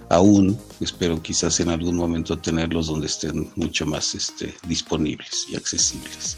aún. 0.09 0.59
Espero 0.81 1.23
quizás 1.23 1.61
en 1.61 1.69
algún 1.69 1.97
momento 1.97 2.39
tenerlos 2.39 2.87
donde 2.87 3.07
estén 3.07 3.51
mucho 3.57 3.87
más 3.87 4.15
este, 4.15 4.55
disponibles 4.67 5.47
y 5.49 5.57
accesibles. 5.57 6.37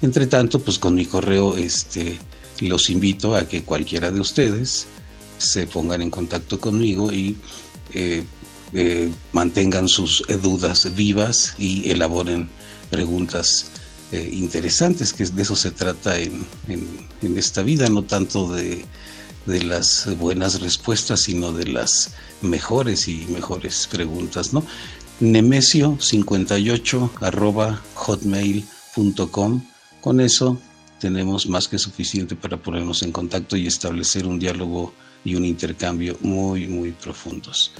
Entre 0.00 0.26
tanto, 0.26 0.58
pues 0.58 0.78
con 0.78 0.94
mi 0.94 1.06
correo 1.06 1.56
este, 1.56 2.18
los 2.60 2.90
invito 2.90 3.36
a 3.36 3.46
que 3.46 3.62
cualquiera 3.62 4.10
de 4.10 4.20
ustedes 4.20 4.86
se 5.38 5.66
pongan 5.66 6.02
en 6.02 6.10
contacto 6.10 6.60
conmigo 6.60 7.12
y 7.12 7.36
eh, 7.94 8.24
eh, 8.72 9.10
mantengan 9.32 9.88
sus 9.88 10.24
dudas 10.42 10.94
vivas 10.94 11.54
y 11.58 11.90
elaboren 11.90 12.48
preguntas 12.90 13.66
eh, 14.12 14.28
interesantes, 14.32 15.12
que 15.12 15.24
de 15.24 15.42
eso 15.42 15.56
se 15.56 15.70
trata 15.70 16.18
en, 16.18 16.46
en, 16.68 17.08
en 17.22 17.38
esta 17.38 17.62
vida, 17.62 17.88
no 17.88 18.02
tanto 18.02 18.52
de, 18.52 18.84
de, 19.46 19.62
las 19.62 20.08
buenas 20.18 20.60
respuestas, 20.60 21.22
sino 21.22 21.52
de 21.52 21.66
las 21.66 22.14
mejores 22.40 23.08
y 23.08 23.26
mejores 23.28 23.88
preguntas, 23.90 24.52
¿no? 24.52 24.64
Nemesio58 25.20 27.10
arroba 27.20 27.80
hotmail.com. 27.94 29.62
Con 30.00 30.20
eso 30.20 30.58
tenemos 30.98 31.46
más 31.46 31.68
que 31.68 31.78
suficiente 31.78 32.36
para 32.36 32.56
ponernos 32.56 33.02
en 33.02 33.12
contacto 33.12 33.56
y 33.56 33.66
establecer 33.66 34.26
un 34.26 34.38
diálogo 34.38 34.92
y 35.24 35.34
un 35.34 35.44
intercambio 35.44 36.16
muy, 36.20 36.66
muy 36.66 36.92
profundos. 36.92 37.72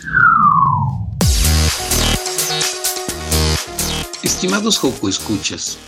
Estimados 4.23 4.79
Joco 4.79 5.09
Escuchas, 5.09 5.79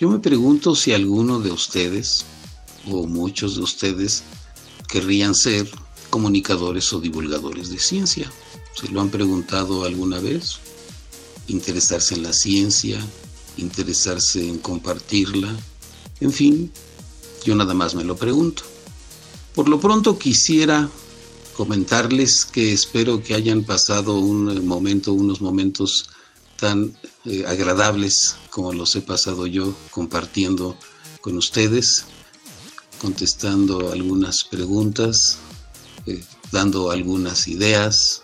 yo 0.00 0.10
me 0.10 0.18
pregunto 0.18 0.74
si 0.74 0.92
alguno 0.92 1.40
de 1.40 1.50
ustedes, 1.50 2.24
o 2.86 3.06
muchos 3.06 3.56
de 3.56 3.62
ustedes, 3.62 4.22
querrían 4.88 5.34
ser 5.34 5.68
comunicadores 6.10 6.92
o 6.92 7.00
divulgadores 7.00 7.70
de 7.70 7.78
ciencia. 7.78 8.30
¿Se 8.74 8.88
lo 8.88 9.00
han 9.00 9.10
preguntado 9.10 9.84
alguna 9.84 10.18
vez? 10.20 10.58
Interesarse 11.48 12.14
en 12.14 12.22
la 12.22 12.32
ciencia, 12.32 12.98
interesarse 13.56 14.46
en 14.46 14.58
compartirla, 14.58 15.54
en 16.20 16.32
fin, 16.32 16.72
yo 17.44 17.54
nada 17.54 17.74
más 17.74 17.94
me 17.94 18.04
lo 18.04 18.16
pregunto. 18.16 18.62
Por 19.54 19.68
lo 19.68 19.80
pronto 19.80 20.18
quisiera 20.18 20.88
comentarles 21.56 22.44
que 22.44 22.72
espero 22.72 23.22
que 23.22 23.34
hayan 23.34 23.64
pasado 23.64 24.18
un 24.18 24.66
momento, 24.66 25.12
unos 25.12 25.40
momentos 25.40 26.10
tan 26.58 26.96
eh, 27.24 27.44
agradables 27.46 28.36
como 28.50 28.72
los 28.72 28.94
he 28.96 29.00
pasado 29.00 29.46
yo 29.46 29.74
compartiendo 29.90 30.76
con 31.20 31.36
ustedes, 31.36 32.04
contestando 32.98 33.92
algunas 33.92 34.44
preguntas, 34.44 35.38
eh, 36.06 36.22
dando 36.52 36.90
algunas 36.90 37.48
ideas. 37.48 38.22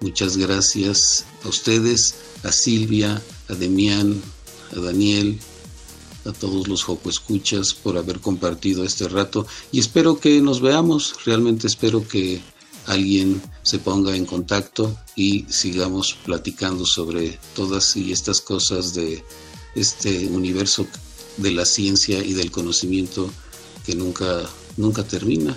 Muchas 0.00 0.36
gracias 0.36 1.24
a 1.44 1.48
ustedes, 1.48 2.14
a 2.42 2.52
Silvia, 2.52 3.22
a 3.48 3.54
Demián, 3.54 4.20
a 4.76 4.80
Daniel, 4.80 5.38
a 6.24 6.32
todos 6.32 6.68
los 6.68 6.82
Joco 6.82 7.10
Escuchas 7.10 7.74
por 7.74 7.96
haber 7.96 8.20
compartido 8.20 8.84
este 8.84 9.08
rato 9.08 9.46
y 9.72 9.80
espero 9.80 10.20
que 10.20 10.40
nos 10.40 10.60
veamos, 10.60 11.14
realmente 11.24 11.66
espero 11.66 12.06
que 12.06 12.40
alguien 12.86 13.40
se 13.62 13.78
ponga 13.78 14.16
en 14.16 14.26
contacto 14.26 14.96
y 15.16 15.46
sigamos 15.48 16.16
platicando 16.24 16.84
sobre 16.84 17.38
todas 17.54 17.96
y 17.96 18.12
estas 18.12 18.40
cosas 18.40 18.94
de 18.94 19.24
este 19.74 20.26
universo 20.26 20.86
de 21.36 21.52
la 21.52 21.64
ciencia 21.64 22.22
y 22.24 22.32
del 22.32 22.50
conocimiento 22.50 23.30
que 23.90 23.96
nunca 23.96 24.48
nunca 24.76 25.02
termina. 25.02 25.56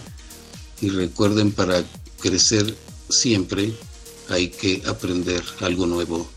Y 0.81 0.89
recuerden 0.89 1.51
para 1.51 1.83
crecer 2.19 2.75
siempre 3.09 3.73
hay 4.29 4.49
que 4.49 4.81
aprender 4.87 5.43
algo 5.61 5.85
nuevo 5.85 6.27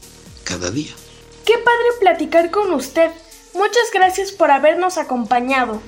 cada 0.44 0.70
día. 0.70 0.92
Qué 1.44 1.54
padre 1.54 1.86
platicar 2.00 2.50
con 2.50 2.72
usted. 2.72 3.10
Muchas 3.54 3.90
gracias 3.92 4.32
por 4.32 4.50
habernos 4.50 4.98
acompañado. 4.98 5.80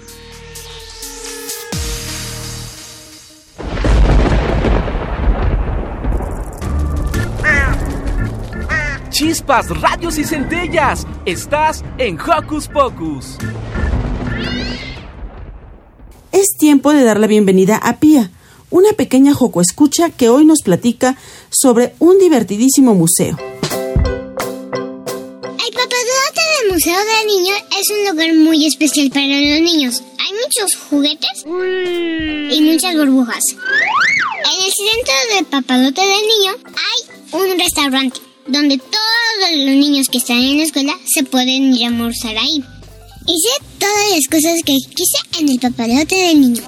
Chispas, 9.10 9.68
radios 9.80 10.16
y 10.16 10.24
centellas. 10.24 11.06
Estás 11.26 11.84
en 11.98 12.18
Hocus 12.20 12.68
Pocus. 12.68 13.36
Es 16.38 16.56
tiempo 16.56 16.92
de 16.92 17.02
dar 17.02 17.18
la 17.18 17.26
bienvenida 17.26 17.78
a 17.78 17.98
Pía, 17.98 18.30
una 18.70 18.92
pequeña 18.92 19.34
joco 19.34 19.60
escucha 19.60 20.10
que 20.10 20.28
hoy 20.28 20.44
nos 20.44 20.62
platica 20.62 21.18
sobre 21.50 21.96
un 21.98 22.20
divertidísimo 22.20 22.94
museo. 22.94 23.36
El 23.36 23.44
papadote 25.74 26.40
del 26.60 26.70
Museo 26.70 26.94
del 26.94 27.26
Niño 27.26 27.56
es 27.56 27.90
un 27.90 28.06
lugar 28.08 28.34
muy 28.34 28.66
especial 28.66 29.10
para 29.10 29.26
los 29.26 29.62
niños. 29.62 30.04
Hay 30.20 30.32
muchos 30.32 30.76
juguetes 30.88 31.44
y 31.44 32.60
muchas 32.62 32.94
burbujas. 32.94 33.42
En 33.50 34.60
el 34.64 34.72
centro 34.72 35.14
del 35.34 35.44
papadote 35.44 36.02
del 36.02 36.24
niño 36.38 36.52
hay 36.62 37.02
un 37.32 37.58
restaurante 37.58 38.20
donde 38.46 38.78
todos 38.78 39.50
los 39.56 39.74
niños 39.74 40.06
que 40.08 40.18
están 40.18 40.36
en 40.36 40.58
la 40.58 40.62
escuela 40.62 40.96
se 41.12 41.24
pueden 41.24 41.74
ir 41.74 41.86
a 41.86 41.88
almorzar 41.88 42.36
ahí. 42.36 42.62
Hice 43.28 43.50
todas 43.78 44.10
las 44.14 44.26
cosas 44.26 44.62
que 44.64 44.72
quise 44.72 45.18
en 45.38 45.50
el 45.50 45.60
papadote 45.60 46.14
del 46.14 46.40
niño. 46.40 46.62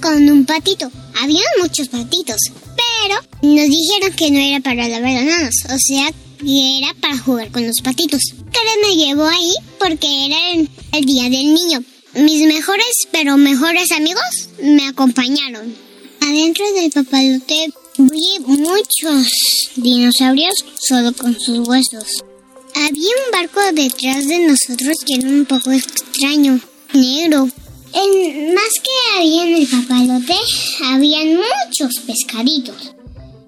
Con 0.00 0.30
un 0.30 0.44
patito. 0.44 0.88
Había 1.20 1.42
muchos 1.60 1.88
patitos, 1.88 2.36
pero 2.76 3.20
nos 3.42 3.68
dijeron 3.68 4.12
que 4.16 4.30
no 4.30 4.38
era 4.38 4.60
para 4.60 4.86
lavar 4.86 5.12
las 5.14 5.24
manos, 5.24 5.54
o 5.64 5.76
sea, 5.78 6.12
que 6.38 6.78
era 6.78 6.94
para 7.00 7.18
jugar 7.18 7.50
con 7.50 7.66
los 7.66 7.80
patitos. 7.82 8.20
Karen 8.52 8.80
me 8.82 9.04
llevó 9.04 9.24
ahí 9.24 9.52
porque 9.80 10.26
era 10.26 10.50
el, 10.52 10.70
el 10.92 11.04
día 11.04 11.24
del 11.24 11.54
niño. 11.54 11.82
Mis 12.14 12.46
mejores, 12.46 12.86
pero 13.10 13.36
mejores 13.36 13.90
amigos 13.90 14.22
me 14.62 14.86
acompañaron. 14.86 15.74
Adentro 16.20 16.72
del 16.74 16.92
papalote 16.92 17.72
vi 17.98 18.38
muchos 18.46 19.26
dinosaurios 19.74 20.54
solo 20.78 21.12
con 21.14 21.36
sus 21.40 21.66
huesos. 21.66 22.22
Había 22.86 23.10
un 23.10 23.32
barco 23.32 23.60
detrás 23.74 24.28
de 24.28 24.38
nosotros 24.46 24.98
que 25.04 25.14
era 25.14 25.28
un 25.28 25.44
poco 25.46 25.72
extraño, 25.72 26.60
negro. 26.94 27.46
Más 27.46 28.72
que 28.82 29.18
había 29.18 29.42
en 29.42 29.54
el 29.56 29.66
papalote, 29.66 30.34
habían 30.84 31.38
muchos 31.38 32.00
pescaditos. 32.06 32.94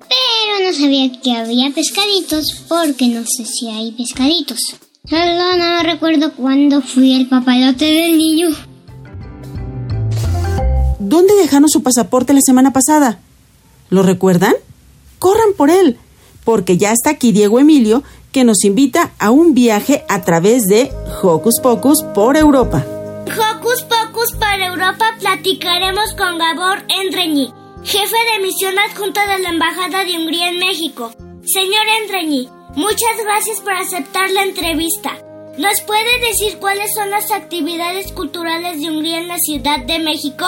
Pero 0.09 0.67
no 0.67 0.77
sabía 0.77 1.13
que 1.23 1.33
había 1.33 1.71
pescaditos 1.71 2.65
porque 2.69 3.07
no 3.07 3.23
sé 3.25 3.45
si 3.47 3.69
hay 3.69 3.93
pescaditos. 3.93 4.59
Solo 5.09 5.57
no 5.57 5.83
recuerdo 5.85 6.35
cuándo 6.35 6.83
fui 6.83 7.15
el 7.15 7.29
papalote 7.29 7.85
del 7.85 8.19
niño. 8.19 8.49
¿Dónde 10.99 11.35
dejaron 11.37 11.69
su 11.69 11.85
pasaporte 11.85 12.33
la 12.33 12.41
semana 12.45 12.73
pasada? 12.73 13.21
¿Lo 13.91 14.03
recuerdan? 14.03 14.55
Corran 15.21 15.53
por 15.57 15.71
él, 15.71 15.99
porque 16.45 16.79
ya 16.79 16.91
está 16.91 17.11
aquí 17.11 17.31
Diego 17.31 17.61
Emilio, 17.61 18.03
que 18.33 18.45
nos 18.45 18.65
invita 18.65 19.13
a 19.19 19.31
un 19.31 19.55
viaje 19.55 20.05
a 20.09 20.23
través 20.23 20.67
de 20.67 20.91
Hocus 21.23 21.61
Pocus 21.63 22.03
por 22.15 22.37
Europa. 22.37 22.85
Hocus 23.27 23.83
Pocus 23.83 24.33
para 24.39 24.67
Europa 24.67 25.05
platicaremos 25.19 26.15
con 26.15 26.39
Gabor 26.39 26.85
Endreñi, 26.89 27.53
jefe 27.85 28.17
de 28.33 28.45
misión 28.45 28.75
adjunta 28.79 29.27
de 29.27 29.41
la 29.41 29.51
Embajada 29.51 30.05
de 30.05 30.19
Hungría 30.19 30.49
en 30.49 30.59
México. 30.59 31.13
Señor 31.45 31.87
Endreñi, 32.03 32.49
muchas 32.77 33.17
gracias 33.25 33.61
por 33.61 33.73
aceptar 33.73 34.31
la 34.31 34.45
entrevista. 34.45 35.17
¿Nos 35.59 35.81
puede 35.83 36.21
decir 36.29 36.59
cuáles 36.59 36.91
son 36.95 37.11
las 37.11 37.31
actividades 37.31 38.13
culturales 38.13 38.81
de 38.81 38.91
Hungría 38.91 39.19
en 39.19 39.29
la 39.29 39.39
Ciudad 39.39 39.81
de 39.81 39.99
México? 39.99 40.47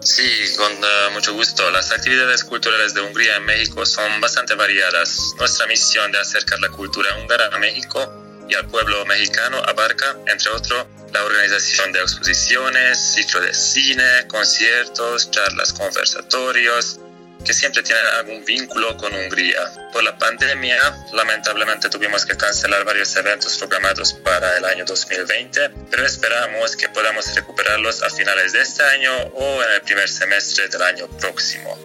Sí, 0.00 0.54
con 0.56 0.72
uh, 0.72 1.10
mucho 1.12 1.34
gusto. 1.34 1.70
Las 1.70 1.90
actividades 1.90 2.44
culturales 2.44 2.94
de 2.94 3.00
Hungría 3.00 3.36
en 3.36 3.44
México 3.44 3.84
son 3.84 4.20
bastante 4.20 4.54
variadas. 4.54 5.34
Nuestra 5.38 5.66
misión 5.66 6.12
de 6.12 6.18
acercar 6.18 6.60
la 6.60 6.68
cultura 6.68 7.16
húngara 7.18 7.48
a 7.52 7.58
México 7.58 8.46
y 8.48 8.54
al 8.54 8.66
pueblo 8.68 9.04
mexicano 9.06 9.58
abarca, 9.58 10.16
entre 10.26 10.50
otros, 10.50 10.86
la 11.12 11.24
organización 11.24 11.92
de 11.92 12.00
exposiciones, 12.00 13.12
ciclo 13.14 13.40
de 13.40 13.52
cine, 13.52 14.26
conciertos, 14.28 15.30
charlas, 15.30 15.72
conversatorios, 15.72 17.00
que 17.44 17.54
siempre 17.54 17.82
tienen 17.82 18.04
algún 18.18 18.44
vínculo 18.44 18.96
con 18.96 19.14
Hungría. 19.14 19.60
Por 19.92 20.02
la 20.02 20.16
pandemia, 20.18 20.78
lamentablemente 21.12 21.88
tuvimos 21.88 22.24
que 22.26 22.36
cancelar 22.36 22.84
varios 22.84 23.14
eventos 23.16 23.56
programados 23.58 24.12
para 24.12 24.56
el 24.58 24.64
año 24.64 24.84
2020, 24.84 25.70
pero 25.90 26.04
esperamos 26.04 26.76
que 26.76 26.88
podamos 26.88 27.34
recuperarlos 27.34 28.02
a 28.02 28.10
finales 28.10 28.52
de 28.52 28.62
este 28.62 28.82
año 28.82 29.12
o 29.34 29.62
en 29.62 29.72
el 29.72 29.80
primer 29.82 30.08
semestre 30.08 30.68
del 30.68 30.82
año 30.82 31.06
próximo. 31.18 31.78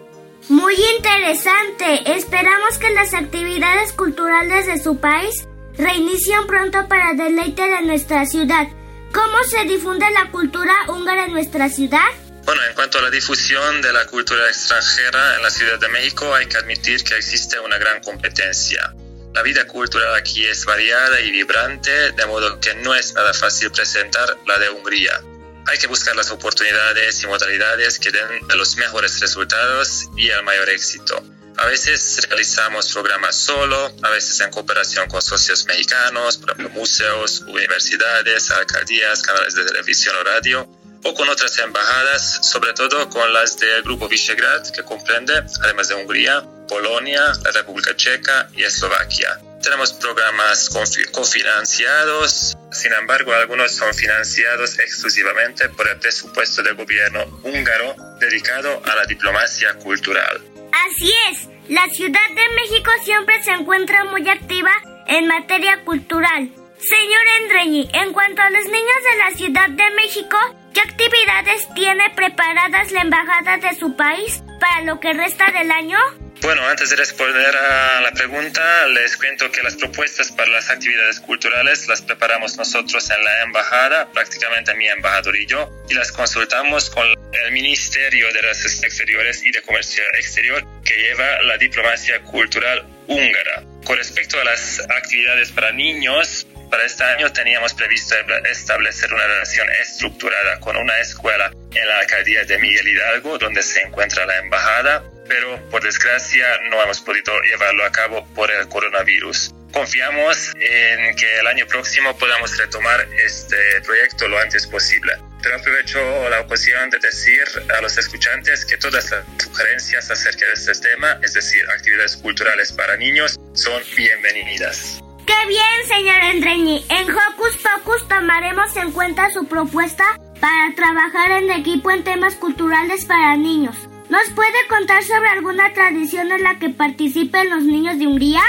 Muy 0.48 0.74
interesante. 0.96 2.16
Esperamos 2.16 2.78
que 2.78 2.90
las 2.90 3.14
actividades 3.14 3.92
culturales 3.92 4.66
de 4.66 4.78
su 4.78 5.00
país 5.00 5.46
reinicien 5.76 6.46
pronto 6.46 6.86
para 6.88 7.14
deleite 7.14 7.62
de 7.62 7.82
nuestra 7.82 8.26
ciudad. 8.26 8.68
¿Cómo 9.12 9.44
se 9.44 9.64
difunde 9.64 10.06
la 10.10 10.30
cultura 10.30 10.74
húngara 10.88 11.26
en 11.26 11.32
nuestra 11.32 11.68
ciudad? 11.68 12.08
Bueno, 12.44 12.62
en 12.64 12.74
cuanto 12.74 12.98
a 12.98 13.02
la 13.02 13.10
difusión 13.10 13.80
de 13.80 13.90
la 13.90 14.06
cultura 14.06 14.46
extranjera 14.48 15.36
en 15.36 15.42
la 15.42 15.50
Ciudad 15.50 15.78
de 15.78 15.88
México, 15.88 16.34
hay 16.34 16.44
que 16.46 16.58
admitir 16.58 17.02
que 17.02 17.16
existe 17.16 17.58
una 17.58 17.78
gran 17.78 18.02
competencia. 18.02 18.94
La 19.32 19.42
vida 19.42 19.66
cultural 19.66 20.14
aquí 20.14 20.44
es 20.44 20.66
variada 20.66 21.20
y 21.20 21.30
vibrante, 21.30 22.12
de 22.12 22.26
modo 22.26 22.60
que 22.60 22.74
no 22.74 22.94
es 22.94 23.14
nada 23.14 23.32
fácil 23.32 23.70
presentar 23.70 24.36
la 24.46 24.58
de 24.58 24.68
Hungría. 24.68 25.22
Hay 25.66 25.78
que 25.78 25.86
buscar 25.86 26.14
las 26.16 26.30
oportunidades 26.30 27.22
y 27.22 27.26
modalidades 27.26 27.98
que 27.98 28.12
den 28.12 28.28
los 28.54 28.76
mejores 28.76 29.18
resultados 29.20 30.10
y 30.14 30.28
el 30.28 30.42
mayor 30.42 30.68
éxito. 30.68 31.24
A 31.56 31.66
veces 31.66 32.26
realizamos 32.28 32.92
programas 32.92 33.36
solo, 33.36 33.90
a 34.02 34.10
veces 34.10 34.38
en 34.40 34.50
cooperación 34.50 35.08
con 35.08 35.22
socios 35.22 35.64
mexicanos, 35.64 36.36
por 36.36 36.50
ejemplo, 36.50 36.68
museos, 36.78 37.40
universidades, 37.40 38.50
alcaldías, 38.50 39.22
canales 39.22 39.54
de 39.54 39.64
televisión 39.64 40.14
o 40.16 40.24
radio, 40.24 40.68
o 41.04 41.14
con 41.14 41.28
otras 41.28 41.56
embajadas, 41.58 42.40
sobre 42.42 42.72
todo 42.72 43.08
con 43.10 43.32
las 43.32 43.58
del 43.58 43.82
Grupo 43.82 44.08
Visegrad, 44.08 44.66
que 44.72 44.82
comprende, 44.82 45.34
además 45.62 45.88
de 45.88 45.94
Hungría, 45.94 46.42
Polonia, 46.66 47.20
la 47.44 47.50
República 47.52 47.94
Checa 47.94 48.48
y 48.54 48.64
Eslovaquia. 48.64 49.38
Tenemos 49.62 49.92
programas 49.94 50.70
cofinanciados, 51.12 52.56
sin 52.72 52.92
embargo, 52.92 53.32
algunos 53.32 53.72
son 53.72 53.94
financiados 53.94 54.78
exclusivamente 54.78 55.68
por 55.70 55.88
el 55.88 55.98
presupuesto 55.98 56.62
del 56.62 56.74
gobierno 56.74 57.24
húngaro 57.42 57.94
dedicado 58.18 58.82
a 58.84 58.96
la 58.96 59.04
diplomacia 59.06 59.74
cultural. 59.74 60.42
Así 60.86 61.12
es, 61.30 61.48
la 61.68 61.86
Ciudad 61.90 62.28
de 62.34 62.54
México 62.54 62.90
siempre 63.04 63.42
se 63.42 63.52
encuentra 63.52 64.04
muy 64.04 64.28
activa 64.28 64.72
en 65.06 65.26
materia 65.26 65.82
cultural. 65.84 66.50
Señor 66.78 67.22
Endreñi, 67.40 67.88
en 67.92 68.12
cuanto 68.12 68.42
a 68.42 68.50
los 68.50 68.64
niños 68.64 69.02
de 69.10 69.18
la 69.18 69.30
Ciudad 69.36 69.68
de 69.70 69.90
México, 69.96 70.36
¿Qué 70.74 70.80
actividades 70.80 71.68
tiene 71.76 72.10
preparadas 72.16 72.90
la 72.90 73.02
embajada 73.02 73.58
de 73.58 73.78
su 73.78 73.94
país 73.94 74.42
para 74.58 74.80
lo 74.80 74.98
que 74.98 75.12
resta 75.12 75.48
del 75.52 75.70
año? 75.70 75.96
Bueno, 76.42 76.66
antes 76.66 76.90
de 76.90 76.96
responder 76.96 77.56
a 77.56 78.00
la 78.00 78.10
pregunta, 78.10 78.86
les 78.88 79.16
cuento 79.16 79.50
que 79.52 79.62
las 79.62 79.76
propuestas 79.76 80.32
para 80.32 80.50
las 80.50 80.68
actividades 80.70 81.20
culturales 81.20 81.86
las 81.86 82.02
preparamos 82.02 82.58
nosotros 82.58 83.08
en 83.08 83.24
la 83.24 83.42
embajada, 83.44 84.10
prácticamente 84.10 84.74
mi 84.74 84.88
embajador 84.88 85.36
y 85.36 85.46
yo, 85.46 85.70
y 85.88 85.94
las 85.94 86.10
consultamos 86.10 86.90
con 86.90 87.06
el 87.08 87.52
Ministerio 87.52 88.26
de 88.32 88.42
Relaciones 88.42 88.82
Exteriores 88.82 89.46
y 89.46 89.52
de 89.52 89.62
Comercio 89.62 90.02
Exterior 90.18 90.66
que 90.84 90.96
lleva 90.96 91.40
la 91.42 91.56
diplomacia 91.56 92.20
cultural 92.22 92.84
húngara. 93.06 93.62
Con 93.84 93.96
respecto 93.96 94.40
a 94.40 94.44
las 94.44 94.80
actividades 94.80 95.52
para 95.52 95.70
niños, 95.70 96.46
para 96.74 96.86
este 96.86 97.04
año 97.04 97.32
teníamos 97.32 97.72
previsto 97.72 98.16
establecer 98.50 99.14
una 99.14 99.24
relación 99.28 99.64
estructurada 99.80 100.58
con 100.58 100.76
una 100.76 100.98
escuela 100.98 101.52
en 101.72 101.86
la 101.86 102.00
alcaldía 102.00 102.44
de 102.46 102.58
Miguel 102.58 102.88
Hidalgo, 102.88 103.38
donde 103.38 103.62
se 103.62 103.80
encuentra 103.82 104.26
la 104.26 104.38
embajada, 104.38 105.04
pero 105.28 105.56
por 105.70 105.84
desgracia 105.84 106.44
no 106.68 106.82
hemos 106.82 107.00
podido 107.00 107.32
llevarlo 107.42 107.84
a 107.84 107.92
cabo 107.92 108.26
por 108.34 108.50
el 108.50 108.66
coronavirus. 108.66 109.54
Confiamos 109.72 110.52
en 110.56 111.14
que 111.14 111.38
el 111.38 111.46
año 111.46 111.64
próximo 111.68 112.18
podamos 112.18 112.58
retomar 112.58 113.06
este 113.24 113.80
proyecto 113.82 114.26
lo 114.26 114.40
antes 114.40 114.66
posible. 114.66 115.12
Pero 115.44 115.54
aprovecho 115.54 116.28
la 116.28 116.40
ocasión 116.40 116.90
de 116.90 116.98
decir 116.98 117.44
a 117.78 117.82
los 117.82 117.96
escuchantes 117.98 118.66
que 118.66 118.78
todas 118.78 119.12
las 119.12 119.24
sugerencias 119.40 120.10
acerca 120.10 120.44
de 120.46 120.54
este 120.54 120.72
tema, 120.72 121.20
es 121.22 121.34
decir, 121.34 121.64
actividades 121.70 122.16
culturales 122.16 122.72
para 122.72 122.96
niños, 122.96 123.38
son 123.52 123.80
bienvenidas. 123.96 125.04
¡Qué 125.26 125.46
bien, 125.48 125.86
señor 125.86 126.22
Endreñi! 126.32 126.84
En 126.90 127.10
Hocus 127.10 127.56
Pocus 127.56 128.08
tomaremos 128.08 128.76
en 128.76 128.92
cuenta 128.92 129.30
su 129.30 129.46
propuesta 129.46 130.04
para 130.40 130.74
trabajar 130.74 131.30
en 131.42 131.50
equipo 131.50 131.90
en 131.90 132.04
temas 132.04 132.34
culturales 132.34 133.04
para 133.06 133.36
niños. 133.36 133.76
¿Nos 134.10 134.30
puede 134.30 134.66
contar 134.68 135.02
sobre 135.02 135.30
alguna 135.30 135.72
tradición 135.72 136.30
en 136.30 136.42
la 136.42 136.58
que 136.58 136.68
participen 136.68 137.48
los 137.48 137.62
niños 137.62 137.98
de 137.98 138.06
Hungría? 138.06 138.42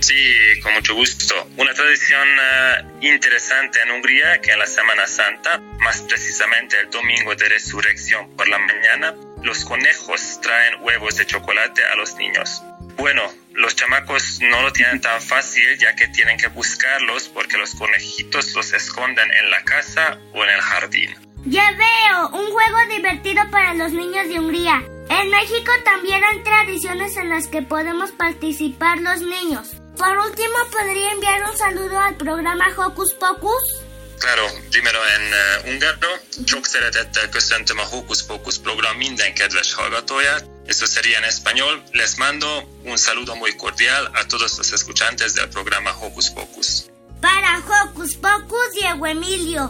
Sí, 0.00 0.60
con 0.62 0.74
mucho 0.74 0.94
gusto. 0.94 1.34
Una 1.56 1.72
tradición 1.74 2.28
uh, 2.28 3.04
interesante 3.04 3.80
en 3.82 3.90
Hungría 3.90 4.40
que 4.40 4.52
en 4.52 4.58
la 4.58 4.66
Semana 4.66 5.06
Santa, 5.06 5.58
más 5.80 6.02
precisamente 6.02 6.78
el 6.80 6.90
domingo 6.90 7.34
de 7.34 7.48
resurrección 7.48 8.34
por 8.36 8.48
la 8.48 8.58
mañana, 8.58 9.14
los 9.42 9.64
conejos 9.64 10.40
traen 10.42 10.82
huevos 10.82 11.16
de 11.16 11.26
chocolate 11.26 11.82
a 11.84 11.96
los 11.96 12.14
niños. 12.16 12.62
Bueno, 12.96 13.22
los 13.60 13.76
chamacos 13.76 14.40
no 14.40 14.62
lo 14.62 14.72
tienen 14.72 15.00
tan 15.00 15.20
fácil 15.20 15.78
ya 15.78 15.94
que 15.94 16.08
tienen 16.08 16.36
que 16.36 16.48
buscarlos 16.48 17.28
porque 17.28 17.58
los 17.58 17.74
conejitos 17.74 18.54
los 18.54 18.72
esconden 18.72 19.30
en 19.32 19.50
la 19.50 19.62
casa 19.64 20.18
o 20.32 20.42
en 20.44 20.50
el 20.50 20.60
jardín. 20.60 21.14
Ya 21.46 21.70
veo, 21.72 22.28
un 22.30 22.50
juego 22.50 22.78
divertido 22.90 23.42
para 23.50 23.74
los 23.74 23.92
niños 23.92 24.28
de 24.28 24.38
Hungría. 24.38 24.82
En 25.08 25.30
México 25.30 25.72
también 25.84 26.22
hay 26.22 26.42
tradiciones 26.42 27.16
en 27.16 27.30
las 27.30 27.46
que 27.46 27.62
podemos 27.62 28.10
participar 28.12 28.98
los 28.98 29.22
niños. 29.22 29.70
Por 29.96 30.16
último, 30.18 30.54
¿podría 30.70 31.12
enviar 31.12 31.42
un 31.50 31.56
saludo 31.56 31.98
al 31.98 32.16
programa 32.16 32.66
Hocus 32.76 33.14
Pocus? 33.14 33.82
Claro, 34.18 34.46
primero 34.70 34.98
en 35.16 35.22
uh, 35.32 35.68
húngaro. 35.68 36.18
Sok 36.46 36.66
szeretettel 36.66 37.28
köszöntöm 37.28 37.78
a 37.78 37.82
Hocus 37.82 38.22
Pocus 38.22 38.58
program 38.58 38.96
minden 38.96 39.34
kedves 39.34 39.74
hallgatóját. 39.74 40.44
Eso 40.70 40.86
sería 40.86 41.18
en 41.18 41.24
español. 41.24 41.82
Les 41.92 42.16
mando 42.16 42.46
un 42.84 42.96
saludo 42.96 43.34
muy 43.34 43.56
cordial 43.56 44.06
a 44.14 44.28
todos 44.28 44.56
los 44.56 44.72
escuchantes 44.72 45.34
del 45.34 45.48
programa 45.48 45.90
Hocus 46.00 46.30
Pocus. 46.30 46.88
Para 47.20 47.58
Hocus 47.58 48.14
Pocus, 48.14 48.70
Diego 48.80 49.04
Emilio. 49.04 49.68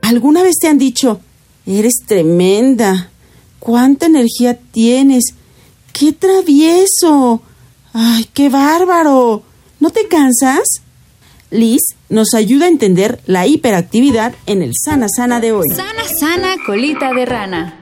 ¿Alguna 0.00 0.42
vez 0.42 0.56
te 0.58 0.68
han 0.68 0.78
dicho, 0.78 1.20
eres 1.66 1.96
tremenda? 2.06 3.10
¿Cuánta 3.58 4.06
energía 4.06 4.58
tienes? 4.72 5.34
¡Qué 5.92 6.14
travieso! 6.14 7.42
¡Ay, 7.92 8.24
qué 8.32 8.48
bárbaro! 8.48 9.42
¿No 9.80 9.90
te 9.90 10.08
cansas? 10.08 10.80
Liz 11.50 11.80
nos 12.10 12.34
ayuda 12.34 12.66
a 12.66 12.68
entender 12.68 13.20
la 13.26 13.46
hiperactividad 13.46 14.34
en 14.44 14.60
el 14.60 14.72
Sana 14.74 15.06
Sana 15.08 15.40
de 15.40 15.52
hoy. 15.52 15.66
Sana 15.74 16.04
Sana 16.04 16.56
Colita 16.66 17.14
de 17.14 17.24
Rana. 17.24 17.74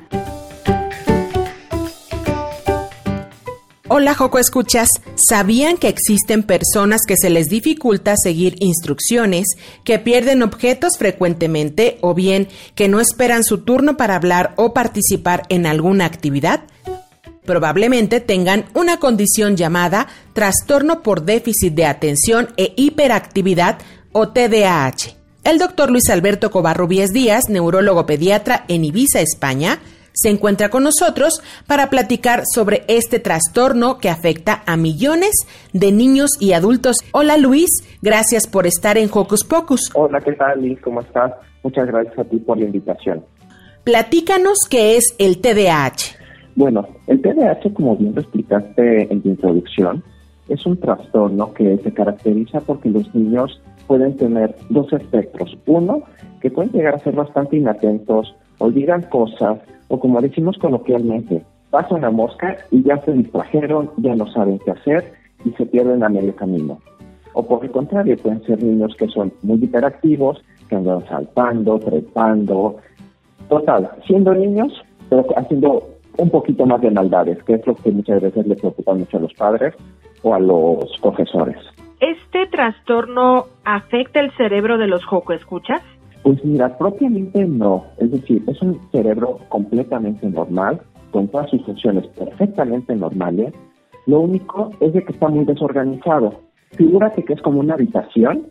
Hola 3.88 4.14
Joco 4.14 4.38
Escuchas, 4.38 4.88
¿sabían 5.16 5.78
que 5.78 5.88
existen 5.88 6.42
personas 6.42 7.02
que 7.06 7.14
se 7.16 7.30
les 7.30 7.48
dificulta 7.48 8.14
seguir 8.16 8.56
instrucciones, 8.60 9.46
que 9.84 9.98
pierden 9.98 10.42
objetos 10.42 10.98
frecuentemente 10.98 11.98
o 12.02 12.14
bien 12.14 12.48
que 12.74 12.88
no 12.88 13.00
esperan 13.00 13.42
su 13.42 13.58
turno 13.58 13.96
para 13.96 14.16
hablar 14.16 14.54
o 14.56 14.74
participar 14.74 15.42
en 15.48 15.66
alguna 15.66 16.04
actividad? 16.04 16.64
Probablemente 17.46 18.20
tengan 18.20 18.64
una 18.74 18.98
condición 18.98 19.56
llamada 19.56 20.08
trastorno 20.32 21.02
por 21.02 21.22
déficit 21.22 21.74
de 21.74 21.86
atención 21.86 22.48
e 22.56 22.72
hiperactividad 22.76 23.78
o 24.12 24.28
TDAH. 24.28 25.14
El 25.44 25.58
doctor 25.58 25.90
Luis 25.90 26.10
Alberto 26.10 26.50
Covarrubias 26.50 27.12
Díaz, 27.12 27.48
neurólogo 27.48 28.04
pediatra 28.04 28.64
en 28.66 28.84
Ibiza, 28.84 29.20
España, 29.20 29.78
se 30.12 30.30
encuentra 30.30 30.70
con 30.70 30.82
nosotros 30.82 31.42
para 31.66 31.88
platicar 31.90 32.42
sobre 32.52 32.84
este 32.88 33.20
trastorno 33.20 33.98
que 33.98 34.08
afecta 34.08 34.62
a 34.66 34.76
millones 34.76 35.46
de 35.72 35.92
niños 35.92 36.30
y 36.40 36.52
adultos. 36.54 36.96
Hola 37.12 37.36
Luis, 37.36 37.68
gracias 38.02 38.46
por 38.46 38.66
estar 38.66 38.96
en 38.98 39.10
Hocus 39.12 39.44
Pocus. 39.44 39.90
Hola, 39.94 40.20
¿qué 40.20 40.32
tal 40.32 40.62
Liz? 40.62 40.80
¿Cómo 40.80 41.02
estás? 41.02 41.32
Muchas 41.62 41.86
gracias 41.86 42.18
a 42.18 42.24
ti 42.24 42.38
por 42.38 42.58
la 42.58 42.64
invitación. 42.64 43.24
Platícanos 43.84 44.58
qué 44.68 44.96
es 44.96 45.14
el 45.18 45.40
TDAH. 45.40 46.25
Bueno, 46.56 46.86
el 47.06 47.20
TDAH, 47.20 47.74
como 47.74 47.96
bien 47.96 48.14
lo 48.14 48.22
explicaste 48.22 49.12
en 49.12 49.20
tu 49.20 49.28
introducción, 49.28 50.02
es 50.48 50.64
un 50.64 50.78
trastorno 50.78 51.52
que 51.52 51.76
se 51.78 51.92
caracteriza 51.92 52.60
porque 52.62 52.88
los 52.88 53.14
niños 53.14 53.60
pueden 53.86 54.16
tener 54.16 54.56
dos 54.70 54.90
espectros. 54.94 55.56
Uno, 55.66 56.02
que 56.40 56.50
pueden 56.50 56.72
llegar 56.72 56.94
a 56.94 57.00
ser 57.00 57.14
bastante 57.14 57.58
inatentos, 57.58 58.34
olvidan 58.56 59.02
cosas, 59.02 59.58
o 59.88 60.00
como 60.00 60.20
decimos 60.22 60.56
coloquialmente, 60.56 61.44
pasa 61.70 61.94
una 61.94 62.10
mosca 62.10 62.56
y 62.70 62.82
ya 62.82 63.02
se 63.04 63.12
distrajeron, 63.12 63.90
ya 63.98 64.14
no 64.14 64.26
saben 64.32 64.58
qué 64.64 64.70
hacer 64.70 65.12
y 65.44 65.50
se 65.52 65.66
pierden 65.66 66.02
a 66.04 66.08
medio 66.08 66.34
camino. 66.34 66.78
O 67.34 67.46
por 67.46 67.62
el 67.66 67.70
contrario, 67.70 68.16
pueden 68.16 68.42
ser 68.44 68.62
niños 68.62 68.96
que 68.96 69.08
son 69.08 69.30
muy 69.42 69.62
hiperactivos, 69.62 70.42
que 70.70 70.76
andan 70.76 71.06
saltando, 71.06 71.78
trepando, 71.78 72.76
total, 73.50 73.90
siendo 74.06 74.34
niños, 74.34 74.72
pero 75.10 75.26
haciendo 75.36 75.95
un 76.18 76.30
poquito 76.30 76.66
más 76.66 76.80
de 76.80 76.90
maldades, 76.90 77.42
que 77.44 77.54
es 77.54 77.66
lo 77.66 77.74
que 77.74 77.90
muchas 77.90 78.22
veces 78.22 78.46
les 78.46 78.58
preocupa 78.58 78.94
mucho 78.94 79.16
a 79.16 79.20
los 79.20 79.34
padres 79.34 79.74
o 80.22 80.34
a 80.34 80.38
los 80.38 80.84
profesores. 81.00 81.58
¿Este 82.00 82.46
trastorno 82.46 83.46
afecta 83.64 84.20
el 84.20 84.30
cerebro 84.36 84.76
de 84.78 84.86
los 84.86 85.04
joco 85.04 85.32
escuchas? 85.32 85.80
Pues 86.22 86.44
mira, 86.44 86.76
propiamente 86.76 87.44
no. 87.46 87.86
Es 87.98 88.10
decir, 88.10 88.42
es 88.46 88.60
un 88.60 88.80
cerebro 88.90 89.38
completamente 89.48 90.28
normal, 90.28 90.80
con 91.10 91.28
todas 91.28 91.48
sus 91.50 91.64
funciones 91.64 92.06
perfectamente 92.08 92.94
normales. 92.94 93.54
Lo 94.06 94.20
único 94.20 94.70
es 94.80 94.92
de 94.92 95.04
que 95.04 95.12
está 95.12 95.28
muy 95.28 95.44
desorganizado. 95.44 96.40
Figúrate 96.72 97.24
que 97.24 97.32
es 97.32 97.40
como 97.40 97.60
una 97.60 97.74
habitación 97.74 98.48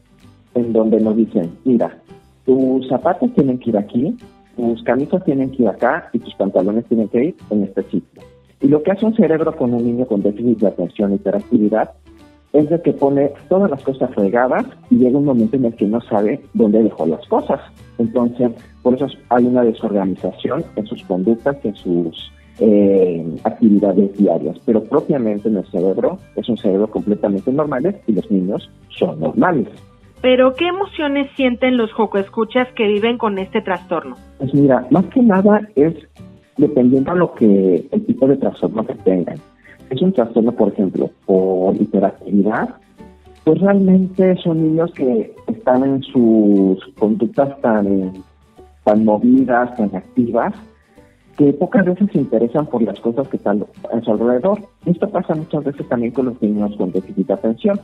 en 0.55 0.73
donde 0.73 0.99
nos 0.99 1.15
dicen, 1.15 1.51
mira, 1.65 1.97
tus 2.45 2.87
zapatos 2.87 3.33
tienen 3.33 3.59
que 3.59 3.69
ir 3.71 3.77
aquí, 3.77 4.15
tus 4.55 4.83
camisas 4.83 5.23
tienen 5.23 5.51
que 5.51 5.63
ir 5.63 5.69
acá 5.69 6.09
y 6.13 6.19
tus 6.19 6.33
pantalones 6.35 6.85
tienen 6.85 7.07
que 7.09 7.25
ir 7.25 7.35
en 7.49 7.63
este 7.63 7.83
sitio. 7.83 8.21
Y 8.61 8.67
lo 8.67 8.81
que 8.81 8.91
hace 8.91 9.05
un 9.05 9.15
cerebro 9.15 9.55
con 9.55 9.73
un 9.73 9.85
niño 9.85 10.05
con 10.05 10.21
déficit 10.21 10.59
de 10.59 10.67
atención 10.67 11.11
y 11.11 11.15
hiperactividad 11.15 11.91
es 12.53 12.69
de 12.69 12.81
que 12.81 12.93
pone 12.93 13.31
todas 13.49 13.69
las 13.69 13.83
cosas 13.83 14.15
regadas 14.15 14.65
y 14.89 14.95
llega 14.95 15.17
un 15.17 15.25
momento 15.25 15.57
en 15.57 15.65
el 15.65 15.75
que 15.75 15.85
no 15.85 15.99
sabe 16.01 16.41
dónde 16.53 16.81
dejó 16.81 17.05
las 17.05 17.25
cosas. 17.27 17.59
Entonces, 17.97 18.51
por 18.81 18.93
eso 18.93 19.07
hay 19.29 19.45
una 19.45 19.63
desorganización 19.63 20.63
en 20.77 20.85
sus 20.85 21.03
conductas, 21.03 21.57
en 21.65 21.75
sus 21.75 22.31
eh, 22.59 23.25
actividades 23.43 24.17
diarias. 24.17 24.57
Pero 24.65 24.83
propiamente 24.83 25.49
en 25.49 25.57
el 25.57 25.65
cerebro 25.65 26.17
es 26.37 26.47
un 26.47 26.57
cerebro 26.57 26.87
completamente 26.87 27.51
normal 27.51 27.97
y 28.07 28.13
los 28.13 28.31
niños 28.31 28.69
son 28.89 29.19
normales. 29.19 29.67
Pero, 30.25 30.55
¿qué 30.55 30.65
emociones 30.65 31.29
sienten 31.35 31.77
los 31.77 31.93
joco 31.93 32.17
escuchas 32.17 32.67
que 32.75 32.87
viven 32.87 33.19
con 33.19 33.37
este 33.37 33.61
trastorno? 33.61 34.15
Pues 34.39 34.51
mira, 34.55 34.83
más 34.89 35.05
que 35.13 35.21
nada 35.21 35.61
es 35.75 35.93
dependiendo 36.57 37.11
a 37.11 37.15
lo 37.15 37.35
que 37.35 37.87
el 37.91 38.05
tipo 38.07 38.27
de 38.27 38.35
trastorno 38.37 38.83
que 38.87 38.95
tengan. 38.95 39.37
Es 39.91 40.01
un 40.01 40.11
trastorno, 40.13 40.51
por 40.51 40.69
ejemplo, 40.69 41.11
por 41.27 41.75
hiperactividad, 41.75 42.69
pues 43.43 43.61
realmente 43.61 44.35
son 44.37 44.63
niños 44.63 44.91
que 44.95 45.31
están 45.45 45.83
en 45.83 46.01
sus 46.01 46.83
conductas 46.97 47.61
tan, 47.61 48.13
tan 48.83 49.05
movidas, 49.05 49.75
tan 49.75 49.95
activas, 49.95 50.55
que 51.37 51.53
pocas 51.53 51.85
veces 51.85 52.09
se 52.11 52.17
interesan 52.17 52.65
por 52.65 52.81
las 52.81 52.99
cosas 52.99 53.27
que 53.27 53.37
están 53.37 53.63
a 53.93 54.01
su 54.01 54.11
alrededor. 54.11 54.57
Esto 54.87 55.07
pasa 55.07 55.35
muchas 55.35 55.65
veces 55.65 55.87
también 55.87 56.13
con 56.13 56.25
los 56.25 56.41
niños 56.41 56.75
con 56.77 56.91
déficit 56.91 57.27
de 57.27 57.33
atención, 57.35 57.79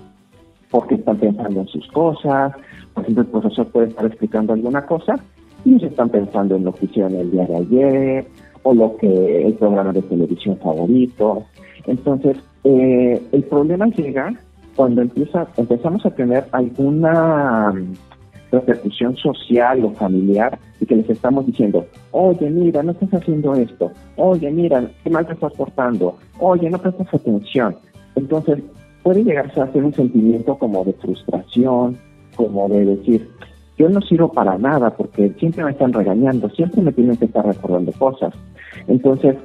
porque 0.72 0.96
están 0.96 1.18
pensando 1.18 1.60
en 1.60 1.68
sus 1.68 1.86
cosas, 1.92 2.54
por 2.94 3.04
ejemplo, 3.04 3.24
el 3.24 3.30
profesor 3.30 3.68
puede 3.68 3.88
estar 3.90 4.06
explicando 4.06 4.54
alguna 4.54 4.86
cosa 4.86 5.16
y 5.64 5.76
ellos 5.76 5.92
están 5.92 6.10
pensando 6.10 6.56
en 6.56 6.64
lo 6.64 6.74
que 6.74 6.86
hicieron 6.86 7.16
el 7.16 7.32
día 7.32 7.46
de 7.46 7.56
ayer 7.56 8.28
o 8.64 8.74
lo 8.74 8.96
que 8.98 9.48
el 9.48 9.54
programa 9.54 9.94
de 9.94 10.02
televisión 10.02 10.58
favorito. 10.58 11.44
Entonces, 11.86 12.38
eh, 12.64 13.22
el 13.32 13.44
problema 13.44 13.88
llega 13.88 14.34
cuando 14.76 15.02
empieza, 15.02 15.48
empezamos 15.58 16.06
a 16.06 16.12
tener 16.12 16.46
alguna 16.52 17.74
repercusión 18.52 19.16
social 19.16 19.84
o 19.86 19.92
familiar 19.92 20.60
y 20.80 20.86
que 20.86 20.96
les 20.96 21.10
estamos 21.10 21.46
diciendo, 21.46 21.86
oye, 22.12 22.50
mira, 22.50 22.84
no 22.84 22.92
estás 22.92 23.14
haciendo 23.14 23.54
esto, 23.54 23.92
oye, 24.18 24.52
mira, 24.52 24.84
qué 25.04 25.10
mal 25.10 25.26
te 25.26 25.34
estás 25.34 25.54
portando, 25.54 26.18
oye, 26.40 26.70
no 26.70 26.78
prestas 26.78 27.14
atención. 27.14 27.76
Entonces, 28.16 28.60
puede 29.04 29.24
llegarse 29.24 29.62
a 29.62 29.72
ser 29.72 29.84
un 29.84 29.94
sentimiento 29.94 30.58
como 30.58 30.84
de 30.84 30.94
frustración, 30.94 31.98
como 32.36 32.70
de 32.70 32.86
decir, 32.86 33.30
yo 33.78 33.90
no 33.90 34.02
sirvo 34.02 34.32
para 34.32 34.58
nada 34.58 34.92
porque 34.92 35.30
siempre 35.40 35.64
me 35.64 35.72
están 35.72 35.94
regañando, 35.94 36.50
siempre 36.50 36.82
me 36.82 36.92
tienen 36.92 37.18
que 37.18 37.26
estar 37.26 37.46
recordando 37.46 37.92
cosas. 37.94 38.34
Entonces, 38.88 39.36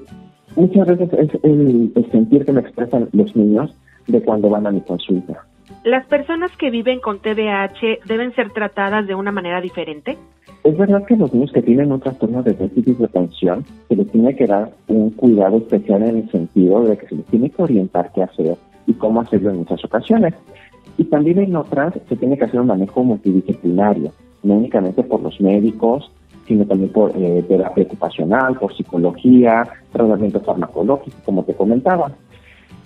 muchas 0.56 0.86
veces 0.86 1.12
es 1.12 1.30
el, 1.42 1.92
el 1.94 2.10
sentir 2.10 2.44
que 2.44 2.52
me 2.52 2.60
expresan 2.60 3.08
los 3.12 3.34
niños 3.34 3.74
de 4.06 4.22
cuando 4.22 4.50
van 4.50 4.66
a 4.66 4.70
mi 4.70 4.80
consulta. 4.80 5.46
¿Las 5.84 6.06
personas 6.06 6.50
que 6.56 6.70
viven 6.70 7.00
con 7.00 7.20
TDAH 7.20 8.00
deben 8.06 8.34
ser 8.34 8.52
tratadas 8.52 9.06
de 9.06 9.14
una 9.14 9.32
manera 9.32 9.60
diferente? 9.60 10.16
Es 10.64 10.76
verdad 10.76 11.04
que 11.06 11.16
los 11.16 11.32
niños 11.32 11.52
que 11.52 11.62
tienen 11.62 11.92
un 11.92 12.00
trastorno 12.00 12.42
de 12.42 12.52
déficit 12.52 12.98
de 12.98 13.04
atención 13.04 13.64
se 13.88 13.96
les 13.96 14.10
tiene 14.10 14.34
que 14.34 14.46
dar 14.46 14.70
un 14.88 15.10
cuidado 15.10 15.58
especial 15.58 16.02
en 16.02 16.16
el 16.16 16.30
sentido 16.30 16.82
de 16.82 16.96
que 16.98 17.06
se 17.06 17.14
les 17.14 17.26
tiene 17.26 17.50
que 17.50 17.62
orientar 17.62 18.10
qué 18.12 18.22
hacer 18.22 18.56
y 18.86 18.94
cómo 18.94 19.20
hacerlo 19.20 19.50
en 19.50 19.58
muchas 19.58 19.84
ocasiones. 19.84 20.34
Y 20.98 21.04
también 21.04 21.38
en 21.38 21.56
otras 21.56 21.94
se 22.08 22.16
tiene 22.16 22.38
que 22.38 22.44
hacer 22.44 22.60
un 22.60 22.68
manejo 22.68 23.04
multidisciplinario, 23.04 24.12
no 24.42 24.54
únicamente 24.54 25.02
por 25.02 25.20
los 25.22 25.40
médicos, 25.40 26.10
sino 26.46 26.64
también 26.64 26.92
por 26.92 27.12
eh, 27.16 27.44
terapia 27.48 27.84
ocupacional, 27.84 28.58
por 28.58 28.74
psicología, 28.74 29.68
tratamiento 29.92 30.40
farmacológico, 30.40 31.16
como 31.24 31.44
te 31.44 31.54
comentaba. 31.54 32.12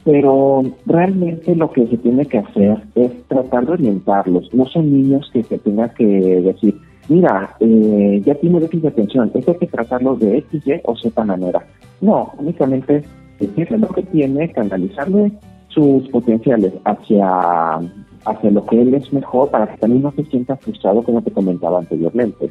Pero 0.04 0.62
realmente 0.86 1.54
lo 1.54 1.70
que 1.70 1.86
se 1.86 1.98
tiene 1.98 2.24
que 2.24 2.38
hacer 2.38 2.82
es 2.94 3.12
tratar 3.28 3.66
de 3.66 3.72
orientarlos. 3.72 4.52
No 4.54 4.64
son 4.66 4.90
niños 4.90 5.28
que 5.32 5.42
se 5.42 5.58
tenga 5.58 5.90
que 5.90 6.06
decir, 6.06 6.74
mira, 7.08 7.54
eh, 7.60 8.22
ya 8.24 8.34
tiene 8.36 8.60
déficit 8.60 8.82
de 8.82 8.88
atención, 8.88 9.30
esto 9.34 9.58
que 9.58 9.66
tratarlo 9.66 10.16
de 10.16 10.38
X, 10.38 10.66
Y 10.66 10.80
o 10.84 10.96
Z 10.96 11.24
manera. 11.24 11.62
No, 12.00 12.32
únicamente 12.38 13.04
decirle 13.38 13.78
lo 13.78 13.88
que 13.88 14.02
tiene, 14.04 14.50
canalizarle 14.52 15.32
sus 15.70 16.08
potenciales 16.08 16.72
hacia, 16.84 17.76
hacia 18.24 18.50
lo 18.50 18.66
que 18.66 18.82
él 18.82 18.94
es 18.94 19.12
mejor 19.12 19.50
para 19.50 19.66
que 19.66 19.78
también 19.78 20.02
no 20.02 20.12
se 20.12 20.24
sienta 20.26 20.56
frustrado 20.56 21.02
como 21.02 21.22
te 21.22 21.30
comentaba 21.30 21.78
anteriormente. 21.78 22.50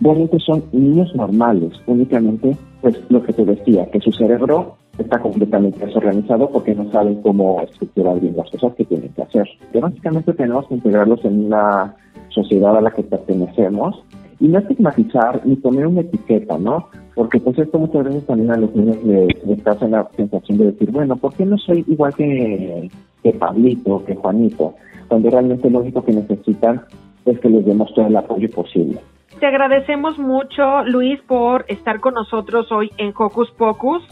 Realmente 0.00 0.38
son 0.40 0.64
niños 0.72 1.14
normales, 1.14 1.72
únicamente 1.86 2.56
pues 2.80 2.98
lo 3.08 3.22
que 3.22 3.32
te 3.32 3.44
decía, 3.44 3.86
que 3.90 4.00
su 4.00 4.10
cerebro 4.12 4.76
está 4.98 5.20
completamente 5.20 5.86
desorganizado 5.86 6.50
porque 6.50 6.74
no 6.74 6.90
saben 6.90 7.22
cómo 7.22 7.60
estructurar 7.62 8.20
bien 8.20 8.36
las 8.36 8.50
cosas 8.50 8.74
que 8.74 8.84
tienen 8.84 9.10
que 9.10 9.22
hacer. 9.22 9.48
Que 9.72 9.80
básicamente 9.80 10.32
tenemos 10.34 10.66
que 10.66 10.74
integrarlos 10.74 11.24
en 11.24 11.46
una 11.46 11.94
sociedad 12.28 12.76
a 12.76 12.80
la 12.80 12.90
que 12.90 13.02
pertenecemos 13.04 14.02
y 14.40 14.48
no 14.48 14.58
estigmatizar 14.58 15.46
ni 15.46 15.56
poner 15.56 15.86
una 15.86 16.00
etiqueta, 16.00 16.58
¿no? 16.58 16.88
Porque 17.14 17.38
pues 17.40 17.58
esto 17.58 17.78
muchas 17.78 18.04
veces 18.04 18.26
también 18.26 18.50
a 18.50 18.56
los 18.56 18.74
niños 18.74 18.96
les, 19.04 19.46
les 19.46 19.64
la 19.64 20.08
sensación 20.16 20.58
de 20.58 20.66
decir, 20.66 20.90
bueno, 20.90 21.16
¿por 21.16 21.34
qué 21.34 21.44
no 21.44 21.58
soy 21.58 21.84
igual 21.86 22.14
que, 22.14 22.90
que 23.22 23.32
Pablito, 23.32 24.04
que 24.04 24.14
Juanito? 24.14 24.74
Cuando 25.08 25.28
realmente 25.28 25.68
lo 25.68 25.80
único 25.80 26.02
que 26.02 26.12
necesitan 26.12 26.82
es 27.26 27.38
que 27.38 27.50
les 27.50 27.66
demos 27.66 27.92
todo 27.94 28.06
el 28.06 28.16
apoyo 28.16 28.48
posible. 28.50 28.98
Te 29.38 29.46
agradecemos 29.46 30.18
mucho, 30.18 30.84
Luis, 30.84 31.20
por 31.22 31.64
estar 31.68 32.00
con 32.00 32.14
nosotros 32.14 32.70
hoy 32.72 32.90
en 32.96 33.12
Hocus 33.16 33.50
Pocus. 33.52 34.02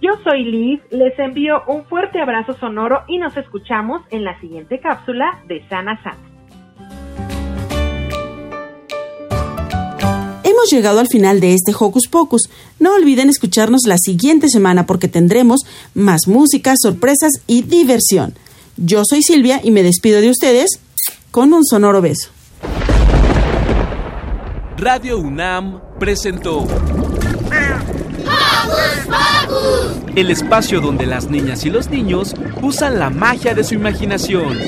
Yo 0.00 0.10
soy 0.24 0.44
Liz, 0.44 0.80
les 0.90 1.18
envío 1.18 1.62
un 1.68 1.84
fuerte 1.84 2.20
abrazo 2.20 2.52
sonoro 2.54 3.02
y 3.06 3.18
nos 3.18 3.36
escuchamos 3.36 4.02
en 4.10 4.24
la 4.24 4.38
siguiente 4.40 4.80
cápsula 4.80 5.38
de 5.48 5.62
Sana 5.68 6.02
Sana. 6.02 6.33
Hemos 10.64 10.72
llegado 10.72 11.00
al 11.00 11.08
final 11.08 11.40
de 11.40 11.52
este 11.52 11.74
Hocus 11.78 12.08
Pocus. 12.08 12.48
No 12.80 12.94
olviden 12.94 13.28
escucharnos 13.28 13.82
la 13.84 13.98
siguiente 13.98 14.48
semana 14.48 14.86
porque 14.86 15.08
tendremos 15.08 15.60
más 15.92 16.26
música, 16.26 16.72
sorpresas 16.80 17.32
y 17.46 17.64
diversión. 17.64 18.32
Yo 18.78 19.02
soy 19.04 19.22
Silvia 19.22 19.60
y 19.62 19.70
me 19.72 19.82
despido 19.82 20.22
de 20.22 20.30
ustedes 20.30 20.80
con 21.30 21.52
un 21.52 21.66
sonoro 21.66 22.00
beso. 22.00 22.30
Radio 24.78 25.18
UNAM 25.18 25.82
presentó 26.00 26.66
el 30.16 30.30
espacio 30.30 30.80
donde 30.80 31.04
las 31.04 31.28
niñas 31.28 31.66
y 31.66 31.68
los 31.68 31.90
niños 31.90 32.34
usan 32.62 32.98
la 32.98 33.10
magia 33.10 33.54
de 33.54 33.64
su 33.64 33.74
imaginación. 33.74 34.58